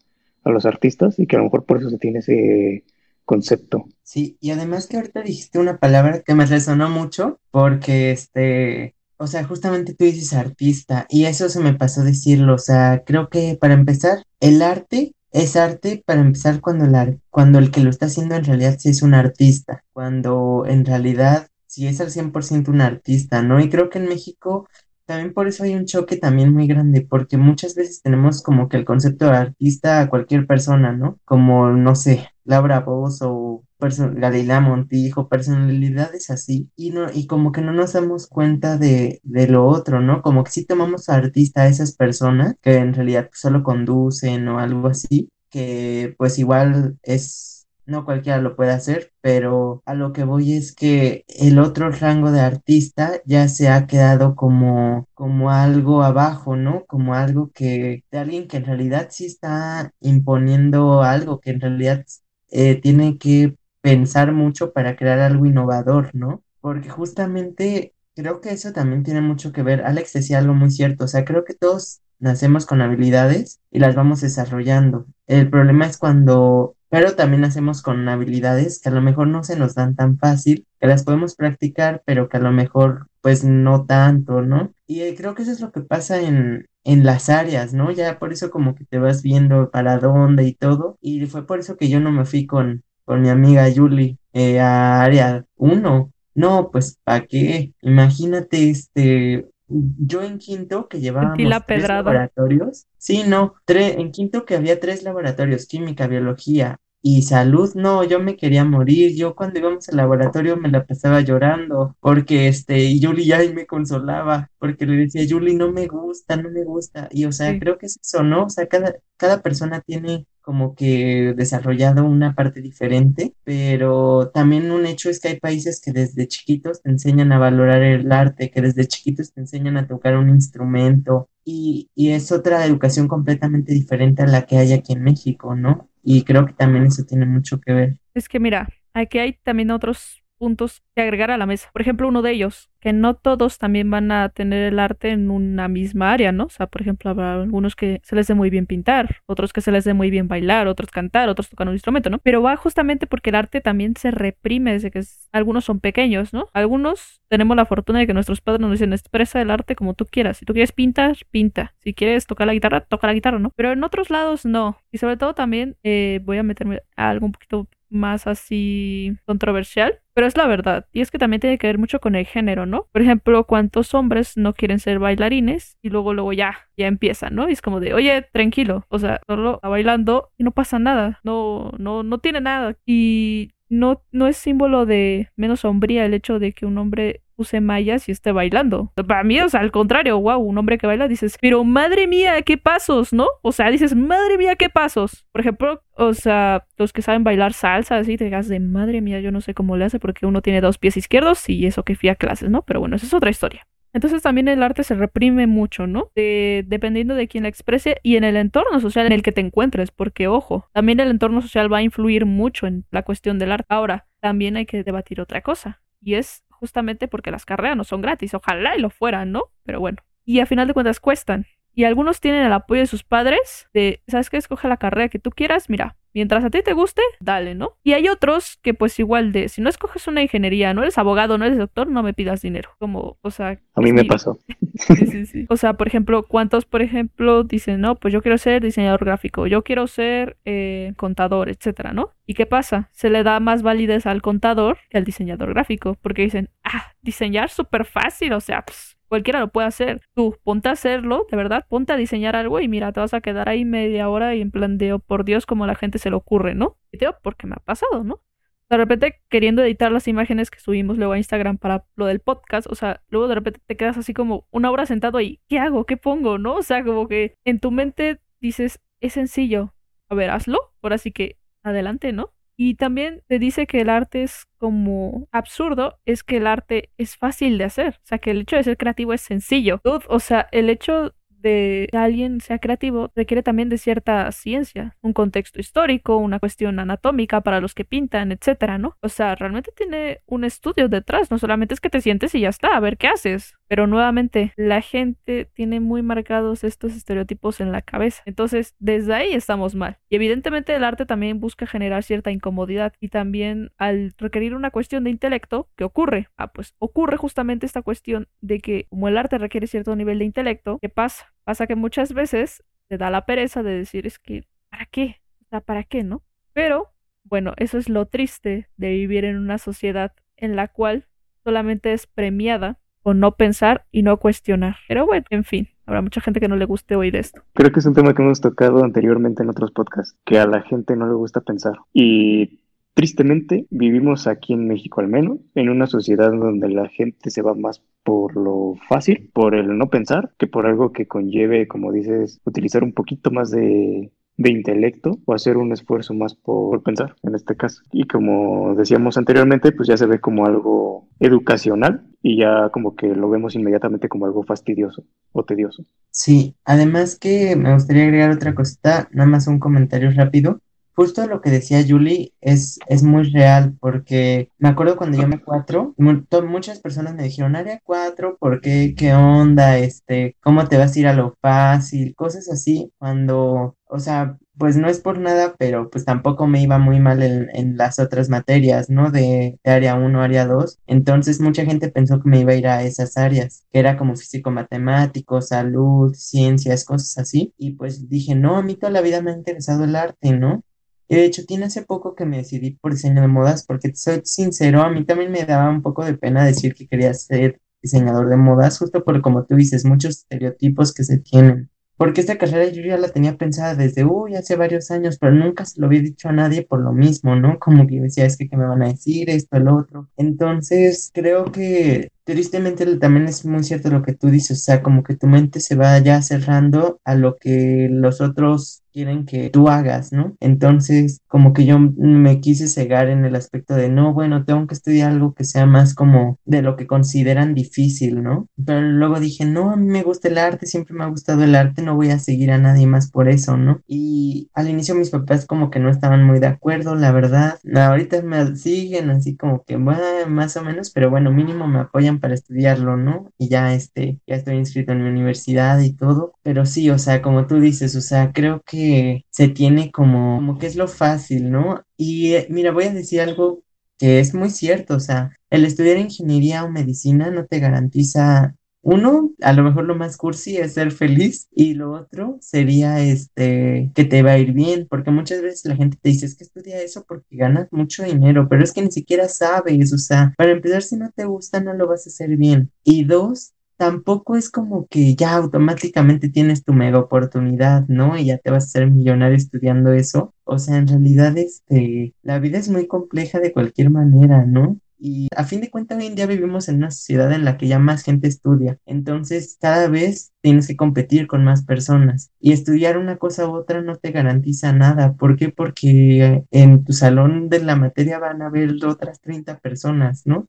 a 0.44 0.50
los 0.50 0.66
artistas 0.66 1.18
y 1.18 1.26
que 1.26 1.36
a 1.36 1.38
lo 1.38 1.46
mejor 1.46 1.64
por 1.64 1.78
eso 1.78 1.90
se 1.90 1.98
tiene 1.98 2.20
ese 2.20 2.84
concepto. 3.24 3.86
Sí, 4.02 4.36
y 4.40 4.50
además 4.50 4.86
que 4.86 4.96
ahorita 4.96 5.22
dijiste 5.22 5.58
una 5.58 5.78
palabra 5.78 6.20
que 6.20 6.34
me 6.34 6.46
resonó 6.46 6.90
mucho 6.90 7.40
porque 7.50 8.10
este 8.10 8.94
o 9.16 9.26
sea, 9.26 9.44
justamente 9.44 9.94
tú 9.94 10.04
dices 10.04 10.32
artista 10.32 11.06
y 11.08 11.24
eso 11.24 11.48
se 11.48 11.60
me 11.60 11.74
pasó 11.74 12.02
decirlo. 12.02 12.54
O 12.54 12.58
sea, 12.58 13.02
creo 13.06 13.28
que 13.28 13.56
para 13.58 13.74
empezar, 13.74 14.24
el 14.40 14.60
arte 14.60 15.14
es 15.30 15.56
arte 15.56 16.02
para 16.04 16.20
empezar 16.20 16.60
cuando, 16.60 16.86
la, 16.86 17.16
cuando 17.30 17.58
el 17.58 17.70
que 17.70 17.80
lo 17.80 17.90
está 17.90 18.06
haciendo 18.06 18.34
en 18.34 18.44
realidad 18.44 18.76
sí 18.78 18.90
es 18.90 19.02
un 19.02 19.14
artista, 19.14 19.84
cuando 19.92 20.64
en 20.66 20.84
realidad 20.84 21.48
sí 21.74 21.86
es 21.86 22.00
al 22.00 22.10
100% 22.10 22.70
un 22.70 22.80
artista, 22.80 23.42
¿no? 23.42 23.60
Y 23.60 23.68
creo 23.70 23.90
que 23.90 23.98
en 23.98 24.08
México 24.08 24.68
también 25.06 25.34
por 25.34 25.46
eso 25.48 25.64
hay 25.64 25.74
un 25.74 25.84
choque 25.86 26.16
también 26.16 26.52
muy 26.52 26.66
grande, 26.66 27.02
porque 27.08 27.36
muchas 27.36 27.74
veces 27.74 28.00
tenemos 28.02 28.42
como 28.42 28.68
que 28.68 28.76
el 28.78 28.84
concepto 28.86 29.26
de 29.26 29.32
artista 29.36 30.00
a 30.00 30.08
cualquier 30.08 30.46
persona, 30.46 30.92
¿no? 30.92 31.18
Como, 31.24 31.70
no 31.72 31.94
sé, 31.94 32.28
Laura 32.44 32.80
Voz 32.80 33.20
o 33.22 33.64
Galilea 33.78 34.60
Montijo, 34.60 35.28
personalidades 35.28 36.30
así, 36.30 36.70
y 36.74 36.90
no, 36.90 37.06
y 37.12 37.26
como 37.26 37.52
que 37.52 37.60
no 37.60 37.72
nos 37.72 37.92
damos 37.92 38.26
cuenta 38.28 38.78
de, 38.78 39.20
de 39.22 39.46
lo 39.48 39.66
otro, 39.66 40.00
¿no? 40.00 40.22
Como 40.22 40.42
que 40.44 40.50
sí 40.52 40.64
tomamos 40.64 41.08
artista 41.10 41.62
a 41.62 41.68
esas 41.68 41.94
personas 41.94 42.54
que 42.62 42.76
en 42.76 42.94
realidad 42.94 43.28
solo 43.34 43.62
conducen 43.62 44.48
o 44.48 44.58
algo 44.58 44.88
así, 44.88 45.28
que 45.50 46.14
pues 46.18 46.38
igual 46.38 46.96
es 47.02 47.53
no 47.86 48.04
cualquiera 48.04 48.40
lo 48.40 48.56
puede 48.56 48.72
hacer, 48.72 49.12
pero 49.20 49.82
a 49.86 49.94
lo 49.94 50.12
que 50.12 50.24
voy 50.24 50.54
es 50.54 50.74
que 50.74 51.24
el 51.28 51.58
otro 51.58 51.90
rango 51.90 52.30
de 52.32 52.40
artista 52.40 53.20
ya 53.26 53.48
se 53.48 53.68
ha 53.68 53.86
quedado 53.86 54.34
como, 54.36 55.08
como 55.14 55.50
algo 55.50 56.02
abajo, 56.02 56.56
¿no? 56.56 56.84
Como 56.86 57.14
algo 57.14 57.50
que, 57.54 58.04
de 58.10 58.18
alguien 58.18 58.48
que 58.48 58.58
en 58.58 58.64
realidad 58.66 59.08
sí 59.10 59.26
está 59.26 59.92
imponiendo 60.00 61.02
algo, 61.02 61.40
que 61.40 61.50
en 61.50 61.60
realidad 61.60 62.04
eh, 62.50 62.80
tiene 62.80 63.18
que 63.18 63.56
pensar 63.80 64.32
mucho 64.32 64.72
para 64.72 64.96
crear 64.96 65.18
algo 65.20 65.46
innovador, 65.46 66.14
¿no? 66.14 66.42
Porque 66.60 66.88
justamente 66.88 67.94
creo 68.14 68.40
que 68.40 68.50
eso 68.50 68.72
también 68.72 69.02
tiene 69.02 69.20
mucho 69.20 69.52
que 69.52 69.62
ver. 69.62 69.82
Alex 69.84 70.12
decía 70.14 70.38
algo 70.38 70.54
muy 70.54 70.70
cierto, 70.70 71.04
o 71.04 71.08
sea, 71.08 71.24
creo 71.24 71.44
que 71.44 71.54
todos 71.54 72.00
nacemos 72.18 72.64
con 72.66 72.80
habilidades 72.80 73.60
y 73.70 73.80
las 73.80 73.94
vamos 73.94 74.20
desarrollando. 74.20 75.06
El 75.26 75.50
problema 75.50 75.86
es 75.86 75.98
cuando 75.98 76.73
pero 76.94 77.16
también 77.16 77.42
hacemos 77.42 77.82
con 77.82 78.08
habilidades 78.08 78.80
que 78.80 78.88
a 78.88 78.92
lo 78.92 79.02
mejor 79.02 79.26
no 79.26 79.42
se 79.42 79.56
nos 79.56 79.74
dan 79.74 79.96
tan 79.96 80.16
fácil, 80.16 80.64
que 80.80 80.86
las 80.86 81.02
podemos 81.02 81.34
practicar, 81.34 82.04
pero 82.06 82.28
que 82.28 82.36
a 82.36 82.40
lo 82.40 82.52
mejor 82.52 83.08
pues 83.20 83.42
no 83.42 83.84
tanto, 83.84 84.42
¿no? 84.42 84.72
Y 84.86 85.00
eh, 85.00 85.12
creo 85.16 85.34
que 85.34 85.42
eso 85.42 85.50
es 85.50 85.58
lo 85.58 85.72
que 85.72 85.80
pasa 85.80 86.20
en, 86.20 86.68
en 86.84 87.04
las 87.04 87.30
áreas, 87.30 87.74
¿no? 87.74 87.90
Ya 87.90 88.20
por 88.20 88.32
eso 88.32 88.48
como 88.48 88.76
que 88.76 88.84
te 88.84 89.00
vas 89.00 89.24
viendo 89.24 89.72
para 89.72 89.98
dónde 89.98 90.44
y 90.44 90.54
todo, 90.54 90.96
y 91.00 91.26
fue 91.26 91.44
por 91.44 91.58
eso 91.58 91.76
que 91.76 91.88
yo 91.88 91.98
no 91.98 92.12
me 92.12 92.26
fui 92.26 92.46
con, 92.46 92.84
con 93.04 93.22
mi 93.22 93.28
amiga 93.28 93.66
Julie 93.74 94.18
eh, 94.32 94.60
a 94.60 95.02
área 95.02 95.44
1. 95.56 96.12
No, 96.36 96.70
pues 96.70 97.00
¿para 97.02 97.26
qué? 97.26 97.72
Imagínate 97.82 98.70
este 98.70 99.48
yo 99.66 100.22
en 100.22 100.38
quinto 100.38 100.88
que 100.88 101.00
llevábamos 101.00 101.38
tres 101.66 101.88
laboratorios, 101.88 102.86
sí, 102.98 103.24
no, 103.26 103.54
en 103.66 104.12
quinto 104.12 104.44
que 104.44 104.54
había 104.54 104.78
tres 104.78 105.02
laboratorios, 105.02 105.66
química, 105.66 106.06
biología 106.06 106.78
y 107.06 107.20
salud, 107.22 107.74
no, 107.74 108.02
yo 108.02 108.18
me 108.18 108.34
quería 108.36 108.64
morir. 108.64 109.14
Yo 109.14 109.34
cuando 109.34 109.58
íbamos 109.60 109.88
al 109.90 109.98
laboratorio 109.98 110.56
me 110.56 110.70
la 110.70 110.86
pasaba 110.86 111.20
llorando 111.20 111.94
porque 112.00 112.48
este, 112.48 112.80
y 112.84 112.98
ya 113.26 113.38
me 113.52 113.66
consolaba 113.66 114.50
porque 114.64 114.86
le 114.86 114.96
decía, 114.96 115.26
Julie, 115.28 115.54
no 115.54 115.70
me 115.72 115.86
gusta, 115.88 116.38
no 116.38 116.48
me 116.48 116.64
gusta. 116.64 117.06
Y 117.10 117.26
o 117.26 117.32
sea, 117.32 117.58
creo 117.58 117.76
que 117.76 117.84
es 117.84 117.98
eso, 118.02 118.22
¿no? 118.22 118.44
O 118.44 118.48
sea, 118.48 118.66
cada, 118.66 118.94
cada 119.18 119.42
persona 119.42 119.82
tiene 119.82 120.26
como 120.40 120.74
que 120.74 121.34
desarrollado 121.36 122.06
una 122.06 122.34
parte 122.34 122.62
diferente, 122.62 123.34
pero 123.44 124.30
también 124.32 124.70
un 124.70 124.86
hecho 124.86 125.10
es 125.10 125.20
que 125.20 125.28
hay 125.28 125.38
países 125.38 125.82
que 125.82 125.92
desde 125.92 126.28
chiquitos 126.28 126.80
te 126.80 126.88
enseñan 126.88 127.30
a 127.32 127.38
valorar 127.38 127.82
el 127.82 128.10
arte, 128.10 128.50
que 128.50 128.62
desde 128.62 128.86
chiquitos 128.86 129.34
te 129.34 129.42
enseñan 129.42 129.76
a 129.76 129.86
tocar 129.86 130.16
un 130.16 130.30
instrumento 130.30 131.28
y, 131.44 131.90
y 131.94 132.12
es 132.12 132.32
otra 132.32 132.64
educación 132.64 133.06
completamente 133.06 133.74
diferente 133.74 134.22
a 134.22 134.26
la 134.26 134.46
que 134.46 134.56
hay 134.56 134.72
aquí 134.72 134.94
en 134.94 135.02
México, 135.02 135.54
¿no? 135.54 135.90
Y 136.02 136.22
creo 136.22 136.46
que 136.46 136.54
también 136.54 136.86
eso 136.86 137.04
tiene 137.04 137.26
mucho 137.26 137.60
que 137.60 137.74
ver. 137.74 137.98
Es 138.14 138.30
que 138.30 138.40
mira, 138.40 138.70
aquí 138.94 139.18
hay 139.18 139.34
también 139.42 139.70
otros 139.70 140.23
puntos 140.44 140.82
que 140.94 141.00
agregar 141.00 141.30
a 141.30 141.38
la 141.38 141.46
mesa. 141.46 141.70
Por 141.72 141.80
ejemplo, 141.80 142.06
uno 142.06 142.20
de 142.20 142.32
ellos, 142.32 142.68
que 142.78 142.92
no 142.92 143.14
todos 143.14 143.56
también 143.56 143.90
van 143.90 144.12
a 144.12 144.28
tener 144.28 144.70
el 144.70 144.78
arte 144.78 145.08
en 145.08 145.30
una 145.30 145.68
misma 145.68 146.12
área, 146.12 146.32
¿no? 146.32 146.44
O 146.44 146.48
sea, 146.50 146.66
por 146.66 146.82
ejemplo, 146.82 147.08
habrá 147.08 147.40
algunos 147.40 147.76
que 147.76 148.02
se 148.04 148.14
les 148.14 148.26
dé 148.26 148.34
muy 148.34 148.50
bien 148.50 148.66
pintar, 148.66 149.22
otros 149.24 149.54
que 149.54 149.62
se 149.62 149.72
les 149.72 149.84
dé 149.84 149.94
muy 149.94 150.10
bien 150.10 150.28
bailar, 150.28 150.66
otros 150.66 150.90
cantar, 150.90 151.30
otros 151.30 151.48
tocar 151.48 151.66
un 151.66 151.72
instrumento, 151.72 152.10
¿no? 152.10 152.18
Pero 152.18 152.42
va 152.42 152.56
justamente 152.56 153.06
porque 153.06 153.30
el 153.30 153.36
arte 153.36 153.62
también 153.62 153.96
se 153.96 154.10
reprime 154.10 154.74
desde 154.74 154.90
que 154.90 155.02
algunos 155.32 155.64
son 155.64 155.80
pequeños, 155.80 156.34
¿no? 156.34 156.50
Algunos 156.52 157.22
tenemos 157.28 157.56
la 157.56 157.64
fortuna 157.64 158.00
de 158.00 158.06
que 158.06 158.12
nuestros 158.12 158.42
padres 158.42 158.60
nos 158.60 158.72
dicen 158.72 158.92
expresa 158.92 159.40
el 159.40 159.50
arte 159.50 159.76
como 159.76 159.94
tú 159.94 160.04
quieras. 160.04 160.36
Si 160.36 160.44
tú 160.44 160.52
quieres 160.52 160.72
pintar, 160.72 161.16
pinta. 161.30 161.74
Si 161.78 161.94
quieres 161.94 162.26
tocar 162.26 162.46
la 162.46 162.52
guitarra, 162.52 162.82
toca 162.82 163.06
la 163.06 163.14
guitarra, 163.14 163.38
¿no? 163.38 163.50
Pero 163.56 163.72
en 163.72 163.82
otros 163.82 164.10
lados 164.10 164.44
no. 164.44 164.76
Y 164.92 164.98
sobre 164.98 165.16
todo 165.16 165.34
también 165.34 165.78
eh, 165.84 166.20
voy 166.22 166.36
a 166.36 166.42
meterme 166.42 166.82
a 166.96 167.08
algo 167.08 167.24
un 167.24 167.32
poquito 167.32 167.66
más 167.90 168.26
así 168.26 169.16
controversial, 169.26 170.00
pero 170.14 170.26
es 170.26 170.36
la 170.36 170.46
verdad. 170.46 170.86
Y 170.92 171.00
es 171.00 171.10
que 171.10 171.18
también 171.18 171.40
tiene 171.40 171.58
que 171.58 171.66
ver 171.66 171.78
mucho 171.78 172.00
con 172.00 172.14
el 172.14 172.26
género, 172.26 172.66
¿no? 172.66 172.88
Por 172.92 173.02
ejemplo, 173.02 173.44
cuántos 173.44 173.94
hombres 173.94 174.36
no 174.36 174.54
quieren 174.54 174.78
ser 174.78 174.98
bailarines 174.98 175.76
y 175.82 175.90
luego 175.90 176.14
luego 176.14 176.32
ya, 176.32 176.68
ya 176.76 176.86
empiezan, 176.86 177.34
¿no? 177.34 177.48
Y 177.48 177.52
es 177.52 177.62
como 177.62 177.80
de, 177.80 177.94
oye, 177.94 178.22
tranquilo, 178.32 178.84
o 178.88 178.98
sea, 178.98 179.20
solo 179.26 179.56
está 179.56 179.68
bailando 179.68 180.30
y 180.38 180.44
no 180.44 180.52
pasa 180.52 180.78
nada, 180.78 181.20
no, 181.24 181.72
no, 181.78 182.02
no 182.02 182.18
tiene 182.18 182.40
nada. 182.40 182.76
Y 182.86 183.50
no, 183.68 184.02
no 184.12 184.26
es 184.28 184.36
símbolo 184.36 184.86
de 184.86 185.30
menos 185.36 185.60
sombría 185.60 186.04
el 186.04 186.14
hecho 186.14 186.38
de 186.38 186.52
que 186.52 186.66
un 186.66 186.78
hombre 186.78 187.23
use 187.36 187.60
mallas 187.60 188.08
y 188.08 188.12
esté 188.12 188.32
bailando. 188.32 188.92
Para 189.06 189.24
mí, 189.24 189.40
o 189.40 189.48
sea, 189.48 189.60
al 189.60 189.72
contrario, 189.72 190.20
wow, 190.20 190.38
un 190.38 190.58
hombre 190.58 190.78
que 190.78 190.86
baila 190.86 191.08
dices, 191.08 191.36
pero 191.40 191.64
madre 191.64 192.06
mía, 192.06 192.40
qué 192.42 192.58
pasos, 192.58 193.12
¿no? 193.12 193.26
O 193.42 193.52
sea, 193.52 193.70
dices, 193.70 193.94
madre 193.94 194.38
mía, 194.38 194.56
qué 194.56 194.68
pasos. 194.68 195.24
Por 195.32 195.40
ejemplo, 195.40 195.82
o 195.92 196.14
sea, 196.14 196.66
los 196.76 196.92
que 196.92 197.02
saben 197.02 197.24
bailar 197.24 197.52
salsa, 197.52 197.96
así 197.96 198.16
te 198.16 198.24
digas 198.24 198.48
de 198.48 198.60
madre 198.60 199.00
mía, 199.00 199.20
yo 199.20 199.32
no 199.32 199.40
sé 199.40 199.54
cómo 199.54 199.76
le 199.76 199.84
hace 199.84 199.98
porque 199.98 200.26
uno 200.26 200.42
tiene 200.42 200.60
dos 200.60 200.78
pies 200.78 200.96
izquierdos 200.96 201.48
y 201.48 201.66
eso 201.66 201.84
que 201.84 201.96
fui 201.96 202.08
a 202.08 202.16
clases, 202.16 202.50
¿no? 202.50 202.62
Pero 202.62 202.80
bueno, 202.80 202.96
esa 202.96 203.06
es 203.06 203.14
otra 203.14 203.30
historia. 203.30 203.66
Entonces 203.94 204.22
también 204.22 204.48
el 204.48 204.60
arte 204.62 204.82
se 204.82 204.96
reprime 204.96 205.46
mucho, 205.46 205.86
¿no? 205.86 206.10
dependiendo 206.16 207.14
de 207.14 207.28
quién 207.28 207.44
la 207.44 207.48
exprese 207.48 207.98
y 208.02 208.16
en 208.16 208.24
el 208.24 208.36
entorno 208.36 208.80
social 208.80 209.06
en 209.06 209.12
el 209.12 209.22
que 209.22 209.30
te 209.30 209.40
encuentres, 209.40 209.92
porque 209.92 210.26
ojo, 210.26 210.68
también 210.72 210.98
el 210.98 211.10
entorno 211.10 211.40
social 211.40 211.72
va 211.72 211.78
a 211.78 211.82
influir 211.82 212.26
mucho 212.26 212.66
en 212.66 212.84
la 212.90 213.02
cuestión 213.02 213.38
del 213.38 213.52
arte. 213.52 213.66
Ahora, 213.68 214.08
también 214.18 214.56
hay 214.56 214.66
que 214.66 214.82
debatir 214.82 215.20
otra 215.20 215.42
cosa, 215.42 215.80
y 216.02 216.14
es 216.14 216.42
justamente 216.64 217.08
porque 217.08 217.30
las 217.30 217.44
carreras 217.44 217.76
no 217.76 217.84
son 217.84 218.00
gratis, 218.00 218.32
ojalá 218.32 218.74
y 218.74 218.80
lo 218.80 218.88
fueran, 218.88 219.32
¿no? 219.32 219.50
Pero 219.64 219.80
bueno, 219.80 219.98
y 220.24 220.40
a 220.40 220.46
final 220.46 220.66
de 220.66 220.72
cuentas 220.72 220.98
cuestan. 220.98 221.44
Y 221.74 221.84
algunos 221.84 222.20
tienen 222.20 222.46
el 222.46 222.52
apoyo 222.54 222.80
de 222.80 222.86
sus 222.86 223.04
padres 223.04 223.68
de, 223.74 224.02
¿sabes 224.08 224.30
qué? 224.30 224.38
Escoge 224.38 224.66
la 224.66 224.78
carrera 224.78 225.10
que 225.10 225.18
tú 225.18 225.30
quieras, 225.30 225.68
mira, 225.68 225.96
mientras 226.14 226.44
a 226.44 226.50
ti 226.50 226.62
te 226.62 226.72
guste, 226.72 227.02
dale, 227.20 227.54
¿no? 227.54 227.76
Y 227.82 227.92
hay 227.92 228.08
otros 228.08 228.58
que 228.62 228.72
pues 228.72 228.98
igual 228.98 229.32
de, 229.32 229.48
si 229.48 229.60
no 229.60 229.68
escoges 229.68 230.06
una 230.06 230.22
ingeniería, 230.22 230.72
no 230.72 230.82
eres 230.82 230.96
abogado, 230.96 231.36
no 231.36 231.44
eres 231.44 231.58
doctor, 231.58 231.88
no 231.88 232.02
me 232.02 232.14
pidas 232.14 232.40
dinero. 232.40 232.70
Como, 232.78 233.18
o 233.20 233.30
sea... 233.30 233.58
A 233.74 233.80
mí 233.80 233.92
me 233.92 234.04
pasó. 234.04 234.38
sí, 234.74 235.06
sí, 235.06 235.26
sí. 235.26 235.46
O 235.48 235.56
sea, 235.56 235.74
por 235.74 235.88
ejemplo, 235.88 236.22
¿cuántos, 236.22 236.64
por 236.64 236.82
ejemplo, 236.82 237.44
dicen, 237.44 237.80
no, 237.80 237.96
pues 237.96 238.14
yo 238.14 238.22
quiero 238.22 238.38
ser 238.38 238.62
diseñador 238.62 239.04
gráfico, 239.04 239.46
yo 239.46 239.62
quiero 239.62 239.86
ser 239.86 240.36
eh, 240.44 240.92
contador, 240.96 241.48
etcétera, 241.48 241.92
¿no? 241.92 242.10
¿Y 242.26 242.34
qué 242.34 242.46
pasa? 242.46 242.88
Se 242.92 243.10
le 243.10 243.22
da 243.22 243.40
más 243.40 243.62
validez 243.62 244.06
al 244.06 244.22
contador 244.22 244.78
que 244.88 244.98
al 244.98 245.04
diseñador 245.04 245.52
gráfico, 245.52 245.98
porque 246.00 246.22
dicen, 246.22 246.50
ah, 246.62 246.92
diseñar 247.02 247.50
súper 247.50 247.84
fácil, 247.84 248.32
o 248.32 248.40
sea, 248.40 248.62
pues 248.62 248.93
cualquiera 249.14 249.38
lo 249.38 249.48
puede 249.48 249.68
hacer. 249.68 250.00
Tú 250.14 250.36
ponte 250.42 250.68
a 250.68 250.72
hacerlo, 250.72 251.28
de 251.30 251.36
verdad, 251.36 251.66
ponte 251.68 251.92
a 251.92 251.96
diseñar 251.96 252.34
algo 252.34 252.58
y 252.58 252.66
mira, 252.66 252.90
te 252.90 252.98
vas 252.98 253.14
a 253.14 253.20
quedar 253.20 253.48
ahí 253.48 253.64
media 253.64 254.08
hora 254.08 254.34
y 254.34 254.40
en 254.40 254.50
plan 254.50 254.76
de, 254.76 254.92
oh, 254.92 254.98
por 254.98 255.24
Dios, 255.24 255.46
como 255.46 255.68
la 255.68 255.76
gente 255.76 256.00
se 256.00 256.10
le 256.10 256.16
ocurre, 256.16 256.56
¿no? 256.56 256.78
Y 256.90 256.98
te 256.98 257.06
digo, 257.06 257.16
porque 257.22 257.46
me 257.46 257.54
ha 257.54 257.60
pasado, 257.60 258.02
¿no? 258.02 258.20
De 258.68 258.76
repente 258.76 259.22
queriendo 259.28 259.62
editar 259.62 259.92
las 259.92 260.08
imágenes 260.08 260.50
que 260.50 260.58
subimos 260.58 260.98
luego 260.98 261.12
a 261.12 261.18
Instagram 261.18 261.58
para 261.58 261.84
lo 261.94 262.06
del 262.06 262.18
podcast, 262.18 262.66
o 262.68 262.74
sea, 262.74 263.04
luego 263.08 263.28
de 263.28 263.36
repente 263.36 263.60
te 263.64 263.76
quedas 263.76 263.96
así 263.96 264.14
como 264.14 264.48
una 264.50 264.72
hora 264.72 264.84
sentado 264.84 265.18
ahí, 265.18 265.40
¿qué 265.48 265.60
hago? 265.60 265.86
¿Qué 265.86 265.96
pongo? 265.96 266.38
¿No? 266.38 266.56
O 266.56 266.62
sea, 266.62 266.82
como 266.82 267.06
que 267.06 267.36
en 267.44 267.60
tu 267.60 267.70
mente 267.70 268.18
dices, 268.40 268.80
es 269.00 269.12
sencillo, 269.12 269.74
a 270.08 270.16
ver, 270.16 270.30
hazlo, 270.30 270.58
ahora 270.82 270.98
sí 270.98 271.12
que 271.12 271.38
adelante, 271.62 272.12
¿no? 272.12 272.33
Y 272.56 272.76
también 272.76 273.22
te 273.26 273.38
dice 273.38 273.66
que 273.66 273.80
el 273.80 273.90
arte 273.90 274.22
es 274.22 274.46
como 274.58 275.28
absurdo, 275.32 275.98
es 276.04 276.22
que 276.22 276.36
el 276.36 276.46
arte 276.46 276.90
es 276.98 277.16
fácil 277.16 277.58
de 277.58 277.64
hacer. 277.64 277.98
O 278.04 278.06
sea, 278.06 278.18
que 278.18 278.30
el 278.30 278.42
hecho 278.42 278.56
de 278.56 278.64
ser 278.64 278.76
creativo 278.76 279.12
es 279.12 279.20
sencillo. 279.22 279.80
o 279.84 280.20
sea, 280.20 280.48
el 280.52 280.70
hecho 280.70 281.14
de 281.44 281.88
que 281.90 281.98
alguien 281.98 282.40
sea 282.40 282.58
creativo 282.58 283.12
requiere 283.14 283.42
también 283.42 283.68
de 283.68 283.76
cierta 283.76 284.32
ciencia, 284.32 284.96
un 285.02 285.12
contexto 285.12 285.60
histórico, 285.60 286.16
una 286.16 286.40
cuestión 286.40 286.78
anatómica 286.78 287.42
para 287.42 287.60
los 287.60 287.74
que 287.74 287.84
pintan, 287.84 288.32
etcétera, 288.32 288.78
¿no? 288.78 288.96
O 289.02 289.10
sea, 289.10 289.34
realmente 289.34 289.70
tiene 289.76 290.22
un 290.26 290.44
estudio 290.44 290.88
detrás, 290.88 291.30
no 291.30 291.38
solamente 291.38 291.74
es 291.74 291.80
que 291.80 291.90
te 291.90 292.00
sientes 292.00 292.34
y 292.34 292.40
ya 292.40 292.48
está, 292.48 292.68
a 292.74 292.80
ver 292.80 292.96
qué 292.96 293.08
haces. 293.08 293.54
Pero 293.68 293.86
nuevamente, 293.86 294.52
la 294.56 294.80
gente 294.80 295.46
tiene 295.54 295.80
muy 295.80 296.02
marcados 296.02 296.64
estos 296.64 296.94
estereotipos 296.94 297.60
en 297.60 297.72
la 297.72 297.82
cabeza. 297.82 298.22
Entonces, 298.26 298.74
desde 298.78 299.14
ahí 299.14 299.32
estamos 299.32 299.74
mal. 299.74 299.98
Y 300.08 300.16
evidentemente 300.16 300.74
el 300.74 300.84
arte 300.84 301.06
también 301.06 301.40
busca 301.40 301.66
generar 301.66 302.02
cierta 302.02 302.30
incomodidad 302.30 302.92
y 303.00 303.08
también 303.08 303.72
al 303.78 304.14
requerir 304.18 304.54
una 304.54 304.70
cuestión 304.70 305.04
de 305.04 305.10
intelecto, 305.10 305.68
¿qué 305.76 305.84
ocurre? 305.84 306.28
Ah, 306.36 306.52
pues 306.52 306.74
ocurre 306.78 307.16
justamente 307.16 307.66
esta 307.66 307.82
cuestión 307.82 308.28
de 308.40 308.60
que 308.60 308.86
como 308.90 309.08
el 309.08 309.16
arte 309.16 309.38
requiere 309.38 309.66
cierto 309.66 309.96
nivel 309.96 310.18
de 310.18 310.26
intelecto, 310.26 310.78
¿qué 310.80 310.88
pasa? 310.88 311.32
Pasa 311.44 311.66
que 311.66 311.74
muchas 311.74 312.12
veces 312.12 312.62
te 312.88 312.98
da 312.98 313.10
la 313.10 313.26
pereza 313.26 313.62
de 313.62 313.72
decir 313.72 314.06
es 314.06 314.18
que, 314.18 314.44
¿para 314.70 314.86
qué? 314.86 315.20
O 315.42 315.46
sea, 315.50 315.60
¿para 315.60 315.84
qué, 315.84 316.04
no? 316.04 316.22
Pero, 316.52 316.92
bueno, 317.24 317.54
eso 317.56 317.78
es 317.78 317.88
lo 317.88 318.06
triste 318.06 318.68
de 318.76 318.90
vivir 318.90 319.24
en 319.24 319.36
una 319.38 319.58
sociedad 319.58 320.12
en 320.36 320.56
la 320.56 320.68
cual 320.68 321.06
solamente 321.44 321.92
es 321.92 322.06
premiada 322.06 322.78
o 323.04 323.14
no 323.14 323.36
pensar 323.36 323.84
y 323.92 324.02
no 324.02 324.16
cuestionar. 324.16 324.76
Pero 324.88 325.06
bueno, 325.06 325.24
en 325.30 325.44
fin, 325.44 325.68
habrá 325.86 326.02
mucha 326.02 326.20
gente 326.20 326.40
que 326.40 326.48
no 326.48 326.56
le 326.56 326.64
guste 326.64 326.96
oír 326.96 327.14
esto. 327.14 327.42
Creo 327.52 327.70
que 327.70 327.78
es 327.78 327.86
un 327.86 327.94
tema 327.94 328.14
que 328.14 328.22
hemos 328.22 328.40
tocado 328.40 328.82
anteriormente 328.82 329.44
en 329.44 329.50
otros 329.50 329.70
podcasts, 329.70 330.18
que 330.24 330.40
a 330.40 330.46
la 330.46 330.62
gente 330.62 330.96
no 330.96 331.06
le 331.06 331.14
gusta 331.14 331.40
pensar. 331.42 331.74
Y 331.92 332.60
tristemente 332.94 333.66
vivimos 333.70 334.26
aquí 334.26 334.54
en 334.54 334.66
México 334.66 335.00
al 335.00 335.08
menos, 335.08 335.38
en 335.54 335.68
una 335.68 335.86
sociedad 335.86 336.32
donde 336.32 336.68
la 336.70 336.88
gente 336.88 337.30
se 337.30 337.42
va 337.42 337.54
más 337.54 337.82
por 338.02 338.36
lo 338.36 338.74
fácil, 338.88 339.30
por 339.32 339.54
el 339.54 339.76
no 339.76 339.88
pensar, 339.90 340.32
que 340.38 340.46
por 340.46 340.66
algo 340.66 340.92
que 340.92 341.06
conlleve, 341.06 341.68
como 341.68 341.92
dices, 341.92 342.40
utilizar 342.44 342.82
un 342.82 342.92
poquito 342.92 343.30
más 343.30 343.50
de 343.50 344.10
de 344.36 344.50
intelecto 344.50 345.18
o 345.24 345.34
hacer 345.34 345.56
un 345.56 345.72
esfuerzo 345.72 346.14
más 346.14 346.34
por 346.34 346.82
pensar 346.82 347.14
en 347.22 347.34
este 347.34 347.56
caso. 347.56 347.82
Y 347.92 348.06
como 348.06 348.74
decíamos 348.74 349.16
anteriormente, 349.16 349.72
pues 349.72 349.88
ya 349.88 349.96
se 349.96 350.06
ve 350.06 350.20
como 350.20 350.46
algo 350.46 351.08
educacional 351.20 352.06
y 352.22 352.38
ya 352.38 352.70
como 352.70 352.96
que 352.96 353.08
lo 353.08 353.30
vemos 353.30 353.54
inmediatamente 353.54 354.08
como 354.08 354.26
algo 354.26 354.42
fastidioso 354.42 355.04
o 355.32 355.44
tedioso. 355.44 355.84
Sí, 356.10 356.56
además 356.64 357.18
que 357.18 357.56
me 357.56 357.72
gustaría 357.74 358.04
agregar 358.04 358.30
otra 358.30 358.54
cosita, 358.54 359.08
nada 359.12 359.28
más 359.28 359.46
un 359.46 359.58
comentario 359.58 360.10
rápido 360.10 360.60
justo 360.94 361.26
lo 361.26 361.40
que 361.40 361.50
decía 361.50 361.84
Julie 361.86 362.32
es, 362.40 362.78
es 362.86 363.02
muy 363.02 363.24
real, 363.30 363.76
porque 363.80 364.50
me 364.58 364.68
acuerdo 364.68 364.96
cuando 364.96 365.18
yo 365.18 365.26
me 365.26 365.40
cuatro, 365.40 365.94
muchas 365.96 366.80
personas 366.80 367.14
me 367.14 367.24
dijeron, 367.24 367.56
área 367.56 367.80
4, 367.84 368.36
¿por 368.38 368.60
qué? 368.60 368.94
¿Qué 368.96 369.12
onda? 369.12 369.78
Este, 369.78 370.36
¿cómo 370.40 370.66
te 370.68 370.78
vas 370.78 370.94
a 370.94 371.00
ir 371.00 371.06
a 371.08 371.14
lo 371.14 371.36
fácil? 371.40 372.14
Cosas 372.14 372.48
así, 372.50 372.92
cuando, 372.98 373.76
o 373.94 374.00
sea, 374.00 374.38
pues 374.58 374.76
no 374.76 374.88
es 374.88 374.98
por 374.98 375.20
nada, 375.20 375.54
pero 375.56 375.88
pues 375.88 376.04
tampoco 376.04 376.48
me 376.48 376.60
iba 376.60 376.78
muy 376.78 376.98
mal 376.98 377.22
en, 377.22 377.76
las 377.76 378.00
otras 378.00 378.28
materias, 378.28 378.90
¿no? 378.90 379.12
De, 379.12 379.60
de, 379.62 379.70
área 379.70 379.94
1, 379.94 380.20
área 380.20 380.46
2. 380.46 380.80
Entonces 380.88 381.40
mucha 381.40 381.64
gente 381.64 381.90
pensó 381.90 382.20
que 382.20 382.28
me 382.28 382.40
iba 382.40 382.52
a 382.52 382.56
ir 382.56 382.66
a 382.66 382.82
esas 382.82 383.16
áreas, 383.16 383.64
que 383.72 383.78
era 383.78 383.96
como 383.96 384.16
físico-matemático, 384.16 385.40
salud, 385.40 386.12
ciencias, 386.12 386.84
cosas 386.84 387.18
así. 387.18 387.54
Y 387.56 387.74
pues 387.74 388.08
dije, 388.08 388.34
no, 388.34 388.56
a 388.56 388.62
mí 388.62 388.74
toda 388.74 388.90
la 388.90 389.00
vida 389.00 389.22
me 389.22 389.30
ha 389.30 389.36
interesado 389.36 389.84
el 389.84 389.94
arte, 389.94 390.32
¿no? 390.32 390.64
Y 391.08 391.14
de 391.14 391.24
hecho, 391.26 391.44
tiene 391.46 391.66
hace 391.66 391.82
poco 391.82 392.16
que 392.16 392.24
me 392.24 392.38
decidí 392.38 392.72
por 392.72 392.92
diseño 392.92 393.20
de 393.20 393.28
modas, 393.28 393.64
porque 393.64 393.94
soy 393.94 394.22
sincero, 394.24 394.82
a 394.82 394.90
mí 394.90 395.04
también 395.04 395.30
me 395.30 395.44
daba 395.44 395.70
un 395.70 395.82
poco 395.82 396.04
de 396.04 396.14
pena 396.14 396.44
decir 396.44 396.74
que 396.74 396.88
quería 396.88 397.14
ser 397.14 397.60
diseñador 397.80 398.28
de 398.28 398.36
modas, 398.36 398.76
justo 398.78 399.04
por 399.04 399.20
como 399.22 399.44
tú 399.44 399.54
dices, 399.54 399.84
muchos 399.84 400.16
estereotipos 400.18 400.92
que 400.92 401.04
se 401.04 401.18
tienen. 401.18 401.70
Porque 401.96 402.20
esta 402.20 402.38
carrera 402.38 402.70
yo 402.70 402.82
ya 402.82 402.96
la 402.98 403.08
tenía 403.08 403.36
pensada 403.36 403.74
desde, 403.74 404.04
uy, 404.04 404.34
hace 404.34 404.56
varios 404.56 404.90
años, 404.90 405.18
pero 405.18 405.32
nunca 405.32 405.64
se 405.64 405.80
lo 405.80 405.86
había 405.86 406.00
dicho 406.02 406.28
a 406.28 406.32
nadie 406.32 406.62
por 406.62 406.80
lo 406.80 406.92
mismo, 406.92 407.36
¿no? 407.36 407.58
Como 407.58 407.86
que 407.86 408.00
decía, 408.00 408.26
es 408.26 408.36
que, 408.36 408.48
¿qué 408.48 408.56
me 408.56 408.66
van 408.66 408.82
a 408.82 408.88
decir? 408.88 409.30
Esto, 409.30 409.56
el 409.56 409.68
otro. 409.68 410.08
Entonces, 410.16 411.10
creo 411.14 411.52
que 411.52 412.10
tristemente 412.24 412.96
también 412.98 413.26
es 413.28 413.44
muy 413.44 413.64
cierto 413.64 413.90
lo 413.90 414.02
que 414.02 414.14
tú 414.14 414.28
dices, 414.28 414.58
o 414.58 414.62
sea, 414.62 414.82
como 414.82 415.02
que 415.02 415.16
tu 415.16 415.26
mente 415.26 415.60
se 415.60 415.76
va 415.76 415.98
ya 415.98 416.22
cerrando 416.22 417.00
a 417.04 417.14
lo 417.14 417.36
que 417.36 417.88
los 417.90 418.20
otros 418.20 418.80
quieren 418.92 419.26
que 419.26 419.50
tú 419.50 419.68
hagas, 419.68 420.12
¿no? 420.12 420.36
Entonces, 420.38 421.20
como 421.26 421.52
que 421.52 421.66
yo 421.66 421.80
me 421.80 422.40
quise 422.40 422.68
cegar 422.68 423.08
en 423.08 423.24
el 423.24 423.34
aspecto 423.34 423.74
de, 423.74 423.88
no, 423.88 424.14
bueno, 424.14 424.44
tengo 424.44 424.68
que 424.68 424.74
estudiar 424.74 425.10
algo 425.10 425.34
que 425.34 425.42
sea 425.42 425.66
más 425.66 425.94
como 425.94 426.38
de 426.44 426.62
lo 426.62 426.76
que 426.76 426.86
consideran 426.86 427.54
difícil, 427.54 428.22
¿no? 428.22 428.48
Pero 428.64 428.82
luego 428.82 429.18
dije, 429.18 429.46
no, 429.46 429.70
a 429.72 429.76
mí 429.76 429.86
me 429.88 430.04
gusta 430.04 430.28
el 430.28 430.38
arte, 430.38 430.66
siempre 430.66 430.94
me 430.94 431.02
ha 431.02 431.08
gustado 431.08 431.42
el 431.42 431.56
arte, 431.56 431.82
no 431.82 431.96
voy 431.96 432.10
a 432.10 432.20
seguir 432.20 432.52
a 432.52 432.58
nadie 432.58 432.86
más 432.86 433.10
por 433.10 433.28
eso, 433.28 433.56
¿no? 433.56 433.80
Y 433.88 434.48
al 434.54 434.68
inicio 434.68 434.94
mis 434.94 435.10
papás 435.10 435.44
como 435.44 435.70
que 435.70 435.80
no 435.80 435.90
estaban 435.90 436.22
muy 436.22 436.38
de 436.38 436.46
acuerdo, 436.46 436.94
la 436.94 437.10
verdad. 437.10 437.58
Ahorita 437.74 438.22
me 438.22 438.54
siguen 438.54 439.10
así 439.10 439.36
como 439.36 439.64
que, 439.64 439.76
bueno, 439.76 440.00
más 440.28 440.56
o 440.56 440.62
menos, 440.62 440.90
pero 440.90 441.10
bueno, 441.10 441.32
mínimo 441.32 441.66
me 441.66 441.80
apoyan 441.80 442.13
para 442.20 442.34
estudiarlo, 442.34 442.96
¿no? 442.96 443.32
Y 443.38 443.48
ya 443.48 443.74
este, 443.74 444.20
ya 444.26 444.36
estoy 444.36 444.56
inscrito 444.56 444.92
en 444.92 445.02
mi 445.02 445.10
universidad 445.10 445.80
y 445.80 445.94
todo, 445.94 446.34
pero 446.42 446.66
sí, 446.66 446.90
o 446.90 446.98
sea, 446.98 447.22
como 447.22 447.46
tú 447.46 447.60
dices, 447.60 447.96
o 447.96 448.00
sea, 448.00 448.32
creo 448.32 448.62
que 448.66 449.24
se 449.30 449.48
tiene 449.48 449.90
como, 449.90 450.36
como 450.36 450.58
que 450.58 450.66
es 450.66 450.76
lo 450.76 450.88
fácil, 450.88 451.50
¿no? 451.50 451.82
Y 451.96 452.34
eh, 452.34 452.46
mira, 452.50 452.72
voy 452.72 452.84
a 452.84 452.92
decir 452.92 453.20
algo 453.20 453.62
que 453.98 454.20
es 454.20 454.34
muy 454.34 454.50
cierto, 454.50 454.96
o 454.96 455.00
sea, 455.00 455.36
el 455.50 455.64
estudiar 455.64 455.98
ingeniería 455.98 456.64
o 456.64 456.70
medicina 456.70 457.30
no 457.30 457.46
te 457.46 457.60
garantiza 457.60 458.54
uno, 458.84 459.32
a 459.40 459.52
lo 459.54 459.62
mejor 459.62 459.84
lo 459.84 459.96
más 459.96 460.16
cursi 460.16 460.58
es 460.58 460.74
ser 460.74 460.92
feliz 460.92 461.48
y 461.52 461.74
lo 461.74 461.92
otro 461.92 462.36
sería 462.40 463.00
este 463.00 463.90
que 463.94 464.04
te 464.04 464.22
va 464.22 464.32
a 464.32 464.38
ir 464.38 464.52
bien, 464.52 464.86
porque 464.88 465.10
muchas 465.10 465.42
veces 465.42 465.64
la 465.64 465.76
gente 465.76 465.98
te 466.00 466.10
dice 466.10 466.26
es 466.26 466.36
que 466.36 466.44
estudia 466.44 466.80
eso 466.82 467.04
porque 467.08 467.36
ganas 467.36 467.68
mucho 467.72 468.04
dinero, 468.04 468.46
pero 468.48 468.62
es 468.62 468.72
que 468.72 468.82
ni 468.82 468.92
siquiera 468.92 469.28
sabes, 469.28 469.92
o 469.92 469.98
sea, 469.98 470.34
para 470.36 470.52
empezar 470.52 470.82
si 470.82 470.96
no 470.96 471.10
te 471.16 471.24
gusta 471.24 471.60
no 471.60 471.72
lo 471.74 471.88
vas 471.88 472.06
a 472.06 472.10
hacer 472.10 472.36
bien. 472.36 472.70
Y 472.84 473.04
dos, 473.04 473.54
tampoco 473.76 474.36
es 474.36 474.50
como 474.50 474.86
que 474.86 475.14
ya 475.14 475.34
automáticamente 475.34 476.28
tienes 476.28 476.64
tu 476.64 476.72
mega 476.72 476.98
oportunidad, 476.98 477.86
¿no? 477.88 478.18
Y 478.18 478.26
ya 478.26 478.38
te 478.38 478.50
vas 478.50 478.64
a 478.64 478.68
ser 478.68 478.90
millonario 478.90 479.36
estudiando 479.36 479.92
eso. 479.92 480.34
O 480.44 480.58
sea, 480.58 480.76
en 480.76 480.88
realidad 480.88 481.36
este 481.38 482.14
la 482.22 482.38
vida 482.38 482.58
es 482.58 482.68
muy 482.68 482.86
compleja 482.86 483.40
de 483.40 483.52
cualquier 483.52 483.90
manera, 483.90 484.44
¿no? 484.46 484.78
Y 485.06 485.28
a 485.36 485.44
fin 485.44 485.60
de 485.60 485.70
cuentas, 485.70 485.98
hoy 485.98 486.06
en 486.06 486.14
día 486.14 486.24
vivimos 486.26 486.66
en 486.66 486.76
una 486.76 486.90
sociedad 486.90 487.30
en 487.30 487.44
la 487.44 487.58
que 487.58 487.68
ya 487.68 487.78
más 487.78 488.02
gente 488.02 488.26
estudia. 488.26 488.78
Entonces, 488.86 489.58
cada 489.60 489.86
vez 489.88 490.32
tienes 490.40 490.66
que 490.66 490.76
competir 490.76 491.26
con 491.26 491.44
más 491.44 491.62
personas. 491.62 492.30
Y 492.40 492.52
estudiar 492.52 492.96
una 492.96 493.18
cosa 493.18 493.46
u 493.46 493.54
otra 493.54 493.82
no 493.82 493.96
te 493.96 494.12
garantiza 494.12 494.72
nada. 494.72 495.12
¿Por 495.14 495.36
qué? 495.36 495.50
Porque 495.50 496.44
en 496.50 496.84
tu 496.84 496.94
salón 496.94 497.50
de 497.50 497.62
la 497.62 497.76
materia 497.76 498.18
van 498.18 498.40
a 498.40 498.46
haber 498.46 498.82
otras 498.82 499.20
30 499.20 499.58
personas, 499.58 500.26
¿no? 500.26 500.48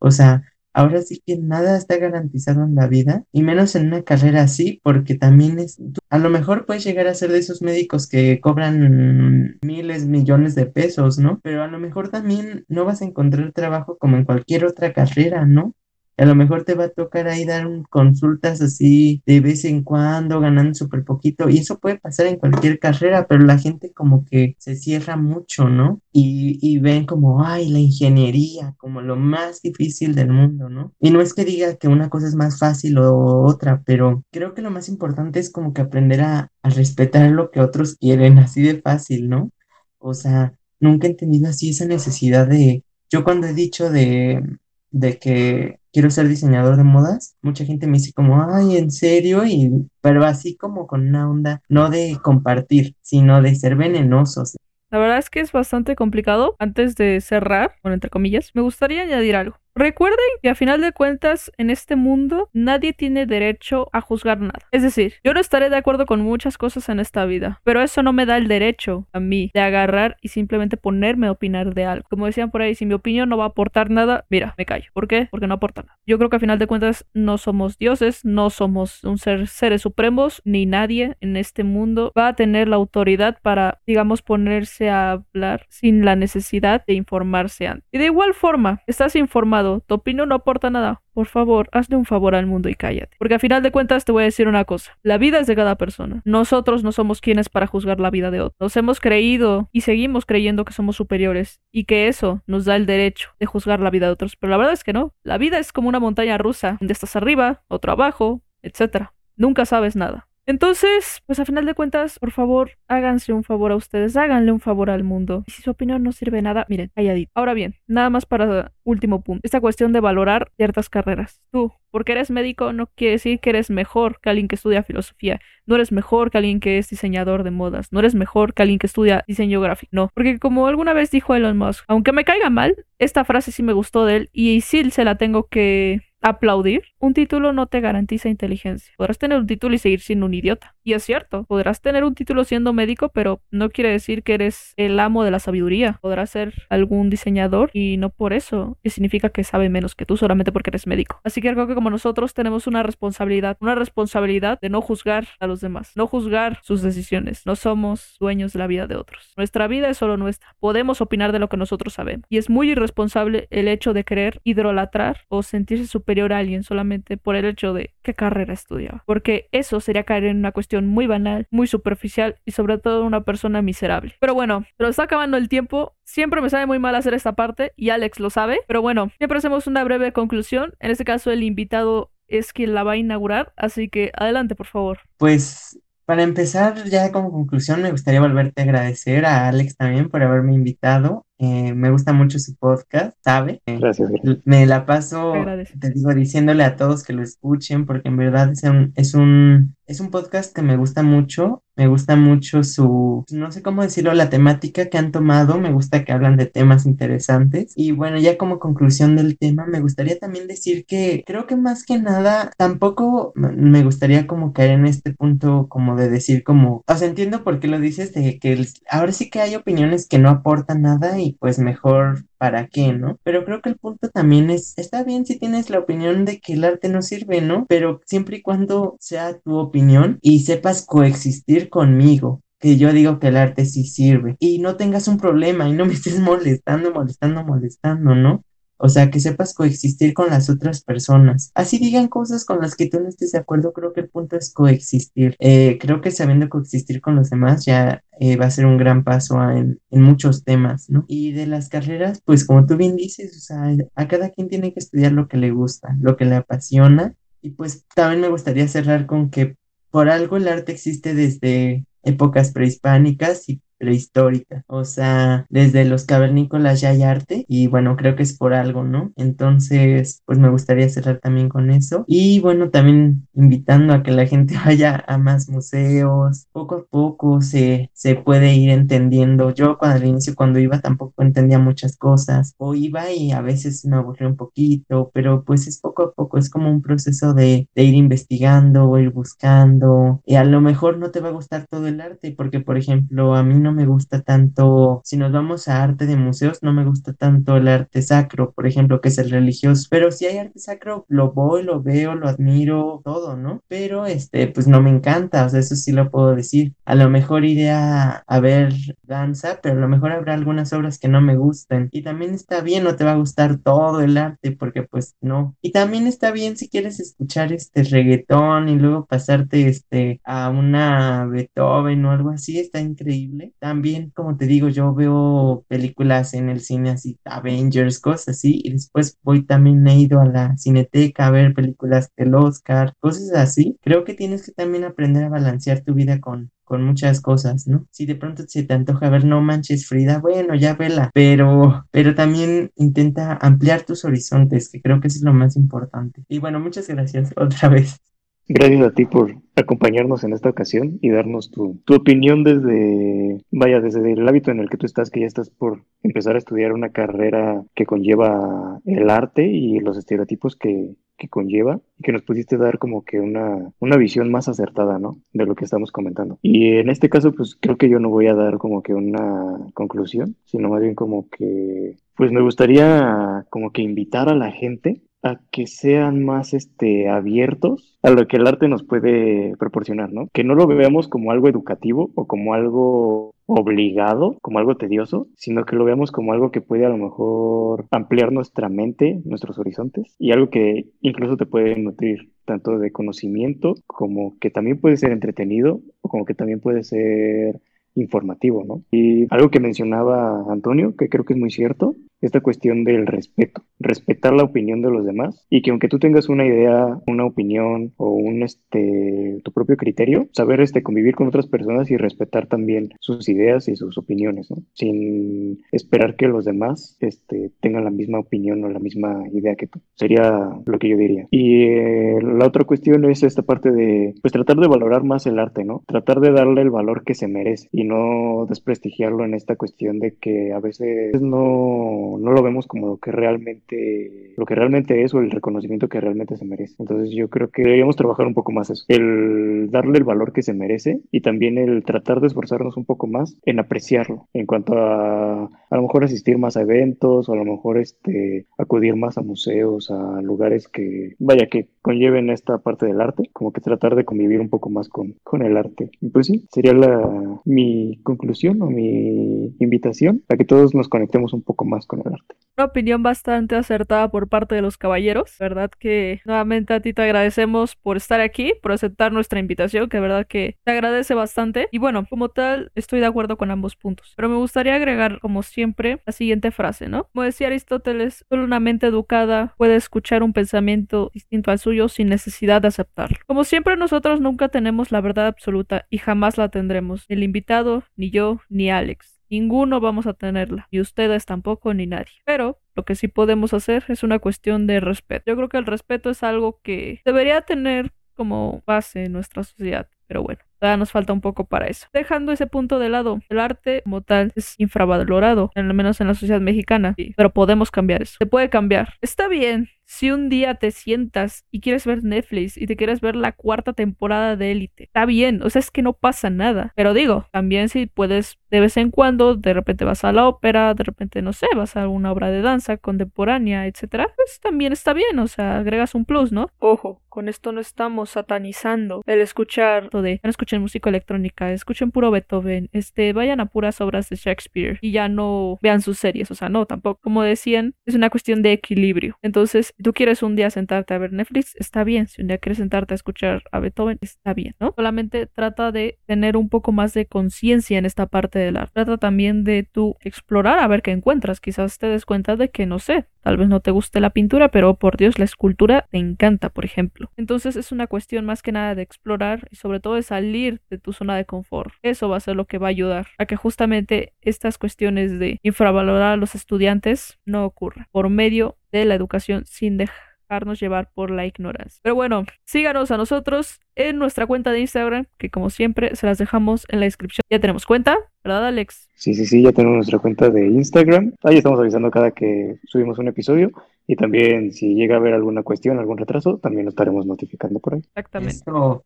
O 0.00 0.10
sea, 0.10 0.42
Ahora 0.74 1.02
sí 1.02 1.22
que 1.24 1.38
nada 1.38 1.76
está 1.76 1.96
garantizado 1.98 2.64
en 2.64 2.74
la 2.74 2.88
vida, 2.88 3.24
y 3.32 3.42
menos 3.42 3.76
en 3.76 3.86
una 3.86 4.02
carrera 4.02 4.42
así, 4.42 4.80
porque 4.82 5.14
también 5.16 5.58
es, 5.58 5.80
a 6.10 6.18
lo 6.18 6.30
mejor 6.30 6.66
puedes 6.66 6.84
llegar 6.84 7.06
a 7.06 7.14
ser 7.14 7.30
de 7.30 7.38
esos 7.38 7.62
médicos 7.62 8.08
que 8.08 8.40
cobran 8.40 9.58
miles, 9.62 10.06
millones 10.06 10.54
de 10.54 10.66
pesos, 10.66 11.18
¿no? 11.18 11.40
Pero 11.42 11.62
a 11.62 11.68
lo 11.68 11.78
mejor 11.78 12.08
también 12.08 12.64
no 12.68 12.84
vas 12.84 13.02
a 13.02 13.06
encontrar 13.06 13.52
trabajo 13.52 13.96
como 13.98 14.16
en 14.16 14.24
cualquier 14.24 14.64
otra 14.64 14.92
carrera, 14.92 15.46
¿no? 15.46 15.74
A 16.16 16.24
lo 16.24 16.34
mejor 16.34 16.64
te 16.64 16.74
va 16.74 16.84
a 16.84 16.88
tocar 16.90 17.28
ahí 17.28 17.44
dar 17.44 17.66
consultas 17.90 18.60
así 18.60 19.22
de 19.26 19.40
vez 19.40 19.64
en 19.64 19.82
cuando, 19.82 20.40
ganando 20.40 20.74
súper 20.74 21.04
poquito. 21.04 21.48
Y 21.48 21.58
eso 21.58 21.78
puede 21.78 21.98
pasar 21.98 22.26
en 22.26 22.36
cualquier 22.36 22.78
carrera, 22.78 23.26
pero 23.26 23.42
la 23.44 23.58
gente 23.58 23.92
como 23.92 24.24
que 24.24 24.54
se 24.58 24.76
cierra 24.76 25.16
mucho, 25.16 25.68
¿no? 25.68 26.00
Y, 26.12 26.58
y 26.62 26.78
ven 26.78 27.06
como, 27.06 27.44
ay, 27.44 27.68
la 27.70 27.80
ingeniería, 27.80 28.74
como 28.78 29.00
lo 29.00 29.16
más 29.16 29.62
difícil 29.62 30.14
del 30.14 30.30
mundo, 30.30 30.68
¿no? 30.68 30.92
Y 31.00 31.10
no 31.10 31.20
es 31.20 31.34
que 31.34 31.44
diga 31.44 31.76
que 31.76 31.88
una 31.88 32.08
cosa 32.10 32.28
es 32.28 32.34
más 32.34 32.58
fácil 32.58 32.98
o 32.98 33.42
otra, 33.42 33.82
pero 33.84 34.24
creo 34.30 34.54
que 34.54 34.62
lo 34.62 34.70
más 34.70 34.88
importante 34.88 35.40
es 35.40 35.50
como 35.50 35.72
que 35.72 35.82
aprender 35.82 36.20
a, 36.22 36.50
respetar 36.62 37.30
lo 37.30 37.50
que 37.50 37.60
otros 37.60 37.96
quieren, 37.96 38.38
así 38.38 38.62
de 38.62 38.80
fácil, 38.80 39.28
¿no? 39.28 39.50
O 39.98 40.14
sea, 40.14 40.54
nunca 40.80 41.06
he 41.06 41.10
entendido 41.10 41.48
así 41.48 41.70
esa 41.70 41.84
necesidad 41.84 42.46
de, 42.46 42.84
yo 43.10 43.22
cuando 43.22 43.46
he 43.46 43.52
dicho 43.52 43.90
de, 43.90 44.42
de 44.90 45.18
que 45.18 45.78
quiero 45.94 46.10
ser 46.10 46.28
diseñador 46.28 46.76
de 46.76 46.82
modas, 46.82 47.36
mucha 47.40 47.64
gente 47.64 47.86
me 47.86 47.98
dice 47.98 48.12
como, 48.12 48.44
ay, 48.52 48.76
¿en 48.76 48.90
serio? 48.90 49.46
Y, 49.46 49.70
pero 50.02 50.24
así 50.24 50.56
como 50.56 50.88
con 50.88 51.08
una 51.08 51.30
onda, 51.30 51.62
no 51.68 51.88
de 51.88 52.18
compartir, 52.20 52.96
sino 53.00 53.40
de 53.40 53.54
ser 53.54 53.76
venenosos. 53.76 54.56
La 54.90 54.98
verdad 54.98 55.18
es 55.18 55.30
que 55.30 55.40
es 55.40 55.52
bastante 55.52 55.96
complicado. 55.96 56.56
Antes 56.58 56.96
de 56.96 57.20
cerrar, 57.20 57.76
bueno, 57.82 57.94
entre 57.94 58.10
comillas, 58.10 58.50
me 58.54 58.62
gustaría 58.62 59.02
añadir 59.02 59.36
algo. 59.36 59.56
Recuerden 59.76 60.18
que 60.40 60.50
a 60.50 60.54
final 60.54 60.80
de 60.80 60.92
cuentas 60.92 61.50
en 61.58 61.68
este 61.68 61.96
mundo 61.96 62.48
nadie 62.52 62.92
tiene 62.92 63.26
derecho 63.26 63.88
a 63.92 64.00
juzgar 64.00 64.38
nada. 64.38 64.60
Es 64.70 64.84
decir, 64.84 65.14
yo 65.24 65.34
no 65.34 65.40
estaré 65.40 65.68
de 65.68 65.76
acuerdo 65.76 66.06
con 66.06 66.20
muchas 66.20 66.56
cosas 66.56 66.88
en 66.88 67.00
esta 67.00 67.24
vida, 67.24 67.60
pero 67.64 67.82
eso 67.82 68.00
no 68.04 68.12
me 68.12 68.24
da 68.24 68.36
el 68.36 68.46
derecho 68.46 69.08
a 69.12 69.18
mí 69.18 69.50
de 69.52 69.60
agarrar 69.60 70.16
y 70.20 70.28
simplemente 70.28 70.76
ponerme 70.76 71.26
a 71.26 71.32
opinar 71.32 71.74
de 71.74 71.86
algo. 71.86 72.06
Como 72.08 72.26
decían 72.26 72.52
por 72.52 72.62
ahí, 72.62 72.76
si 72.76 72.86
mi 72.86 72.94
opinión 72.94 73.28
no 73.28 73.36
va 73.36 73.44
a 73.44 73.48
aportar 73.48 73.90
nada, 73.90 74.26
mira, 74.30 74.54
me 74.56 74.64
callo. 74.64 74.88
¿Por 74.92 75.08
qué? 75.08 75.26
Porque 75.32 75.48
no 75.48 75.54
aporta 75.54 75.82
nada. 75.82 75.98
Yo 76.06 76.18
creo 76.18 76.30
que 76.30 76.36
a 76.36 76.40
final 76.40 76.60
de 76.60 76.68
cuentas 76.68 77.04
no 77.12 77.36
somos 77.36 77.76
dioses, 77.76 78.24
no 78.24 78.50
somos 78.50 79.02
un 79.02 79.18
ser 79.18 79.48
seres 79.48 79.82
supremos, 79.82 80.40
ni 80.44 80.66
nadie 80.66 81.16
en 81.20 81.36
este 81.36 81.64
mundo 81.64 82.12
va 82.16 82.28
a 82.28 82.36
tener 82.36 82.68
la 82.68 82.76
autoridad 82.76 83.38
para, 83.42 83.80
digamos, 83.88 84.22
ponerse 84.22 84.88
a 84.88 85.10
hablar 85.10 85.66
sin 85.68 86.04
la 86.04 86.14
necesidad 86.14 86.84
de 86.86 86.94
informarse 86.94 87.66
antes. 87.66 87.88
Y 87.90 87.98
de 87.98 88.04
igual 88.04 88.34
forma, 88.34 88.80
estás 88.86 89.16
informado 89.16 89.63
tu 89.86 89.94
opinión 89.94 90.28
no 90.28 90.34
aporta 90.34 90.70
nada. 90.70 91.02
Por 91.12 91.26
favor, 91.26 91.68
hazle 91.72 91.96
un 91.96 92.04
favor 92.04 92.34
al 92.34 92.46
mundo 92.46 92.68
y 92.68 92.74
cállate. 92.74 93.16
Porque 93.18 93.34
a 93.34 93.38
final 93.38 93.62
de 93.62 93.70
cuentas 93.70 94.04
te 94.04 94.12
voy 94.12 94.22
a 94.22 94.26
decir 94.26 94.48
una 94.48 94.64
cosa. 94.64 94.98
La 95.02 95.18
vida 95.18 95.38
es 95.38 95.46
de 95.46 95.56
cada 95.56 95.76
persona. 95.76 96.22
Nosotros 96.24 96.82
no 96.82 96.92
somos 96.92 97.20
quienes 97.20 97.48
para 97.48 97.66
juzgar 97.66 98.00
la 98.00 98.10
vida 98.10 98.30
de 98.30 98.40
otros. 98.40 98.56
Nos 98.60 98.76
hemos 98.76 99.00
creído 99.00 99.68
y 99.72 99.82
seguimos 99.82 100.26
creyendo 100.26 100.64
que 100.64 100.72
somos 100.72 100.96
superiores 100.96 101.60
y 101.70 101.84
que 101.84 102.08
eso 102.08 102.42
nos 102.46 102.64
da 102.64 102.76
el 102.76 102.86
derecho 102.86 103.30
de 103.38 103.46
juzgar 103.46 103.80
la 103.80 103.90
vida 103.90 104.06
de 104.06 104.12
otros. 104.12 104.36
Pero 104.36 104.50
la 104.50 104.56
verdad 104.56 104.72
es 104.72 104.84
que 104.84 104.92
no. 104.92 105.14
La 105.22 105.38
vida 105.38 105.58
es 105.58 105.72
como 105.72 105.88
una 105.88 106.00
montaña 106.00 106.38
rusa, 106.38 106.76
donde 106.80 106.92
estás 106.92 107.16
arriba, 107.16 107.62
otro 107.68 107.92
abajo, 107.92 108.42
etc. 108.62 109.08
Nunca 109.36 109.64
sabes 109.66 109.96
nada. 109.96 110.28
Entonces, 110.46 111.22
pues 111.26 111.40
a 111.40 111.46
final 111.46 111.64
de 111.64 111.74
cuentas, 111.74 112.18
por 112.18 112.30
favor, 112.30 112.72
háganse 112.86 113.32
un 113.32 113.44
favor 113.44 113.72
a 113.72 113.76
ustedes, 113.76 114.14
háganle 114.16 114.52
un 114.52 114.60
favor 114.60 114.90
al 114.90 115.02
mundo. 115.02 115.42
Y 115.46 115.52
si 115.52 115.62
su 115.62 115.70
opinión 115.70 116.02
no 116.02 116.12
sirve 116.12 116.42
nada, 116.42 116.66
miren, 116.68 116.90
calladito. 116.94 117.30
Ahora 117.34 117.54
bien, 117.54 117.76
nada 117.86 118.10
más 118.10 118.26
para 118.26 118.72
último 118.84 119.22
punto. 119.22 119.40
Esta 119.42 119.60
cuestión 119.60 119.92
de 119.92 120.00
valorar 120.00 120.52
ciertas 120.56 120.90
carreras. 120.90 121.40
Tú, 121.50 121.72
porque 121.90 122.12
eres 122.12 122.30
médico, 122.30 122.74
no 122.74 122.88
quiere 122.88 123.12
decir 123.12 123.40
que 123.40 123.50
eres 123.50 123.70
mejor 123.70 124.20
que 124.20 124.28
alguien 124.28 124.48
que 124.48 124.56
estudia 124.56 124.82
filosofía. 124.82 125.40
No 125.64 125.76
eres 125.76 125.92
mejor 125.92 126.30
que 126.30 126.38
alguien 126.38 126.60
que 126.60 126.76
es 126.76 126.90
diseñador 126.90 127.42
de 127.42 127.50
modas. 127.50 127.90
No 127.90 128.00
eres 128.00 128.14
mejor 128.14 128.52
que 128.52 128.62
alguien 128.62 128.78
que 128.78 128.86
estudia 128.86 129.24
diseño 129.26 129.62
gráfico. 129.62 129.90
No, 129.92 130.10
porque 130.12 130.38
como 130.38 130.66
alguna 130.66 130.92
vez 130.92 131.10
dijo 131.10 131.34
Elon 131.34 131.56
Musk, 131.56 131.84
aunque 131.88 132.12
me 132.12 132.24
caiga 132.24 132.50
mal, 132.50 132.84
esta 132.98 133.24
frase 133.24 133.50
sí 133.50 133.62
me 133.62 133.72
gustó 133.72 134.04
de 134.04 134.16
él 134.16 134.30
y 134.32 134.60
sí 134.60 134.90
se 134.90 135.04
la 135.04 135.16
tengo 135.16 135.48
que 135.48 136.02
aplaudir, 136.24 136.84
un 136.98 137.12
título 137.12 137.52
no 137.52 137.66
te 137.66 137.80
garantiza 137.80 138.30
inteligencia. 138.30 138.94
Podrás 138.96 139.18
tener 139.18 139.38
un 139.38 139.46
título 139.46 139.74
y 139.74 139.78
seguir 139.78 140.00
siendo 140.00 140.24
un 140.24 140.32
idiota. 140.32 140.74
Y 140.82 140.94
es 140.94 141.04
cierto, 141.04 141.44
podrás 141.44 141.82
tener 141.82 142.02
un 142.02 142.14
título 142.14 142.44
siendo 142.44 142.72
médico, 142.72 143.10
pero 143.10 143.42
no 143.50 143.68
quiere 143.68 143.90
decir 143.90 144.22
que 144.22 144.32
eres 144.32 144.72
el 144.78 144.98
amo 144.98 145.22
de 145.22 145.30
la 145.30 145.38
sabiduría. 145.38 145.98
Podrás 146.00 146.30
ser 146.30 146.54
algún 146.70 147.10
diseñador 147.10 147.70
y 147.74 147.98
no 147.98 148.08
por 148.08 148.32
eso 148.32 148.78
que 148.82 148.88
significa 148.88 149.28
que 149.28 149.44
sabe 149.44 149.68
menos 149.68 149.94
que 149.94 150.06
tú 150.06 150.16
solamente 150.16 150.50
porque 150.50 150.70
eres 150.70 150.86
médico. 150.86 151.20
Así 151.24 151.42
que 151.42 151.52
creo 151.52 151.66
que 151.66 151.74
como 151.74 151.90
nosotros 151.90 152.32
tenemos 152.32 152.66
una 152.66 152.82
responsabilidad, 152.82 153.58
una 153.60 153.74
responsabilidad 153.74 154.58
de 154.62 154.70
no 154.70 154.80
juzgar 154.80 155.28
a 155.40 155.46
los 155.46 155.60
demás, 155.60 155.92
no 155.94 156.06
juzgar 156.06 156.60
sus 156.62 156.80
decisiones. 156.80 157.44
No 157.44 157.54
somos 157.54 158.16
dueños 158.18 158.54
de 158.54 158.60
la 158.60 158.66
vida 158.66 158.86
de 158.86 158.96
otros. 158.96 159.34
Nuestra 159.36 159.66
vida 159.66 159.90
es 159.90 159.98
solo 159.98 160.16
nuestra. 160.16 160.56
Podemos 160.58 161.02
opinar 161.02 161.32
de 161.32 161.38
lo 161.38 161.50
que 161.50 161.58
nosotros 161.58 161.92
sabemos. 161.92 162.24
Y 162.30 162.38
es 162.38 162.48
muy 162.48 162.70
irresponsable 162.70 163.46
el 163.50 163.68
hecho 163.68 163.92
de 163.92 164.04
querer 164.04 164.40
idolatrar 164.42 165.26
o 165.28 165.42
sentirse 165.42 165.86
superior 165.86 166.13
a 166.20 166.38
alguien 166.38 166.62
solamente 166.62 167.16
por 167.16 167.36
el 167.36 167.44
hecho 167.44 167.72
de 167.72 167.92
qué 168.02 168.14
carrera 168.14 168.54
estudiaba. 168.54 169.02
Porque 169.06 169.48
eso 169.52 169.80
sería 169.80 170.04
caer 170.04 170.24
en 170.24 170.38
una 170.38 170.52
cuestión 170.52 170.86
muy 170.86 171.06
banal, 171.06 171.46
muy 171.50 171.66
superficial 171.66 172.36
y 172.44 172.52
sobre 172.52 172.78
todo 172.78 173.04
una 173.04 173.22
persona 173.24 173.62
miserable. 173.62 174.14
Pero 174.20 174.34
bueno, 174.34 174.64
pero 174.76 174.90
está 174.90 175.04
acabando 175.04 175.36
el 175.36 175.48
tiempo. 175.48 175.94
Siempre 176.04 176.40
me 176.40 176.50
sabe 176.50 176.66
muy 176.66 176.78
mal 176.78 176.94
hacer 176.94 177.14
esta 177.14 177.32
parte 177.32 177.72
y 177.76 177.90
Alex 177.90 178.20
lo 178.20 178.30
sabe. 178.30 178.60
Pero 178.66 178.82
bueno, 178.82 179.10
siempre 179.18 179.38
hacemos 179.38 179.66
una 179.66 179.84
breve 179.84 180.12
conclusión. 180.12 180.74
En 180.80 180.90
este 180.90 181.04
caso 181.04 181.30
el 181.30 181.42
invitado 181.42 182.10
es 182.28 182.52
quien 182.52 182.74
la 182.74 182.84
va 182.84 182.92
a 182.92 182.96
inaugurar, 182.96 183.52
así 183.56 183.88
que 183.88 184.10
adelante 184.16 184.54
por 184.54 184.66
favor. 184.66 185.00
Pues 185.18 185.78
para 186.06 186.22
empezar, 186.22 186.84
ya 186.84 187.10
como 187.12 187.32
conclusión, 187.32 187.80
me 187.80 187.90
gustaría 187.90 188.20
volverte 188.20 188.60
a 188.60 188.64
agradecer 188.64 189.24
a 189.24 189.48
Alex 189.48 189.76
también 189.76 190.10
por 190.10 190.22
haberme 190.22 190.52
invitado. 190.52 191.24
Eh, 191.38 191.74
me 191.74 191.90
gusta 191.90 192.12
mucho 192.12 192.38
su 192.38 192.54
podcast, 192.56 193.16
¿sabe? 193.22 193.60
Gracias. 193.66 194.10
Me 194.44 194.66
la 194.66 194.86
paso, 194.86 195.32
te 195.80 195.90
digo, 195.90 196.14
diciéndole 196.14 196.64
a 196.64 196.76
todos 196.76 197.02
que 197.02 197.12
lo 197.12 197.22
escuchen, 197.22 197.86
porque 197.86 198.08
en 198.08 198.16
verdad 198.16 198.52
es 198.52 198.62
un, 198.62 198.92
es 198.94 199.14
un, 199.14 199.76
es 199.86 200.00
un 200.00 200.10
podcast 200.10 200.54
que 200.54 200.62
me 200.62 200.76
gusta 200.76 201.02
mucho 201.02 201.64
me 201.76 201.88
gusta 201.88 202.16
mucho 202.16 202.62
su, 202.62 203.24
no 203.30 203.50
sé 203.50 203.62
cómo 203.62 203.82
decirlo, 203.82 204.14
la 204.14 204.30
temática 204.30 204.88
que 204.88 204.98
han 204.98 205.12
tomado, 205.12 205.58
me 205.58 205.72
gusta 205.72 206.04
que 206.04 206.12
hablan 206.12 206.36
de 206.36 206.46
temas 206.46 206.86
interesantes. 206.86 207.72
Y 207.76 207.92
bueno, 207.92 208.18
ya 208.18 208.38
como 208.38 208.58
conclusión 208.58 209.16
del 209.16 209.38
tema, 209.38 209.66
me 209.66 209.80
gustaría 209.80 210.18
también 210.18 210.46
decir 210.46 210.84
que 210.86 211.24
creo 211.26 211.46
que 211.46 211.56
más 211.56 211.84
que 211.84 211.98
nada, 211.98 212.52
tampoco 212.56 213.32
me 213.34 213.82
gustaría 213.82 214.26
como 214.26 214.52
caer 214.52 214.72
en 214.72 214.86
este 214.86 215.12
punto 215.12 215.66
como 215.68 215.96
de 215.96 216.08
decir 216.08 216.44
como, 216.44 216.84
o 216.86 216.96
sea, 216.96 217.08
entiendo 217.08 217.42
por 217.42 217.58
qué 217.58 217.68
lo 217.68 217.80
dices, 217.80 218.12
de 218.14 218.38
que 218.38 218.66
ahora 218.88 219.12
sí 219.12 219.30
que 219.30 219.40
hay 219.40 219.54
opiniones 219.56 220.06
que 220.06 220.18
no 220.18 220.30
aportan 220.30 220.82
nada 220.82 221.18
y 221.20 221.23
pues 221.32 221.58
mejor 221.58 222.24
para 222.38 222.68
qué, 222.68 222.92
¿no? 222.92 223.18
Pero 223.24 223.44
creo 223.44 223.60
que 223.60 223.70
el 223.70 223.76
punto 223.76 224.10
también 224.10 224.50
es, 224.50 224.74
está 224.76 225.02
bien 225.02 225.26
si 225.26 225.38
tienes 225.38 225.70
la 225.70 225.80
opinión 225.80 226.24
de 226.24 226.40
que 226.40 226.54
el 226.54 226.64
arte 226.64 226.88
no 226.88 227.02
sirve, 227.02 227.40
¿no? 227.40 227.66
Pero 227.68 228.00
siempre 228.06 228.38
y 228.38 228.42
cuando 228.42 228.96
sea 229.00 229.38
tu 229.38 229.56
opinión 229.56 230.18
y 230.22 230.40
sepas 230.40 230.84
coexistir 230.86 231.68
conmigo, 231.68 232.42
que 232.58 232.76
yo 232.76 232.92
digo 232.92 233.18
que 233.18 233.28
el 233.28 233.36
arte 233.36 233.66
sí 233.66 233.84
sirve 233.84 234.36
y 234.38 234.58
no 234.58 234.76
tengas 234.76 235.06
un 235.06 235.18
problema 235.18 235.68
y 235.68 235.72
no 235.72 235.84
me 235.84 235.92
estés 235.92 236.18
molestando, 236.20 236.92
molestando, 236.92 237.44
molestando, 237.44 238.14
¿no? 238.14 238.44
O 238.84 238.90
sea, 238.90 239.10
que 239.10 239.18
sepas 239.18 239.54
coexistir 239.54 240.12
con 240.12 240.28
las 240.28 240.50
otras 240.50 240.82
personas. 240.82 241.50
Así 241.54 241.78
digan 241.78 242.06
cosas 242.08 242.44
con 242.44 242.60
las 242.60 242.76
que 242.76 242.86
tú 242.86 243.00
no 243.00 243.08
estés 243.08 243.32
de 243.32 243.38
acuerdo, 243.38 243.72
creo 243.72 243.94
que 243.94 244.02
el 244.02 244.10
punto 244.10 244.36
es 244.36 244.52
coexistir. 244.52 245.36
Eh, 245.38 245.78
creo 245.80 246.02
que 246.02 246.10
sabiendo 246.10 246.50
coexistir 246.50 247.00
con 247.00 247.16
los 247.16 247.30
demás 247.30 247.64
ya 247.64 248.04
eh, 248.20 248.36
va 248.36 248.44
a 248.44 248.50
ser 248.50 248.66
un 248.66 248.76
gran 248.76 249.02
paso 249.02 249.42
en, 249.50 249.80
en, 249.90 250.02
muchos 250.02 250.44
temas, 250.44 250.90
¿no? 250.90 251.06
Y 251.08 251.32
de 251.32 251.46
las 251.46 251.70
carreras, 251.70 252.20
pues 252.26 252.46
como 252.46 252.66
tú 252.66 252.76
bien 252.76 252.94
dices, 252.94 253.34
o 253.34 253.40
sea, 253.40 253.74
a 253.94 254.06
cada 254.06 254.28
quien 254.28 254.50
tiene 254.50 254.74
que 254.74 254.80
estudiar 254.80 255.12
lo 255.12 255.28
que 255.28 255.38
le 255.38 255.50
gusta, 255.50 255.96
lo 256.02 256.18
que 256.18 256.26
le 256.26 256.34
apasiona. 256.34 257.14
Y 257.40 257.52
pues 257.52 257.86
también 257.94 258.20
me 258.20 258.28
gustaría 258.28 258.68
cerrar 258.68 259.06
con 259.06 259.30
que 259.30 259.56
por 259.90 260.10
algo 260.10 260.36
el 260.36 260.46
arte 260.46 260.72
existe 260.72 261.14
desde 261.14 261.86
épocas 262.02 262.52
prehispánicas 262.52 263.48
y 263.48 263.62
prehistórica. 263.78 264.64
O 264.66 264.84
sea, 264.84 265.46
desde 265.48 265.84
los 265.84 266.04
cavernícolas 266.04 266.80
ya 266.80 266.90
hay 266.90 267.02
arte 267.02 267.44
y 267.48 267.66
bueno, 267.66 267.96
creo 267.96 268.16
que 268.16 268.22
es 268.22 268.36
por 268.36 268.54
algo, 268.54 268.84
¿no? 268.84 269.12
Entonces, 269.16 270.22
pues 270.26 270.38
me 270.38 270.48
gustaría 270.50 270.88
cerrar 270.88 271.18
también 271.18 271.48
con 271.48 271.70
eso. 271.70 272.04
Y 272.06 272.40
bueno, 272.40 272.70
también 272.70 273.26
invitando 273.34 273.92
a 273.94 274.02
que 274.02 274.10
la 274.12 274.26
gente 274.26 274.54
vaya 274.64 275.04
a 275.06 275.18
más 275.18 275.48
museos. 275.48 276.46
Poco 276.52 276.74
a 276.76 276.84
poco 276.86 277.40
se, 277.40 277.90
se 277.94 278.14
puede 278.16 278.54
ir 278.54 278.70
entendiendo. 278.70 279.52
Yo 279.52 279.78
cuando 279.78 279.96
al 279.96 280.06
inicio, 280.06 280.34
cuando 280.34 280.58
iba, 280.58 280.80
tampoco 280.80 281.22
entendía 281.22 281.58
muchas 281.58 281.96
cosas. 281.96 282.54
O 282.58 282.74
iba 282.74 283.10
y 283.12 283.32
a 283.32 283.40
veces 283.40 283.84
me 283.84 283.96
aburría 283.96 284.28
un 284.28 284.36
poquito, 284.36 285.10
pero 285.14 285.44
pues 285.44 285.66
es 285.66 285.80
poco 285.80 286.02
a 286.04 286.12
poco, 286.12 286.38
es 286.38 286.50
como 286.50 286.70
un 286.70 286.82
proceso 286.82 287.34
de, 287.34 287.68
de 287.74 287.84
ir 287.84 287.94
investigando 287.94 288.88
o 288.88 288.98
ir 288.98 289.10
buscando. 289.10 290.22
Y 290.26 290.36
a 290.36 290.44
lo 290.44 290.60
mejor 290.60 290.98
no 290.98 291.10
te 291.10 291.20
va 291.20 291.28
a 291.28 291.32
gustar 291.32 291.66
todo 291.68 291.86
el 291.86 292.00
arte, 292.00 292.32
porque 292.36 292.60
por 292.60 292.76
ejemplo, 292.78 293.34
a 293.34 293.42
mí 293.42 293.54
no 293.64 293.72
me 293.72 293.86
gusta 293.86 294.20
tanto, 294.20 295.00
si 295.04 295.16
nos 295.16 295.32
vamos 295.32 295.68
a 295.68 295.82
arte 295.82 296.06
de 296.06 296.16
museos, 296.16 296.62
no 296.62 296.72
me 296.72 296.84
gusta 296.84 297.14
tanto 297.14 297.56
el 297.56 297.66
arte 297.66 298.02
sacro, 298.02 298.52
por 298.52 298.66
ejemplo, 298.66 299.00
que 299.00 299.08
es 299.08 299.18
el 299.18 299.30
religioso, 299.30 299.88
pero 299.90 300.12
si 300.12 300.26
hay 300.26 300.38
arte 300.38 300.58
sacro, 300.58 301.06
lo 301.08 301.32
voy, 301.32 301.62
lo 301.62 301.82
veo, 301.82 302.14
lo 302.14 302.28
admiro, 302.28 303.00
todo, 303.04 303.36
¿no? 303.36 303.62
Pero 303.68 304.06
este, 304.06 304.48
pues 304.48 304.68
no 304.68 304.82
me 304.82 304.90
encanta, 304.90 305.46
o 305.46 305.48
sea, 305.48 305.60
eso 305.60 305.76
sí 305.76 305.92
lo 305.92 306.10
puedo 306.10 306.34
decir. 306.36 306.74
A 306.84 306.94
lo 306.94 307.08
mejor 307.08 307.44
iré 307.44 307.70
a, 307.70 308.24
ver 308.42 308.74
danza, 309.02 309.60
pero 309.62 309.76
a 309.76 309.80
lo 309.80 309.88
mejor 309.88 310.12
habrá 310.12 310.34
algunas 310.34 310.72
obras 310.74 310.98
que 310.98 311.08
no 311.08 311.20
me 311.22 311.36
gusten. 311.36 311.88
Y 311.92 312.02
también 312.02 312.34
está 312.34 312.60
bien, 312.60 312.84
no 312.84 312.96
te 312.96 313.04
va 313.04 313.12
a 313.12 313.16
gustar 313.16 313.58
todo 313.58 314.02
el 314.02 314.18
arte, 314.18 314.52
porque 314.52 314.82
pues 314.82 315.16
no. 315.22 315.56
Y 315.62 315.72
también 315.72 316.06
está 316.06 316.30
bien 316.30 316.56
si 316.58 316.68
quieres 316.68 317.00
escuchar 317.00 317.52
este 317.52 317.84
reggaetón 317.84 318.68
y 318.68 318.76
luego 318.76 319.06
pasarte 319.06 319.68
este 319.68 320.20
a 320.24 320.50
una 320.50 321.24
Beethoven 321.26 322.04
o 322.04 322.10
algo 322.10 322.30
así, 322.30 322.58
está 322.58 322.80
increíble 322.80 323.54
también, 323.64 324.10
como 324.10 324.36
te 324.36 324.46
digo, 324.46 324.68
yo 324.68 324.94
veo 324.94 325.64
películas 325.68 326.34
en 326.34 326.50
el 326.50 326.60
cine 326.60 326.90
así, 326.90 327.18
Avengers, 327.24 327.98
cosas 327.98 328.36
así, 328.36 328.60
y 328.62 328.72
después 328.72 329.16
voy 329.22 329.42
también 329.42 329.86
he 329.88 329.98
ido 329.98 330.20
a 330.20 330.26
la 330.26 330.54
cineteca 330.58 331.26
a 331.26 331.30
ver 331.30 331.54
películas 331.54 332.10
del 332.14 332.34
Oscar, 332.34 332.92
cosas 333.00 333.32
así. 333.32 333.78
Creo 333.80 334.04
que 334.04 334.12
tienes 334.12 334.44
que 334.44 334.52
también 334.52 334.84
aprender 334.84 335.24
a 335.24 335.30
balancear 335.30 335.80
tu 335.80 335.94
vida 335.94 336.20
con, 336.20 336.50
con 336.62 336.82
muchas 336.84 337.22
cosas, 337.22 337.66
¿no? 337.66 337.86
Si 337.90 338.04
de 338.04 338.16
pronto 338.16 338.44
se 338.46 338.64
te 338.64 338.74
antoja 338.74 339.08
ver 339.08 339.24
No 339.24 339.40
Manches 339.40 339.88
Frida, 339.88 340.18
bueno, 340.18 340.54
ya 340.54 340.74
vela, 340.74 341.10
pero, 341.14 341.86
pero 341.90 342.14
también 342.14 342.70
intenta 342.76 343.38
ampliar 343.40 343.84
tus 343.84 344.04
horizontes, 344.04 344.68
que 344.68 344.82
creo 344.82 345.00
que 345.00 345.08
eso 345.08 345.16
es 345.16 345.24
lo 345.24 345.32
más 345.32 345.56
importante. 345.56 346.22
Y 346.28 346.38
bueno, 346.38 346.60
muchas 346.60 346.86
gracias 346.86 347.32
otra 347.34 347.70
vez. 347.70 347.98
Gracias 348.46 348.82
a 348.82 348.92
ti 348.92 349.06
por 349.06 349.36
acompañarnos 349.56 350.22
en 350.24 350.32
esta 350.32 350.50
ocasión 350.50 350.98
y 351.00 351.10
darnos 351.10 351.50
tu, 351.50 351.80
tu, 351.84 351.94
opinión 351.94 352.44
desde, 352.44 353.40
vaya, 353.50 353.80
desde 353.80 354.12
el 354.12 354.28
hábito 354.28 354.50
en 354.50 354.60
el 354.60 354.68
que 354.68 354.76
tú 354.76 354.84
estás, 354.84 355.10
que 355.10 355.20
ya 355.20 355.26
estás 355.26 355.48
por 355.48 355.84
empezar 356.02 356.34
a 356.34 356.38
estudiar 356.38 356.72
una 356.72 356.90
carrera 356.90 357.64
que 357.74 357.86
conlleva 357.86 358.80
el 358.84 359.08
arte 359.08 359.46
y 359.46 359.80
los 359.80 359.96
estereotipos 359.96 360.56
que, 360.56 360.94
que 361.16 361.28
conlleva 361.28 361.80
y 361.98 362.02
que 362.02 362.12
nos 362.12 362.22
pudiste 362.22 362.56
dar 362.56 362.78
como 362.78 363.02
que 363.02 363.20
una, 363.20 363.70
una 363.78 363.96
visión 363.96 364.30
más 364.30 364.48
acertada, 364.48 364.98
¿no? 364.98 365.16
De 365.32 365.46
lo 365.46 365.54
que 365.54 365.64
estamos 365.64 365.90
comentando. 365.92 366.38
Y 366.42 366.76
en 366.76 366.90
este 366.90 367.08
caso, 367.08 367.32
pues 367.32 367.56
creo 367.58 367.76
que 367.76 367.88
yo 367.88 367.98
no 367.98 368.10
voy 368.10 368.26
a 368.26 368.34
dar 368.34 368.58
como 368.58 368.82
que 368.82 368.94
una 368.94 369.58
conclusión, 369.74 370.36
sino 370.44 370.68
más 370.68 370.82
bien 370.82 370.94
como 370.94 371.28
que, 371.28 371.96
pues 372.16 372.32
me 372.32 372.42
gustaría 372.42 373.46
como 373.50 373.70
que 373.70 373.82
invitar 373.82 374.28
a 374.28 374.34
la 374.34 374.50
gente 374.50 375.00
a 375.24 375.40
que 375.50 375.66
sean 375.66 376.22
más 376.22 376.52
este, 376.52 377.08
abiertos 377.08 377.98
a 378.02 378.10
lo 378.10 378.28
que 378.28 378.36
el 378.36 378.46
arte 378.46 378.68
nos 378.68 378.84
puede 378.84 379.56
proporcionar, 379.56 380.12
¿no? 380.12 380.28
Que 380.32 380.44
no 380.44 380.54
lo 380.54 380.66
veamos 380.66 381.08
como 381.08 381.30
algo 381.30 381.48
educativo 381.48 382.10
o 382.14 382.26
como 382.26 382.52
algo 382.52 383.34
obligado, 383.46 384.38
como 384.42 384.58
algo 384.58 384.76
tedioso, 384.76 385.28
sino 385.36 385.64
que 385.64 385.76
lo 385.76 385.84
veamos 385.84 386.12
como 386.12 386.32
algo 386.32 386.50
que 386.50 386.60
puede 386.60 386.84
a 386.84 386.90
lo 386.90 386.98
mejor 386.98 387.86
ampliar 387.90 388.32
nuestra 388.32 388.68
mente, 388.68 389.20
nuestros 389.24 389.58
horizontes 389.58 390.14
y 390.18 390.32
algo 390.32 390.50
que 390.50 390.90
incluso 391.00 391.36
te 391.36 391.46
puede 391.46 391.76
nutrir 391.76 392.30
tanto 392.44 392.78
de 392.78 392.92
conocimiento 392.92 393.74
como 393.86 394.38
que 394.38 394.50
también 394.50 394.80
puede 394.80 394.98
ser 394.98 395.12
entretenido 395.12 395.80
o 396.02 396.08
como 396.08 396.26
que 396.26 396.34
también 396.34 396.60
puede 396.60 396.84
ser 396.84 397.60
informativo, 397.94 398.64
¿no? 398.64 398.82
Y 398.90 399.26
algo 399.30 399.50
que 399.50 399.60
mencionaba 399.60 400.44
Antonio, 400.52 400.94
que 400.96 401.08
creo 401.08 401.24
que 401.24 401.34
es 401.34 401.38
muy 401.38 401.50
cierto, 401.50 401.94
esta 402.20 402.40
cuestión 402.40 402.84
del 402.84 403.06
respeto, 403.06 403.62
respetar 403.78 404.32
la 404.32 404.44
opinión 404.44 404.82
de 404.82 404.90
los 404.90 405.04
demás 405.04 405.46
y 405.50 405.62
que 405.62 405.70
aunque 405.70 405.88
tú 405.88 405.98
tengas 405.98 406.28
una 406.28 406.46
idea, 406.46 406.98
una 407.06 407.26
opinión 407.26 407.92
o 407.96 408.10
un 408.10 408.42
este 408.42 409.40
tu 409.44 409.52
propio 409.52 409.76
criterio, 409.76 410.28
saber 410.32 410.60
este 410.60 410.82
convivir 410.82 411.14
con 411.14 411.28
otras 411.28 411.46
personas 411.46 411.90
y 411.90 411.96
respetar 411.96 412.46
también 412.46 412.90
sus 413.00 413.28
ideas 413.28 413.68
y 413.68 413.76
sus 413.76 413.98
opiniones, 413.98 414.50
¿no? 414.50 414.62
Sin 414.72 415.60
esperar 415.72 416.16
que 416.16 416.28
los 416.28 416.44
demás 416.44 416.96
este 417.00 417.50
tengan 417.60 417.84
la 417.84 417.90
misma 417.90 418.18
opinión 418.18 418.64
o 418.64 418.68
la 418.68 418.78
misma 418.78 419.24
idea 419.32 419.54
que 419.54 419.66
tú. 419.66 419.80
Sería 419.94 420.50
lo 420.64 420.78
que 420.78 420.88
yo 420.88 420.96
diría. 420.96 421.26
Y 421.30 421.64
eh, 421.64 422.18
la 422.22 422.46
otra 422.46 422.64
cuestión 422.64 423.04
es 423.04 423.22
esta 423.22 423.42
parte 423.42 423.70
de 423.70 424.14
pues 424.22 424.32
tratar 424.32 424.56
de 424.56 424.68
valorar 424.68 425.04
más 425.04 425.26
el 425.26 425.38
arte, 425.38 425.64
¿no? 425.64 425.82
Tratar 425.86 426.20
de 426.20 426.32
darle 426.32 426.62
el 426.62 426.70
valor 426.70 427.04
que 427.04 427.14
se 427.14 427.28
merece 427.28 427.68
y 427.72 427.84
no 427.84 428.46
desprestigiarlo 428.48 429.24
en 429.24 429.34
esta 429.34 429.56
cuestión 429.56 429.98
de 429.98 430.16
que 430.16 430.52
a 430.52 430.60
veces 430.60 431.20
no 431.20 432.03
no, 432.18 432.32
lo 432.32 432.42
vemos 432.42 432.66
como 432.66 432.88
lo 432.88 432.96
que 432.98 433.10
realmente, 433.10 434.32
lo 434.36 434.46
que 434.46 434.54
realmente 434.54 435.02
es 435.02 435.14
o 435.14 435.20
el 435.20 435.30
reconocimiento 435.30 435.88
que 435.88 436.00
realmente 436.00 436.36
se 436.36 436.44
merece. 436.44 436.76
Entonces 436.78 437.10
yo 437.14 437.28
creo 437.28 437.48
que 437.48 437.62
deberíamos 437.62 437.96
trabajar 437.96 438.26
un 438.26 438.34
poco 438.34 438.52
más 438.52 438.70
eso, 438.70 438.84
el 438.88 439.70
darle 439.70 439.98
el 439.98 440.04
valor 440.04 440.32
que 440.32 440.42
se 440.42 440.54
merece 440.54 441.00
y 441.10 441.20
también 441.20 441.58
el 441.58 441.84
tratar 441.84 442.20
de 442.20 442.28
esforzarnos 442.28 442.76
un 442.76 442.84
poco 442.84 443.06
más 443.06 443.36
en 443.44 443.58
apreciarlo, 443.60 444.28
en 444.32 444.46
cuanto 444.46 444.74
a 444.76 445.50
a 445.74 445.76
lo 445.78 445.82
mejor 445.82 446.04
asistir 446.04 446.38
más 446.38 446.56
a 446.56 446.60
eventos 446.60 447.28
o 447.28 447.32
a 447.32 447.36
lo 447.36 447.44
mejor 447.44 447.78
este 447.78 448.46
acudir 448.56 448.94
más 448.94 449.18
a 449.18 449.22
museos, 449.22 449.90
a 449.90 450.22
lugares 450.22 450.68
que, 450.68 451.16
vaya, 451.18 451.48
que 451.48 451.68
conlleven 451.82 452.30
esta 452.30 452.58
parte 452.58 452.86
del 452.86 453.00
arte, 453.00 453.24
como 453.32 453.52
que 453.52 453.60
tratar 453.60 453.96
de 453.96 454.04
convivir 454.04 454.40
un 454.40 454.48
poco 454.48 454.70
más 454.70 454.88
con, 454.88 455.16
con 455.24 455.42
el 455.42 455.56
arte. 455.56 455.90
Pues 456.12 456.28
sí, 456.28 456.46
sería 456.52 456.74
la, 456.74 457.40
mi 457.44 457.98
conclusión 458.04 458.62
o 458.62 458.66
mi 458.66 459.56
invitación 459.58 460.22
a 460.28 460.36
que 460.36 460.44
todos 460.44 460.76
nos 460.76 460.88
conectemos 460.88 461.32
un 461.32 461.42
poco 461.42 461.64
más 461.64 461.86
con 461.88 462.02
el 462.06 462.12
arte. 462.12 462.36
Una 462.56 462.66
opinión 462.66 463.02
bastante 463.02 463.56
acertada 463.56 464.12
por 464.12 464.28
parte 464.28 464.54
de 464.54 464.62
los 464.62 464.78
caballeros. 464.78 465.34
¿Verdad 465.40 465.72
que 465.76 466.20
nuevamente 466.24 466.72
a 466.72 466.80
ti 466.80 466.92
te 466.92 467.02
agradecemos 467.02 467.74
por 467.74 467.96
estar 467.96 468.20
aquí, 468.20 468.52
por 468.62 468.70
aceptar 468.70 469.10
nuestra 469.10 469.40
invitación, 469.40 469.88
que 469.88 469.98
verdad 469.98 470.24
que 470.24 470.56
te 470.62 470.70
agradece 470.70 471.14
bastante. 471.14 471.66
Y 471.72 471.78
bueno, 471.78 472.06
como 472.08 472.28
tal, 472.28 472.70
estoy 472.76 473.00
de 473.00 473.06
acuerdo 473.06 473.36
con 473.36 473.50
ambos 473.50 473.74
puntos. 473.74 474.12
Pero 474.14 474.28
me 474.28 474.36
gustaría 474.36 474.76
agregar, 474.76 475.18
como 475.18 475.42
siempre, 475.42 475.63
la 476.06 476.12
siguiente 476.12 476.50
frase, 476.50 476.88
¿no? 476.88 477.08
Como 477.12 477.22
decía 477.22 477.46
Aristóteles, 477.46 478.24
solo 478.28 478.44
una 478.44 478.60
mente 478.60 478.86
educada 478.86 479.54
puede 479.56 479.76
escuchar 479.76 480.22
un 480.22 480.32
pensamiento 480.32 481.10
distinto 481.14 481.50
al 481.50 481.58
suyo 481.58 481.88
sin 481.88 482.08
necesidad 482.08 482.62
de 482.62 482.68
aceptarlo. 482.68 483.16
Como 483.26 483.44
siempre, 483.44 483.76
nosotros 483.76 484.20
nunca 484.20 484.48
tenemos 484.48 484.92
la 484.92 485.00
verdad 485.00 485.26
absoluta 485.26 485.86
y 485.90 485.98
jamás 485.98 486.38
la 486.38 486.48
tendremos. 486.48 487.06
Ni 487.08 487.16
el 487.16 487.22
invitado, 487.22 487.84
ni 487.96 488.10
yo, 488.10 488.40
ni 488.48 488.70
Alex. 488.70 489.20
Ninguno 489.30 489.80
vamos 489.80 490.06
a 490.06 490.12
tenerla, 490.12 490.68
y 490.70 490.80
ustedes 490.80 491.26
tampoco 491.26 491.74
ni 491.74 491.86
nadie. 491.86 492.12
Pero 492.24 492.60
lo 492.76 492.84
que 492.84 492.94
sí 492.94 493.08
podemos 493.08 493.54
hacer 493.54 493.84
es 493.88 494.02
una 494.02 494.18
cuestión 494.18 494.66
de 494.66 494.80
respeto. 494.80 495.24
Yo 495.26 495.36
creo 495.36 495.48
que 495.48 495.56
el 495.58 495.66
respeto 495.66 496.10
es 496.10 496.22
algo 496.22 496.60
que 496.62 497.00
debería 497.04 497.40
tener 497.40 497.92
como 498.14 498.62
base 498.66 499.04
en 499.04 499.12
nuestra 499.12 499.42
sociedad. 499.42 499.88
Pero 500.06 500.22
bueno, 500.22 500.40
todavía 500.58 500.76
nos 500.76 500.92
falta 500.92 501.12
un 501.12 501.20
poco 501.20 501.44
para 501.44 501.66
eso. 501.66 501.86
Dejando 501.92 502.32
ese 502.32 502.46
punto 502.46 502.78
de 502.78 502.88
lado, 502.88 503.20
el 503.28 503.38
arte 503.38 503.82
como 503.84 504.02
tal 504.02 504.32
es 504.34 504.54
infravalorado, 504.58 505.50
al 505.54 505.74
menos 505.74 506.00
en 506.00 506.08
la 506.08 506.14
sociedad 506.14 506.40
mexicana, 506.40 506.94
pero 507.16 507.30
podemos 507.30 507.70
cambiar 507.70 508.02
eso. 508.02 508.16
Se 508.18 508.26
puede 508.26 508.48
cambiar. 508.50 508.94
Está 509.00 509.28
bien 509.28 509.68
si 509.94 510.10
un 510.10 510.28
día 510.28 510.56
te 510.56 510.72
sientas 510.72 511.44
y 511.52 511.60
quieres 511.60 511.86
ver 511.86 512.02
Netflix 512.02 512.56
y 512.56 512.66
te 512.66 512.74
quieres 512.76 513.00
ver 513.00 513.14
la 513.14 513.30
cuarta 513.30 513.72
temporada 513.72 514.34
de 514.34 514.50
Élite, 514.50 514.84
está 514.84 515.06
bien, 515.06 515.40
o 515.42 515.50
sea, 515.50 515.60
es 515.60 515.70
que 515.70 515.82
no 515.82 515.92
pasa 515.92 516.30
nada. 516.30 516.72
Pero 516.74 516.94
digo, 516.94 517.26
también 517.30 517.68
si 517.68 517.86
puedes 517.86 518.38
de 518.50 518.60
vez 518.60 518.76
en 518.76 518.90
cuando, 518.90 519.34
de 519.34 519.52
repente 519.52 519.84
vas 519.84 520.04
a 520.04 520.12
la 520.12 520.28
ópera, 520.28 520.74
de 520.74 520.84
repente, 520.84 521.22
no 521.22 521.32
sé, 521.32 521.46
vas 521.56 521.76
a 521.76 521.88
una 521.88 522.12
obra 522.12 522.30
de 522.30 522.40
danza 522.40 522.76
contemporánea, 522.76 523.66
etcétera, 523.66 524.08
pues 524.14 524.38
también 524.40 524.72
está 524.72 524.92
bien, 524.92 525.18
o 525.18 525.26
sea, 525.26 525.58
agregas 525.58 525.94
un 525.94 526.04
plus, 526.04 526.30
¿no? 526.30 526.48
Ojo, 526.60 527.02
con 527.08 527.28
esto 527.28 527.52
no 527.52 527.60
estamos 527.60 528.10
satanizando 528.10 529.02
el 529.06 529.20
escuchar 529.20 529.90
de, 529.90 530.20
no 530.22 530.30
escuchen 530.30 530.60
música 530.60 530.88
electrónica, 530.90 531.52
escuchen 531.52 531.90
puro 531.90 532.10
Beethoven, 532.10 532.68
este, 532.72 533.12
vayan 533.12 533.40
a 533.40 533.46
puras 533.46 533.80
obras 533.80 534.08
de 534.08 534.16
Shakespeare 534.16 534.78
y 534.80 534.92
ya 534.92 535.08
no 535.08 535.58
vean 535.62 535.80
sus 535.80 535.98
series, 535.98 536.30
o 536.30 536.34
sea, 536.34 536.48
no, 536.48 536.66
tampoco. 536.66 537.00
Como 537.02 537.22
decían, 537.22 537.74
es 537.86 537.94
una 537.94 538.10
cuestión 538.10 538.42
de 538.42 538.52
equilibrio. 538.52 539.18
Entonces, 539.22 539.74
tú 539.84 539.92
quieres 539.92 540.22
un 540.22 540.34
día 540.34 540.50
sentarte 540.50 540.94
a 540.94 540.98
ver 540.98 541.12
Netflix, 541.12 541.54
está 541.56 541.84
bien. 541.84 542.08
Si 542.08 542.22
un 542.22 542.28
día 542.28 542.38
quieres 542.38 542.58
sentarte 542.58 542.94
a 542.94 542.96
escuchar 542.96 543.44
a 543.52 543.60
Beethoven, 543.60 543.98
está 544.00 544.34
bien, 544.34 544.56
¿no? 544.58 544.72
Solamente 544.74 545.26
trata 545.26 545.70
de 545.70 545.98
tener 546.06 546.36
un 546.36 546.48
poco 546.48 546.72
más 546.72 546.94
de 546.94 547.06
conciencia 547.06 547.78
en 547.78 547.84
esta 547.84 548.06
parte 548.06 548.38
del 548.38 548.56
arte. 548.56 548.72
Trata 548.72 548.96
también 548.96 549.44
de 549.44 549.62
tú 549.62 549.96
explorar 550.00 550.58
a 550.58 550.66
ver 550.66 550.82
qué 550.82 550.90
encuentras. 550.90 551.40
Quizás 551.40 551.78
te 551.78 551.86
des 551.86 552.04
cuenta 552.06 552.34
de 552.34 552.50
que, 552.50 552.66
no 552.66 552.78
sé, 552.78 553.06
tal 553.22 553.36
vez 553.36 553.48
no 553.48 553.60
te 553.60 553.70
guste 553.70 554.00
la 554.00 554.10
pintura, 554.10 554.50
pero 554.50 554.74
por 554.74 554.96
Dios, 554.96 555.18
la 555.18 555.24
escultura 555.24 555.86
te 555.90 555.98
encanta, 555.98 556.48
por 556.48 556.64
ejemplo. 556.64 557.10
Entonces 557.16 557.54
es 557.56 557.70
una 557.70 557.86
cuestión 557.86 558.24
más 558.24 558.42
que 558.42 558.52
nada 558.52 558.74
de 558.74 558.82
explorar 558.82 559.46
y 559.50 559.56
sobre 559.56 559.80
todo 559.80 559.94
de 559.94 560.02
salir 560.02 560.62
de 560.70 560.78
tu 560.78 560.92
zona 560.92 561.16
de 561.16 561.26
confort. 561.26 561.74
Eso 561.82 562.08
va 562.08 562.16
a 562.16 562.20
ser 562.20 562.36
lo 562.36 562.46
que 562.46 562.58
va 562.58 562.68
a 562.68 562.70
ayudar 562.70 563.08
a 563.18 563.26
que 563.26 563.36
justamente 563.36 564.14
estas 564.22 564.58
cuestiones 564.58 565.18
de 565.18 565.38
infravalorar 565.42 566.12
a 566.12 566.16
los 566.16 566.34
estudiantes 566.34 567.18
no 567.26 567.44
ocurran 567.44 567.86
por 567.90 568.08
medio 568.08 568.56
de 568.78 568.84
la 568.84 568.94
educación 568.94 569.44
sin 569.46 569.76
dejarnos 569.76 570.60
llevar 570.60 570.90
por 570.92 571.10
la 571.10 571.26
ignorancia. 571.26 571.80
Pero 571.82 571.94
bueno, 571.94 572.24
síganos 572.44 572.90
a 572.90 572.96
nosotros 572.96 573.60
en 573.74 573.98
nuestra 573.98 574.26
cuenta 574.26 574.52
de 574.52 574.60
Instagram, 574.60 575.06
que 575.18 575.30
como 575.30 575.50
siempre 575.50 575.94
se 575.96 576.06
las 576.06 576.18
dejamos 576.18 576.66
en 576.68 576.80
la 576.80 576.86
descripción. 576.86 577.22
Ya 577.30 577.38
tenemos 577.38 577.66
cuenta, 577.66 577.98
¿verdad, 578.24 578.46
Alex? 578.46 578.88
Sí, 578.94 579.14
sí, 579.14 579.26
sí, 579.26 579.42
ya 579.42 579.52
tenemos 579.52 579.76
nuestra 579.76 579.98
cuenta 579.98 580.30
de 580.30 580.46
Instagram. 580.46 581.12
Ahí 581.22 581.36
estamos 581.36 581.60
avisando 581.60 581.90
cada 581.90 582.10
que 582.12 582.56
subimos 582.66 582.98
un 582.98 583.08
episodio. 583.08 583.52
Y 583.86 583.96
también 583.96 584.52
si 584.52 584.74
llega 584.74 584.94
a 584.94 584.98
haber 584.98 585.12
alguna 585.12 585.42
cuestión, 585.42 585.78
algún 585.78 585.98
retraso, 585.98 586.38
también 586.38 586.64
lo 586.64 586.70
estaremos 586.70 587.04
notificando 587.04 587.60
por 587.60 587.74
ahí. 587.74 587.80
Exactamente. 587.80 588.40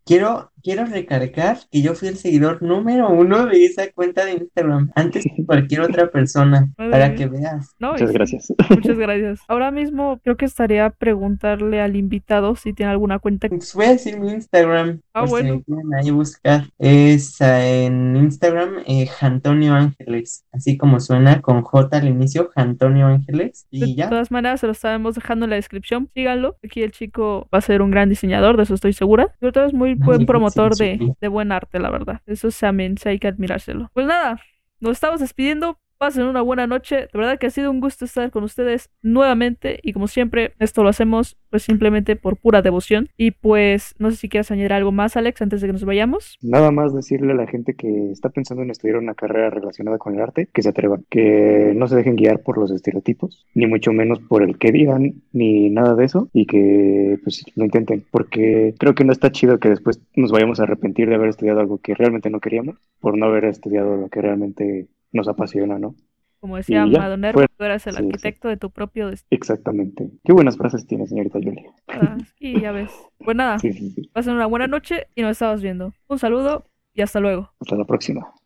Quiero, 0.04 0.50
quiero 0.60 0.86
recargar 0.86 1.58
que 1.70 1.82
yo 1.82 1.94
fui 1.94 2.08
el 2.08 2.16
seguidor 2.16 2.62
número 2.62 3.08
uno 3.08 3.46
de 3.46 3.64
esa 3.64 3.88
cuenta 3.92 4.24
de 4.24 4.32
Instagram, 4.32 4.90
antes 4.96 5.24
que 5.24 5.44
cualquier 5.46 5.82
otra 5.82 6.10
persona, 6.10 6.68
para 6.76 7.14
que 7.14 7.26
veas. 7.26 7.76
muchas 7.78 8.10
gracias. 8.10 8.52
Muchas 8.70 8.98
gracias. 8.98 9.40
Ahora 9.46 9.70
mismo 9.70 10.18
creo 10.24 10.36
que 10.36 10.46
estaría 10.46 10.90
preguntarle 10.90 11.80
al 11.80 11.94
invitado 11.94 12.56
si 12.56 12.72
tiene 12.72 12.90
alguna 12.90 13.20
cuenta. 13.20 13.48
Pues 13.48 13.74
voy 13.74 13.86
a 13.86 13.90
decir 13.90 14.18
mi 14.18 14.32
Instagram. 14.32 15.00
Ah, 15.12 15.26
bueno. 15.26 15.62
Si 15.64 15.72
me 15.72 15.96
ahí 15.96 16.10
buscar. 16.10 16.64
Es 16.78 17.40
eh, 17.40 17.86
en 17.86 18.16
Instagram, 18.16 18.82
eh, 18.86 19.06
Antonio 19.28 19.74
Ángeles. 19.74 20.44
Así 20.52 20.76
como 20.76 21.00
suena 21.00 21.40
con 21.40 21.62
J 21.62 21.96
al 21.96 22.08
inicio, 22.08 22.50
Antonio 22.56 23.06
Ángeles. 23.06 23.66
Y 23.70 23.94
ya. 23.94 24.04
De 24.04 24.10
todas 24.10 24.30
maneras, 24.30 24.60
se 24.60 24.66
lo 24.66 24.72
estaremos 24.72 25.14
dejando 25.14 25.44
en 25.46 25.50
la 25.50 25.56
descripción. 25.56 26.10
Síganlo. 26.14 26.56
Aquí 26.64 26.82
el 26.82 26.90
chico 26.90 27.48
va 27.54 27.58
a 27.58 27.62
ser 27.62 27.82
un 27.82 27.90
gran 27.90 28.08
diseñador, 28.08 28.56
de 28.56 28.64
eso 28.64 28.74
estoy 28.74 28.92
segura. 28.92 29.32
Sobre 29.40 29.52
todo 29.52 29.64
es 29.66 29.74
muy 29.74 29.94
buen 29.94 30.26
promotor 30.26 30.74
de, 30.76 31.14
de 31.20 31.28
buen 31.28 31.52
arte, 31.52 31.78
la 31.78 31.90
verdad. 31.90 32.20
Eso 32.26 32.48
también 32.50 32.98
sí 32.98 33.08
hay 33.08 33.18
que 33.18 33.28
admirárselo. 33.28 33.90
Pues 33.94 34.06
nada, 34.06 34.40
nos 34.80 34.92
estamos 34.92 35.20
despidiendo. 35.20 35.78
Pasen 35.98 36.24
una 36.24 36.42
buena 36.42 36.66
noche. 36.66 37.08
De 37.12 37.18
verdad 37.18 37.38
que 37.38 37.48
ha 37.48 37.50
sido 37.50 37.70
un 37.70 37.80
gusto 37.80 38.04
estar 38.04 38.30
con 38.30 38.44
ustedes 38.44 38.90
nuevamente 39.02 39.80
y 39.82 39.92
como 39.92 40.08
siempre, 40.08 40.52
esto 40.58 40.82
lo 40.82 40.88
hacemos 40.88 41.36
pues 41.50 41.62
simplemente 41.62 42.16
por 42.16 42.36
pura 42.36 42.62
devoción. 42.62 43.08
Y 43.16 43.32
pues 43.32 43.94
no 43.98 44.10
sé 44.10 44.16
si 44.16 44.28
quieres 44.28 44.50
añadir 44.50 44.72
algo 44.72 44.92
más, 44.92 45.16
Alex, 45.16 45.42
antes 45.42 45.60
de 45.60 45.66
que 45.66 45.72
nos 45.72 45.84
vayamos. 45.84 46.38
Nada 46.42 46.70
más 46.70 46.94
decirle 46.94 47.32
a 47.32 47.36
la 47.36 47.46
gente 47.46 47.74
que 47.74 48.10
está 48.10 48.28
pensando 48.30 48.62
en 48.62 48.70
estudiar 48.70 48.96
una 48.96 49.14
carrera 49.14 49.50
relacionada 49.50 49.98
con 49.98 50.14
el 50.14 50.20
arte, 50.20 50.48
que 50.52 50.62
se 50.62 50.68
atrevan, 50.68 51.04
que 51.10 51.72
no 51.74 51.88
se 51.88 51.96
dejen 51.96 52.16
guiar 52.16 52.42
por 52.42 52.58
los 52.58 52.70
estereotipos, 52.70 53.46
ni 53.54 53.66
mucho 53.66 53.92
menos 53.92 54.20
por 54.20 54.42
el 54.42 54.58
que 54.58 54.72
digan, 54.72 55.22
ni 55.32 55.70
nada 55.70 55.94
de 55.94 56.04
eso, 56.04 56.28
y 56.32 56.46
que 56.46 57.18
pues 57.22 57.44
lo 57.56 57.64
intenten, 57.64 58.04
porque 58.10 58.74
creo 58.78 58.94
que 58.94 59.04
no 59.04 59.12
está 59.12 59.32
chido 59.32 59.58
que 59.58 59.70
después 59.70 60.00
nos 60.14 60.30
vayamos 60.30 60.60
a 60.60 60.64
arrepentir 60.64 61.08
de 61.08 61.14
haber 61.14 61.30
estudiado 61.30 61.60
algo 61.60 61.78
que 61.78 61.94
realmente 61.94 62.30
no 62.30 62.40
queríamos, 62.40 62.76
por 63.00 63.16
no 63.16 63.26
haber 63.26 63.46
estudiado 63.46 63.96
lo 63.96 64.08
que 64.08 64.20
realmente 64.20 64.88
nos 65.12 65.28
apasiona, 65.28 65.78
¿no? 65.78 65.94
Como 66.40 66.56
decía 66.56 66.86
Madonna, 66.86 67.32
fuera. 67.32 67.48
tú 67.56 67.64
eras 67.64 67.84
el 67.88 67.94
Sí, 67.94 67.98
sí. 68.00 68.06
arquitecto 68.06 68.48
de 68.48 68.56
tu 68.56 68.70
propio 68.70 69.08
destino. 69.10 69.36
Exactamente. 69.36 70.08
Qué 70.22 70.32
buenas 70.32 70.56
frases 70.56 70.86
tiene, 70.86 71.06
señorita 71.06 71.40
Julia. 71.42 71.72
Ah, 71.88 72.16
Y 72.38 72.60
ya 72.60 72.70
ves. 72.70 72.92
Pues 73.18 73.36
nada, 73.36 73.58
Sí, 73.58 73.72
sí, 73.72 73.90
sí. 73.90 74.02
pasen 74.12 74.34
una 74.34 74.46
buena 74.46 74.68
noche 74.68 75.08
y 75.16 75.22
nos 75.22 75.32
estamos 75.32 75.62
viendo. 75.62 75.92
Un 76.08 76.18
saludo 76.20 76.64
y 76.94 77.02
hasta 77.02 77.18
luego. 77.20 77.50
Hasta 77.60 77.74
la 77.76 77.84
próxima. 77.84 78.32